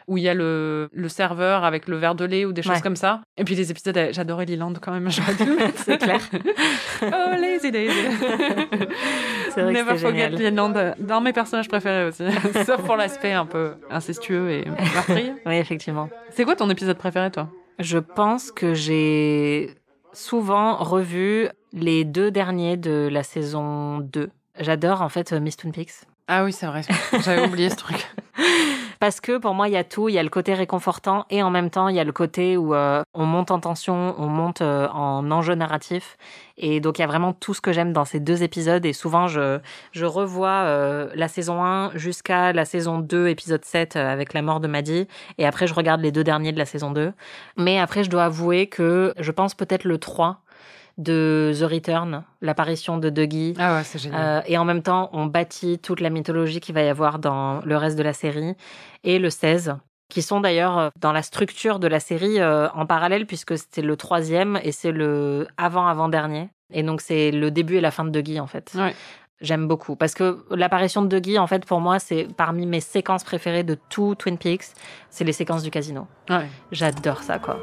où 0.08 0.16
il 0.18 0.22
y 0.22 0.28
a 0.28 0.34
le, 0.34 0.88
le 0.92 1.08
serveur 1.08 1.64
avec 1.64 1.88
le 1.88 1.96
verre 1.96 2.14
de 2.14 2.24
lait 2.24 2.44
ou 2.44 2.52
des 2.52 2.62
choses 2.62 2.74
Ouais. 2.76 2.80
comme 2.80 2.94
ça. 2.94 3.22
Et 3.38 3.42
puis 3.42 3.56
les 3.56 3.72
épisodes, 3.72 3.96
euh, 3.98 4.10
j'adorais 4.12 4.46
Leland 4.46 4.72
quand 4.80 4.92
même, 4.92 5.10
j'aurais 5.10 5.34
dû. 5.44 5.50
C'est 5.84 5.98
clair. 5.98 6.20
oh, 7.02 7.34
lazy 7.40 7.72
daisy. 7.72 7.92
C'est 9.56 9.62
vrai 9.62 9.72
que 9.72 9.78
Never 9.78 9.90
c'était 9.92 10.02
forget 10.02 10.36
génial. 10.36 10.94
Dans 10.98 11.20
mes 11.22 11.32
personnages 11.32 11.68
préférés 11.68 12.06
aussi. 12.06 12.24
Sauf 12.66 12.82
pour 12.82 12.96
l'aspect 12.96 13.32
un 13.32 13.46
peu 13.46 13.74
incestueux 13.90 14.50
et 14.50 14.66
meurtrier. 14.66 15.32
Oui, 15.46 15.56
effectivement. 15.56 16.10
C'est 16.30 16.44
quoi 16.44 16.56
ton 16.56 16.68
épisode 16.68 16.98
préféré, 16.98 17.30
toi? 17.30 17.48
Je 17.78 17.98
pense 17.98 18.52
que 18.52 18.74
j'ai 18.74 19.70
souvent 20.12 20.76
revu 20.76 21.48
les 21.72 22.04
deux 22.04 22.30
derniers 22.30 22.76
de 22.76 23.08
la 23.10 23.22
saison 23.22 24.00
2. 24.00 24.28
J'adore 24.60 25.00
en 25.00 25.08
fait 25.08 25.32
euh, 25.32 25.40
Miss 25.40 25.56
Twin 25.56 25.72
Peaks. 25.72 25.92
Ah 26.28 26.44
oui, 26.44 26.52
c'est 26.52 26.66
vrai. 26.66 26.82
J'avais 27.24 27.46
oublié 27.46 27.70
ce 27.70 27.76
truc. 27.76 28.06
Parce 29.00 29.20
que 29.20 29.38
pour 29.38 29.54
moi, 29.54 29.68
il 29.68 29.74
y 29.74 29.76
a 29.76 29.84
tout. 29.84 30.08
Il 30.08 30.14
y 30.14 30.18
a 30.18 30.22
le 30.22 30.28
côté 30.28 30.54
réconfortant 30.54 31.26
et 31.30 31.42
en 31.42 31.50
même 31.50 31.70
temps, 31.70 31.88
il 31.88 31.96
y 31.96 32.00
a 32.00 32.04
le 32.04 32.12
côté 32.12 32.56
où 32.56 32.74
euh, 32.74 33.02
on 33.14 33.26
monte 33.26 33.50
en 33.50 33.60
tension, 33.60 34.14
on 34.18 34.26
monte 34.26 34.62
euh, 34.62 34.88
en 34.88 35.30
enjeu 35.30 35.54
narratif. 35.54 36.16
Et 36.58 36.80
donc, 36.80 36.98
il 36.98 37.02
y 37.02 37.04
a 37.04 37.06
vraiment 37.06 37.32
tout 37.32 37.52
ce 37.52 37.60
que 37.60 37.72
j'aime 37.72 37.92
dans 37.92 38.04
ces 38.04 38.20
deux 38.20 38.42
épisodes. 38.42 38.84
Et 38.86 38.92
souvent, 38.92 39.26
je, 39.28 39.58
je 39.92 40.06
revois 40.06 40.62
euh, 40.64 41.10
la 41.14 41.28
saison 41.28 41.62
1 41.62 41.96
jusqu'à 41.96 42.52
la 42.52 42.64
saison 42.64 42.98
2, 42.98 43.28
épisode 43.28 43.64
7, 43.64 43.96
euh, 43.96 44.08
avec 44.10 44.32
la 44.32 44.42
mort 44.42 44.60
de 44.60 44.68
Maddie. 44.68 45.06
Et 45.38 45.46
après, 45.46 45.66
je 45.66 45.74
regarde 45.74 46.00
les 46.00 46.12
deux 46.12 46.24
derniers 46.24 46.52
de 46.52 46.58
la 46.58 46.64
saison 46.64 46.90
2. 46.90 47.12
Mais 47.58 47.78
après, 47.78 48.04
je 48.04 48.10
dois 48.10 48.24
avouer 48.24 48.68
que 48.68 49.12
je 49.18 49.30
pense 49.32 49.54
peut-être 49.54 49.84
le 49.84 49.98
3 49.98 50.40
de 50.98 51.52
The 51.58 51.64
Return, 51.70 52.24
l'apparition 52.40 52.98
de 52.98 53.10
Dougie. 53.10 53.54
Ah 53.58 53.76
ouais, 53.76 53.84
c'est 53.84 53.98
génial. 53.98 54.38
Euh, 54.38 54.40
et 54.46 54.56
en 54.56 54.64
même 54.64 54.82
temps, 54.82 55.10
on 55.12 55.26
bâtit 55.26 55.78
toute 55.78 56.00
la 56.00 56.10
mythologie 56.10 56.60
qu'il 56.60 56.74
va 56.74 56.82
y 56.82 56.88
avoir 56.88 57.18
dans 57.18 57.60
le 57.64 57.76
reste 57.76 57.98
de 57.98 58.02
la 58.02 58.12
série. 58.12 58.54
Et 59.04 59.18
le 59.18 59.30
16, 59.30 59.76
qui 60.08 60.22
sont 60.22 60.40
d'ailleurs 60.40 60.78
euh, 60.78 60.88
dans 60.98 61.12
la 61.12 61.22
structure 61.22 61.78
de 61.78 61.86
la 61.86 62.00
série 62.00 62.40
euh, 62.40 62.68
en 62.70 62.86
parallèle, 62.86 63.26
puisque 63.26 63.58
c'était 63.58 63.82
le 63.82 63.96
troisième 63.96 64.58
et 64.62 64.72
c'est 64.72 64.92
le 64.92 65.46
avant-avant-dernier. 65.56 66.48
Et 66.72 66.82
donc, 66.82 67.00
c'est 67.00 67.30
le 67.30 67.50
début 67.50 67.76
et 67.76 67.80
la 67.80 67.90
fin 67.90 68.04
de 68.04 68.10
Dougie, 68.10 68.40
en 68.40 68.46
fait. 68.46 68.72
Ouais. 68.74 68.94
J'aime 69.42 69.68
beaucoup. 69.68 69.96
Parce 69.96 70.14
que 70.14 70.44
l'apparition 70.50 71.02
de 71.02 71.08
Dougie, 71.18 71.38
en 71.38 71.46
fait, 71.46 71.66
pour 71.66 71.80
moi, 71.80 71.98
c'est 71.98 72.26
parmi 72.36 72.64
mes 72.64 72.80
séquences 72.80 73.22
préférées 73.22 73.64
de 73.64 73.76
tout 73.90 74.14
Twin 74.14 74.38
Peaks. 74.38 74.64
C'est 75.10 75.24
les 75.24 75.32
séquences 75.32 75.62
du 75.62 75.70
casino. 75.70 76.06
Ouais. 76.30 76.48
J'adore 76.72 77.22
ça, 77.22 77.38
quoi. 77.38 77.58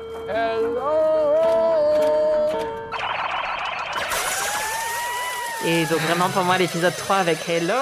Et 5.65 5.86
donc 5.86 5.99
vraiment 5.99 6.30
pour 6.30 6.43
moi 6.43 6.58
l'épisode 6.58 6.95
3 6.95 7.15
avec 7.17 7.38
Hello, 7.47 7.73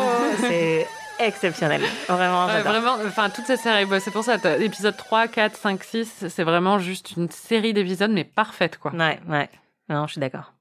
c'est 0.40 0.86
exceptionnel. 1.18 1.80
Vraiment, 2.08 2.46
Ouais, 2.46 2.60
vraiment, 2.62 2.96
enfin, 3.06 3.30
toute 3.30 3.46
cette 3.46 3.60
série, 3.60 3.86
bah, 3.86 3.98
c'est 4.00 4.10
pour 4.10 4.24
ça, 4.24 4.36
épisode 4.58 4.96
3, 4.96 5.28
4, 5.28 5.56
5, 5.56 5.82
6, 5.84 6.24
c'est 6.28 6.42
vraiment 6.44 6.78
juste 6.78 7.12
une 7.16 7.30
série 7.30 7.72
d'épisodes, 7.72 8.10
mais 8.10 8.24
parfaite, 8.24 8.78
quoi. 8.78 8.92
Ouais, 8.92 9.18
ouais. 9.28 9.48
Non, 9.88 10.06
je 10.06 10.12
suis 10.12 10.20
d'accord. 10.20 10.52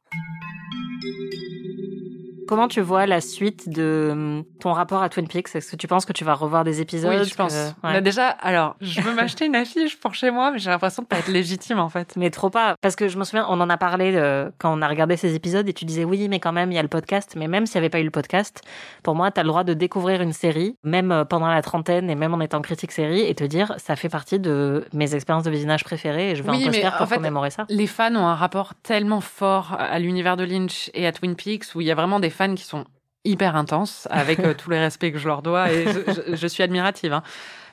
Comment 2.49 2.67
tu 2.67 2.81
vois 2.81 3.05
la 3.05 3.21
suite 3.21 3.69
de 3.69 4.09
hum, 4.11 4.43
ton 4.59 4.73
rapport 4.73 5.03
à 5.03 5.09
Twin 5.09 5.27
Peaks? 5.27 5.55
Est-ce 5.55 5.69
que 5.69 5.75
tu 5.75 5.85
penses 5.85 6.03
que 6.07 6.13
tu 6.13 6.23
vas 6.23 6.33
revoir 6.33 6.63
des 6.63 6.81
épisodes? 6.81 7.13
Oui, 7.15 7.23
je 7.23 7.35
pense. 7.35 7.53
que- 7.53 7.69
Bah, 7.83 8.01
déjà, 8.01 8.29
alors, 8.29 8.75
je 8.81 9.01
veux 9.01 9.13
m'acheter 9.13 9.45
une 9.45 9.55
affiche 9.55 9.99
pour 9.99 10.15
chez 10.15 10.31
moi, 10.31 10.49
mais 10.49 10.57
j'ai 10.57 10.71
l'impression 10.71 11.03
de 11.03 11.07
pas 11.07 11.19
être 11.19 11.27
légitime, 11.27 11.77
en 11.77 11.89
fait. 11.89 12.15
Mais 12.15 12.31
trop 12.31 12.49
pas. 12.49 12.73
Parce 12.81 12.95
que 12.95 13.07
je 13.07 13.19
me 13.19 13.23
souviens, 13.23 13.45
on 13.49 13.61
en 13.61 13.69
a 13.69 13.77
parlé 13.77 14.13
euh, 14.15 14.49
quand 14.57 14.75
on 14.75 14.81
a 14.81 14.87
regardé 14.87 15.15
ces 15.15 15.35
épisodes 15.35 15.69
et 15.69 15.73
tu 15.73 15.85
disais 15.85 16.05
oui, 16.05 16.27
mais 16.27 16.39
quand 16.39 16.51
même, 16.51 16.71
il 16.71 16.75
y 16.75 16.79
a 16.79 16.81
le 16.81 16.87
podcast. 16.87 17.35
Mais 17.37 17.47
même 17.47 17.67
s'il 17.67 17.75
n'y 17.79 17.85
avait 17.85 17.91
pas 17.91 17.99
eu 17.99 18.03
le 18.03 18.09
podcast, 18.09 18.61
pour 19.03 19.13
moi, 19.13 19.29
tu 19.29 19.39
as 19.39 19.43
le 19.43 19.49
droit 19.49 19.63
de 19.63 19.75
découvrir 19.75 20.19
une 20.23 20.33
série, 20.33 20.75
même 20.83 21.11
euh, 21.11 21.25
pendant 21.25 21.49
la 21.49 21.61
trentaine 21.61 22.09
et 22.09 22.15
même 22.15 22.33
en 22.33 22.39
étant 22.41 22.61
critique 22.61 22.91
série, 22.91 23.21
et 23.21 23.35
te 23.35 23.43
dire 23.43 23.75
ça 23.77 23.95
fait 23.95 24.09
partie 24.09 24.39
de 24.39 24.87
mes 24.91 25.13
expériences 25.13 25.43
de 25.43 25.51
visionnage 25.51 25.83
préférées 25.83 26.31
et 26.31 26.35
je 26.35 26.41
veux 26.41 26.49
Oui, 26.49 26.61
mais 26.61 26.65
poster 26.71 26.87
en 26.87 26.97
pour 26.97 27.07
fait, 27.09 27.15
commémorer 27.17 27.51
ça. 27.51 27.65
Les 27.69 27.85
fans 27.85 28.15
ont 28.15 28.25
un 28.25 28.33
rapport 28.33 28.73
tellement 28.81 29.21
fort 29.21 29.75
à 29.77 29.99
l'univers 29.99 30.35
de 30.35 30.45
Lynch 30.45 30.89
et 30.95 31.05
à 31.05 31.11
Twin 31.11 31.35
Peaks 31.35 31.75
où 31.75 31.81
il 31.81 31.85
y 31.85 31.91
a 31.91 31.95
vraiment 31.95 32.19
des 32.19 32.31
fans 32.39 32.55
qui 32.55 32.63
sont 32.63 32.85
hyper 33.25 33.55
intenses 33.57 34.07
avec 34.09 34.39
euh, 34.39 34.53
tous 34.57 34.69
les 34.71 34.79
respects 34.79 35.11
que 35.11 35.17
je 35.19 35.27
leur 35.27 35.41
dois 35.41 35.71
et 35.71 35.85
je, 35.85 35.99
je- 36.31 36.35
je 36.37 36.47
suis 36.47 36.63
admirative. 36.63 37.11
hein. 37.13 37.21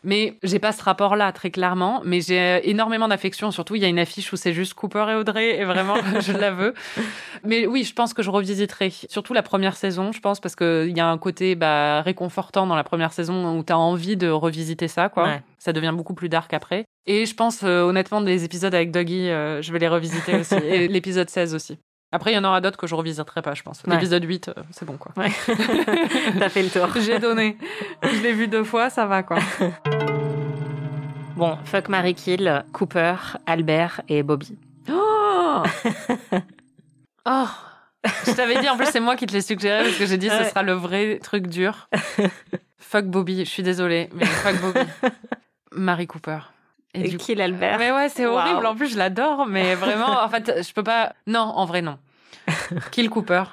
Mais 0.05 0.38
j'ai 0.44 0.59
pas 0.61 0.70
ce 0.72 0.83
rapport-là 0.85 1.33
très 1.33 1.50
clairement, 1.50 2.00
mais 2.05 2.20
j'ai 2.20 2.38
euh, 2.40 2.61
énormément 2.62 3.09
d'affection. 3.09 3.50
Surtout, 3.50 3.74
il 3.76 3.83
y 3.83 3.85
a 3.85 3.88
une 3.88 3.98
affiche 3.98 4.33
où 4.33 4.37
c'est 4.37 4.52
juste 4.52 4.74
Cooper 4.74 5.07
et 5.11 5.14
Audrey 5.14 5.57
et 5.59 5.64
vraiment, 5.64 5.94
je 6.20 6.33
la 6.33 6.50
veux. 6.52 6.74
Mais 7.44 7.66
oui, 7.66 7.83
je 7.85 7.92
pense 7.92 8.12
que 8.14 8.22
je 8.22 8.31
revisiterai. 8.31 8.90
Surtout 9.09 9.33
la 9.35 9.42
première 9.42 9.74
saison, 9.76 10.12
je 10.12 10.20
pense, 10.20 10.38
parce 10.40 10.55
qu'il 10.55 10.96
y 10.96 11.00
a 11.00 11.09
un 11.09 11.18
côté 11.18 11.55
bah, 11.57 12.02
réconfortant 12.02 12.66
dans 12.66 12.76
la 12.76 12.85
première 12.85 13.12
saison 13.12 13.57
où 13.59 13.64
tu 13.64 13.72
as 13.72 13.79
envie 13.79 14.16
de 14.16 14.29
revisiter 14.29 14.87
ça, 14.88 15.09
quoi. 15.09 15.24
Ouais. 15.24 15.42
Ça 15.59 15.72
devient 15.72 15.92
beaucoup 15.96 16.14
plus 16.14 16.29
dark 16.29 16.52
après. 16.55 16.85
Et 17.07 17.24
je 17.26 17.35
pense, 17.35 17.61
euh, 17.64 17.83
honnêtement, 17.83 18.20
des 18.20 18.44
épisodes 18.44 18.74
avec 18.74 18.90
Dougie, 18.92 19.29
euh, 19.31 19.62
je 19.62 19.72
vais 19.72 19.79
les 19.81 19.88
revisiter 19.88 20.37
aussi. 20.37 20.55
et 20.55 20.87
l'épisode 20.88 21.31
16 21.31 21.55
aussi. 21.55 21.79
Après, 22.12 22.32
il 22.32 22.34
y 22.34 22.38
en 22.38 22.44
aura 22.44 22.60
d'autres 22.60 22.78
que 22.78 22.86
je 22.86 22.94
revisiterai 22.94 23.42
pas, 23.42 23.54
je 23.54 23.62
pense. 23.62 23.82
Ouais. 23.84 23.92
L'épisode 23.94 24.22
8, 24.24 24.48
euh, 24.48 24.52
c'est 24.70 24.84
bon, 24.84 24.96
quoi. 24.96 25.12
Ouais. 25.16 25.30
T'as 26.38 26.48
fait 26.48 26.62
le 26.62 26.70
tour. 26.70 26.88
J'ai 27.00 27.18
donné. 27.18 27.58
Je 28.02 28.22
l'ai 28.22 28.32
vu 28.32 28.48
deux 28.48 28.64
fois, 28.64 28.90
ça 28.90 29.06
va, 29.06 29.22
quoi. 29.22 29.38
Bon, 31.36 31.58
fuck 31.66 31.90
Marie 31.90 32.14
Kill, 32.14 32.64
Cooper, 32.72 33.14
Albert 33.44 34.00
et 34.08 34.22
Bobby. 34.22 34.56
Oh 34.90 35.62
Oh 37.26 37.44
Je 38.26 38.32
t'avais 38.32 38.58
dit, 38.60 38.68
en 38.70 38.76
plus, 38.78 38.86
c'est 38.86 39.00
moi 39.00 39.16
qui 39.16 39.26
te 39.26 39.34
l'ai 39.34 39.42
suggéré 39.42 39.82
parce 39.84 39.98
que 39.98 40.06
j'ai 40.06 40.16
dit 40.16 40.30
Ouais. 40.30 40.44
ce 40.44 40.48
sera 40.48 40.62
le 40.62 40.72
vrai 40.72 41.18
truc 41.22 41.46
dur. 41.48 41.90
fuck 42.78 43.04
Bobby, 43.04 43.40
je 43.44 43.50
suis 43.50 43.62
désolée, 43.62 44.08
mais 44.14 44.24
fuck 44.24 44.56
Bobby. 44.62 44.80
Marie 45.72 46.06
Cooper. 46.06 46.38
Et, 47.04 47.11
coup- 47.12 47.16
Kill 47.18 47.40
Albert. 47.40 47.78
Mais 47.78 47.92
ouais, 47.92 48.09
c'est 48.09 48.26
horrible. 48.26 48.64
En 48.66 48.74
plus, 48.74 48.88
je 48.92 48.98
l'adore, 48.98 49.46
mais 49.46 49.74
vraiment, 49.74 50.22
en 50.22 50.28
fait, 50.28 50.62
je 50.66 50.72
peux 50.72 50.82
pas. 50.82 51.12
Non, 51.26 51.40
en 51.40 51.64
vrai, 51.64 51.82
non. 51.82 51.98
Kill 52.92 53.11
Cooper. 53.11 53.44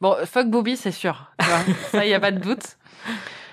Bon, 0.00 0.16
fuck 0.26 0.48
Bobby, 0.48 0.76
c'est 0.76 0.90
sûr. 0.90 1.30
tu 1.38 1.46
vois. 1.46 1.74
Ça, 1.90 2.04
il 2.04 2.10
y 2.10 2.14
a 2.14 2.20
pas 2.20 2.32
de 2.32 2.38
doute. 2.40 2.76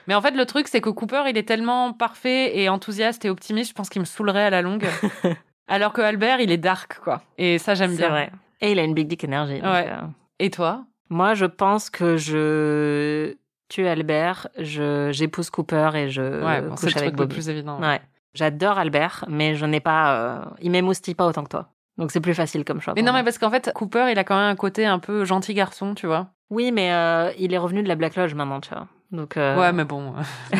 Mais 0.08 0.15
en 0.15 0.21
fait, 0.21 0.32
le 0.32 0.45
truc, 0.45 0.67
c'est 0.67 0.82
que 0.82 0.89
Cooper, 0.89 1.23
il 1.29 1.38
est 1.38 1.47
tellement 1.47 1.93
parfait 1.93 2.58
et 2.58 2.67
enthousiaste 2.69 3.25
et 3.25 3.29
optimiste, 3.29 3.69
je 3.69 3.75
pense 3.75 3.89
qu'il 3.89 4.01
me 4.01 4.05
saoulerait 4.05 4.45
à 4.45 4.49
la 4.49 4.62
longue. 4.63 4.88
Alors 5.67 5.93
que 5.93 6.01
Albert, 6.01 6.39
il 6.41 6.51
est 6.51 6.58
dark, 6.58 6.99
quoi. 7.03 7.21
Et 7.38 7.60
ça, 7.60 7.75
j'aime 7.75 7.91
C'est 7.91 7.97
bien. 7.97 8.10
vrai. 8.10 8.32
Et 8.62 8.71
il 8.71 8.79
a 8.79 8.84
une 8.84 8.95
big 8.95 9.08
dick 9.08 9.23
énergie. 9.23 9.62
Ouais. 9.62 9.88
euh, 9.88 10.01
Et 10.39 10.49
toi? 10.49 10.86
Moi, 11.12 11.36
je 11.36 11.45
pense 11.45 11.91
que 11.91 12.17
je 12.17 13.36
tue 13.67 13.86
Albert, 13.86 14.47
je 14.58 15.10
j'épouse 15.12 15.51
Cooper 15.51 15.91
et 15.93 16.10
je 16.10 16.21
Ouais, 16.43 16.62
bon, 16.62 16.75
c'est 16.75 16.88
couche 16.88 16.95
le 16.95 17.01
avec 17.01 17.15
truc 17.15 17.19
le 17.19 17.27
plus 17.27 17.49
évident. 17.49 17.79
Ouais. 17.79 18.01
J'adore 18.33 18.77
Albert, 18.77 19.25
mais 19.27 19.55
je 19.55 19.65
n'ai 19.65 19.79
pas. 19.79 20.13
euh, 20.15 20.45
Il 20.61 20.71
m'émoustille 20.71 21.15
pas 21.15 21.25
autant 21.27 21.43
que 21.43 21.49
toi. 21.49 21.69
Donc 21.97 22.11
c'est 22.11 22.21
plus 22.21 22.33
facile 22.33 22.63
comme 22.63 22.79
choix. 22.79 22.93
Mais 22.95 23.01
non, 23.01 23.11
moi. 23.11 23.19
mais 23.21 23.25
parce 23.25 23.37
qu'en 23.37 23.49
fait, 23.49 23.71
Cooper, 23.73 24.07
il 24.11 24.19
a 24.19 24.23
quand 24.23 24.37
même 24.37 24.49
un 24.51 24.55
côté 24.55 24.85
un 24.85 24.99
peu 24.99 25.25
gentil 25.25 25.53
garçon, 25.53 25.95
tu 25.95 26.07
vois. 26.07 26.27
Oui, 26.49 26.71
mais 26.71 26.91
euh, 26.93 27.31
il 27.37 27.53
est 27.53 27.57
revenu 27.57 27.83
de 27.83 27.87
la 27.87 27.95
Black 27.95 28.15
Lodge 28.15 28.33
maintenant, 28.33 28.61
tu 28.61 28.69
vois. 28.69 28.87
Donc 29.11 29.35
euh, 29.37 29.57
Ouais, 29.59 29.73
mais 29.73 29.83
bon. 29.85 30.13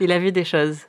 il 0.00 0.12
a 0.12 0.18
vu 0.18 0.30
des 0.32 0.44
choses. 0.44 0.86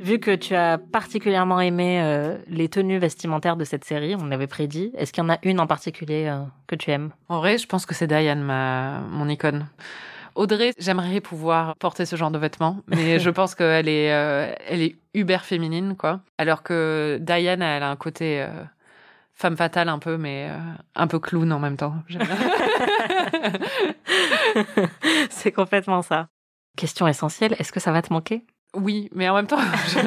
Vu 0.00 0.18
que 0.20 0.34
tu 0.34 0.54
as 0.54 0.78
particulièrement 0.78 1.60
aimé 1.60 2.00
euh, 2.02 2.36
les 2.48 2.68
tenues 2.68 2.98
vestimentaires 2.98 3.56
de 3.56 3.64
cette 3.64 3.84
série, 3.84 4.14
on 4.14 4.26
l'avait 4.26 4.46
prédit, 4.46 4.92
est-ce 4.96 5.12
qu'il 5.12 5.22
y 5.22 5.26
en 5.26 5.30
a 5.30 5.38
une 5.42 5.58
en 5.58 5.66
particulier 5.66 6.32
que 6.68 6.76
tu 6.76 6.90
aimes? 6.92 7.10
En 7.28 7.38
vrai, 7.38 7.58
je 7.58 7.66
pense 7.66 7.86
que 7.86 7.94
c'est 7.94 8.06
Diane, 8.06 8.40
ma... 8.42 9.00
mon 9.10 9.28
icône. 9.28 9.66
Audrey, 10.36 10.72
j'aimerais 10.78 11.20
pouvoir 11.20 11.76
porter 11.76 12.04
ce 12.06 12.16
genre 12.16 12.30
de 12.30 12.38
vêtements, 12.38 12.78
mais 12.88 13.18
je 13.26 13.30
pense 13.30 13.54
qu'elle 13.54 13.88
est, 13.88 14.12
euh, 14.12 14.52
elle 14.68 14.82
est 14.82 14.96
uber 15.14 15.38
féminine, 15.42 15.96
quoi. 15.96 16.20
Alors 16.38 16.62
que 16.62 17.18
Diane, 17.20 17.62
elle 17.62 17.82
a 17.82 17.90
un 17.90 17.96
côté 17.96 18.42
euh, 18.42 18.48
femme 19.32 19.56
fatale 19.56 19.88
un 19.88 19.98
peu, 19.98 20.16
mais 20.18 20.48
euh, 20.50 20.58
un 20.94 21.06
peu 21.06 21.18
clown 21.18 21.50
en 21.52 21.58
même 21.58 21.76
temps. 21.76 21.94
C'est 25.30 25.52
complètement 25.52 26.02
ça. 26.02 26.28
Question 26.76 27.08
essentielle, 27.08 27.56
est-ce 27.58 27.72
que 27.72 27.80
ça 27.80 27.92
va 27.92 28.02
te 28.02 28.12
manquer? 28.12 28.44
Oui, 28.74 29.08
mais 29.14 29.28
en 29.30 29.34
même 29.34 29.46
temps, 29.46 29.56
je- 29.88 29.98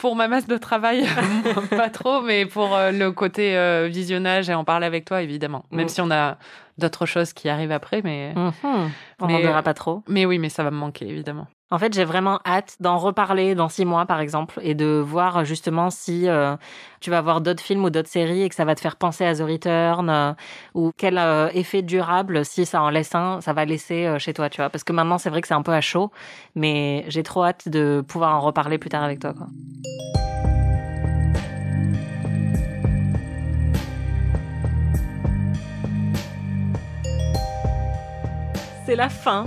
pour 0.00 0.16
ma 0.16 0.26
masse 0.28 0.46
de 0.46 0.56
travail, 0.56 1.04
pas 1.70 1.90
trop, 1.90 2.22
mais 2.22 2.46
pour 2.46 2.74
euh, 2.74 2.90
le 2.90 3.12
côté 3.12 3.56
euh, 3.56 3.86
visionnage 3.88 4.48
et 4.50 4.54
en 4.54 4.64
parler 4.64 4.86
avec 4.86 5.04
toi, 5.04 5.22
évidemment. 5.22 5.64
Même 5.70 5.86
Mm. 5.86 5.88
si 5.90 6.00
on 6.00 6.10
a 6.10 6.38
d'autres 6.78 7.06
choses 7.06 7.32
qui 7.34 7.48
arrivent 7.50 7.70
après, 7.72 8.00
mais... 8.02 8.32
Mhm. 8.34 8.90
On 9.20 9.26
n'en 9.28 9.38
verra 9.38 9.62
pas 9.62 9.74
trop. 9.74 10.02
Mais 10.08 10.24
oui, 10.24 10.38
mais 10.38 10.48
ça 10.48 10.64
va 10.64 10.70
me 10.70 10.76
manquer, 10.78 11.06
évidemment. 11.06 11.46
En 11.72 11.78
fait, 11.78 11.94
j'ai 11.94 12.04
vraiment 12.04 12.40
hâte 12.44 12.76
d'en 12.80 12.98
reparler 12.98 13.54
dans 13.54 13.68
six 13.68 13.84
mois, 13.84 14.04
par 14.04 14.18
exemple, 14.18 14.58
et 14.64 14.74
de 14.74 14.86
voir 14.86 15.44
justement 15.44 15.90
si 15.90 16.28
euh, 16.28 16.56
tu 17.00 17.10
vas 17.10 17.20
voir 17.20 17.40
d'autres 17.40 17.62
films 17.62 17.84
ou 17.84 17.90
d'autres 17.90 18.08
séries 18.08 18.42
et 18.42 18.48
que 18.48 18.56
ça 18.56 18.64
va 18.64 18.74
te 18.74 18.80
faire 18.80 18.96
penser 18.96 19.24
à 19.24 19.36
The 19.36 19.42
Return 19.42 20.10
euh, 20.10 20.32
ou 20.74 20.90
quel 20.96 21.16
euh, 21.16 21.48
effet 21.54 21.82
durable, 21.82 22.44
si 22.44 22.66
ça 22.66 22.82
en 22.82 22.90
laisse 22.90 23.14
un, 23.14 23.40
ça 23.40 23.52
va 23.52 23.64
laisser 23.64 24.18
chez 24.18 24.34
toi, 24.34 24.50
tu 24.50 24.60
vois. 24.60 24.68
Parce 24.68 24.82
que 24.82 24.92
maintenant, 24.92 25.18
c'est 25.18 25.30
vrai 25.30 25.42
que 25.42 25.46
c'est 25.46 25.54
un 25.54 25.62
peu 25.62 25.72
à 25.72 25.80
chaud, 25.80 26.10
mais 26.56 27.04
j'ai 27.06 27.22
trop 27.22 27.44
hâte 27.44 27.68
de 27.68 28.02
pouvoir 28.06 28.34
en 28.34 28.40
reparler 28.40 28.78
plus 28.78 28.90
tard 28.90 29.04
avec 29.04 29.20
toi, 29.20 29.32
quoi. 29.32 29.46
C'est 38.86 38.96
la 38.96 39.08
fin. 39.08 39.46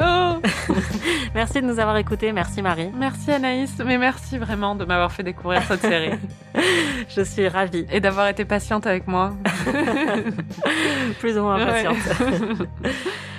Oh 0.00 0.34
Merci 1.34 1.60
de 1.60 1.66
nous 1.66 1.78
avoir 1.78 1.96
écoutés. 1.96 2.32
Merci 2.32 2.62
Marie. 2.62 2.90
Merci 2.96 3.30
Anaïs, 3.32 3.72
mais 3.84 3.98
merci 3.98 4.38
vraiment 4.38 4.74
de 4.74 4.84
m'avoir 4.84 5.12
fait 5.12 5.22
découvrir 5.22 5.62
cette 5.64 5.80
série 5.82 6.12
Je 7.16 7.22
suis 7.22 7.48
ravie. 7.48 7.86
et 7.90 8.00
d'avoir 8.00 8.28
été 8.28 8.44
patiente 8.44 8.86
avec 8.86 9.06
moi. 9.06 9.32
Plus 11.20 11.38
ou 11.38 11.42
moins 11.42 11.56
Ouais. 11.56 11.86
impatiente. 11.86 11.96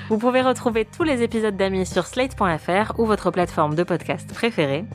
Vous 0.10 0.17
pouvez 0.17 0.41
retrouver 0.41 0.86
tous 0.86 1.04
les 1.04 1.22
épisodes 1.22 1.56
d'Amis 1.58 1.86
sur 1.86 2.06
slate.fr 2.06 2.98
ou 3.00 3.06
votre 3.06 3.30
plateforme 3.32 3.76
de 3.76 3.84
podcast 3.84 4.34
préférée. 4.34 4.86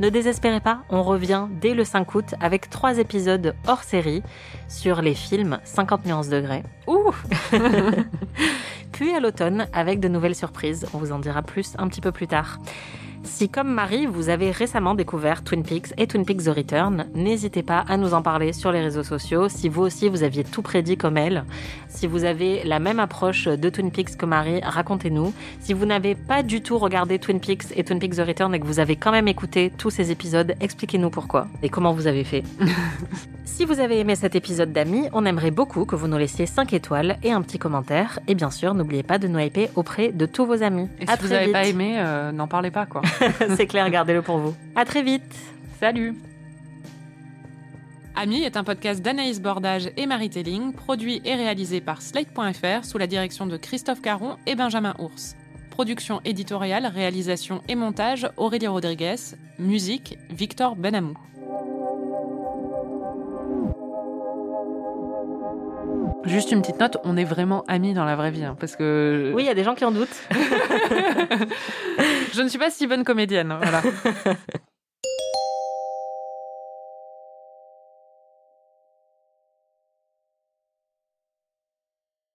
Ne 0.00 0.08
désespérez 0.08 0.60
pas, 0.60 0.82
on 0.88 1.02
revient 1.02 1.46
dès 1.60 1.74
le 1.74 1.84
5 1.84 2.14
août 2.14 2.34
avec 2.40 2.70
trois 2.70 2.96
épisodes 2.96 3.54
hors 3.68 3.82
série 3.82 4.22
sur 4.66 5.02
les 5.02 5.14
films 5.14 5.60
50 5.64 6.06
nuances 6.06 6.30
degrés. 6.30 6.62
Ouh 6.86 7.12
Puis 8.92 9.14
à 9.14 9.20
l'automne 9.20 9.66
avec 9.74 10.00
de 10.00 10.08
nouvelles 10.08 10.34
surprises. 10.34 10.86
On 10.94 10.98
vous 10.98 11.12
en 11.12 11.18
dira 11.18 11.42
plus 11.42 11.74
un 11.76 11.86
petit 11.86 12.00
peu 12.00 12.12
plus 12.12 12.26
tard. 12.26 12.58
Si, 13.22 13.48
comme 13.50 13.72
Marie, 13.72 14.06
vous 14.06 14.30
avez 14.30 14.50
récemment 14.50 14.94
découvert 14.94 15.44
Twin 15.44 15.62
Peaks 15.62 15.92
et 15.98 16.06
Twin 16.06 16.24
Peaks 16.24 16.44
The 16.44 16.56
Return, 16.56 17.06
n'hésitez 17.14 17.62
pas 17.62 17.84
à 17.86 17.96
nous 17.96 18.14
en 18.14 18.22
parler 18.22 18.52
sur 18.52 18.72
les 18.72 18.80
réseaux 18.80 19.02
sociaux. 19.02 19.48
Si 19.48 19.68
vous 19.68 19.82
aussi 19.82 20.08
vous 20.08 20.22
aviez 20.22 20.42
tout 20.42 20.62
prédit 20.62 20.96
comme 20.96 21.18
elle, 21.18 21.44
si 21.88 22.06
vous 22.06 22.24
avez 22.24 22.64
la 22.64 22.78
même 22.78 22.98
approche 22.98 23.46
de 23.46 23.68
Twin 23.68 23.90
Peaks 23.90 24.16
que 24.16 24.24
Marie, 24.24 24.60
racontez-nous. 24.62 25.34
Si 25.60 25.74
vous 25.74 25.84
n'avez 25.84 26.14
pas 26.14 26.42
du 26.42 26.62
tout 26.62 26.78
regardé 26.78 27.18
Twin 27.18 27.40
Peaks 27.40 27.76
et 27.76 27.84
Twin 27.84 27.98
Peaks 27.98 28.16
The 28.16 28.26
Return 28.26 28.54
et 28.54 28.60
que 28.60 28.66
vous 28.66 28.80
avez 28.80 28.96
quand 28.96 29.12
même 29.12 29.28
écouté 29.28 29.70
tous 29.76 29.90
ces 29.90 30.10
épisodes, 30.10 30.54
expliquez-nous 30.60 31.10
pourquoi 31.10 31.46
et 31.62 31.68
comment 31.68 31.92
vous 31.92 32.06
avez 32.06 32.24
fait. 32.24 32.42
si 33.44 33.66
vous 33.66 33.80
avez 33.80 34.00
aimé 34.00 34.16
cet 34.16 34.34
épisode 34.34 34.72
d'amis, 34.72 35.08
on 35.12 35.26
aimerait 35.26 35.50
beaucoup 35.50 35.84
que 35.84 35.94
vous 35.94 36.08
nous 36.08 36.16
laissiez 36.16 36.46
5 36.46 36.72
étoiles 36.72 37.18
et 37.22 37.32
un 37.32 37.42
petit 37.42 37.58
commentaire. 37.58 38.18
Et 38.28 38.34
bien 38.34 38.50
sûr, 38.50 38.72
n'oubliez 38.72 39.02
pas 39.02 39.18
de 39.18 39.28
nous 39.28 39.38
hyper 39.38 39.68
auprès 39.76 40.12
de 40.12 40.24
tous 40.24 40.46
vos 40.46 40.62
amis. 40.62 40.88
Et 41.00 41.08
À 41.08 41.16
si 41.16 41.22
vous 41.22 41.28
n'avez 41.28 41.52
pas 41.52 41.66
aimé, 41.66 41.96
euh, 41.98 42.32
n'en 42.32 42.48
parlez 42.48 42.70
pas, 42.70 42.86
quoi. 42.86 43.02
C'est 43.56 43.66
clair, 43.66 43.90
gardez-le 43.90 44.22
pour 44.22 44.38
vous. 44.38 44.54
À 44.76 44.84
très 44.84 45.02
vite. 45.02 45.34
Salut 45.78 46.14
Ami 48.16 48.42
est 48.42 48.56
un 48.56 48.64
podcast 48.64 49.00
d'Anaïs 49.00 49.40
Bordage 49.40 49.90
et 49.96 50.06
Marie 50.06 50.28
Telling, 50.28 50.72
produit 50.72 51.22
et 51.24 51.34
réalisé 51.34 51.80
par 51.80 52.02
Slate.fr 52.02 52.84
sous 52.84 52.98
la 52.98 53.06
direction 53.06 53.46
de 53.46 53.56
Christophe 53.56 54.02
Caron 54.02 54.36
et 54.46 54.56
Benjamin 54.56 54.94
Ours. 54.98 55.36
Production 55.70 56.20
éditoriale, 56.24 56.86
réalisation 56.86 57.62
et 57.68 57.74
montage 57.74 58.28
Aurélie 58.36 58.66
Rodriguez. 58.66 59.16
Musique 59.58 60.18
Victor 60.28 60.76
Benamou. 60.76 61.16
Juste 66.24 66.52
une 66.52 66.60
petite 66.60 66.78
note, 66.78 66.98
on 67.04 67.16
est 67.16 67.24
vraiment 67.24 67.64
amis 67.66 67.94
dans 67.94 68.04
la 68.04 68.14
vraie 68.16 68.30
vie, 68.30 68.44
hein, 68.44 68.56
parce 68.58 68.76
que 68.76 69.32
Oui, 69.34 69.44
il 69.44 69.46
y 69.46 69.50
a 69.50 69.54
des 69.54 69.64
gens 69.64 69.74
qui 69.74 69.84
en 69.84 69.90
doutent. 69.90 70.08
je 72.32 72.42
ne 72.42 72.48
suis 72.48 72.58
pas 72.58 72.70
si 72.70 72.86
bonne 72.86 73.04
comédienne. 73.04 73.54
Voilà. 73.60 73.82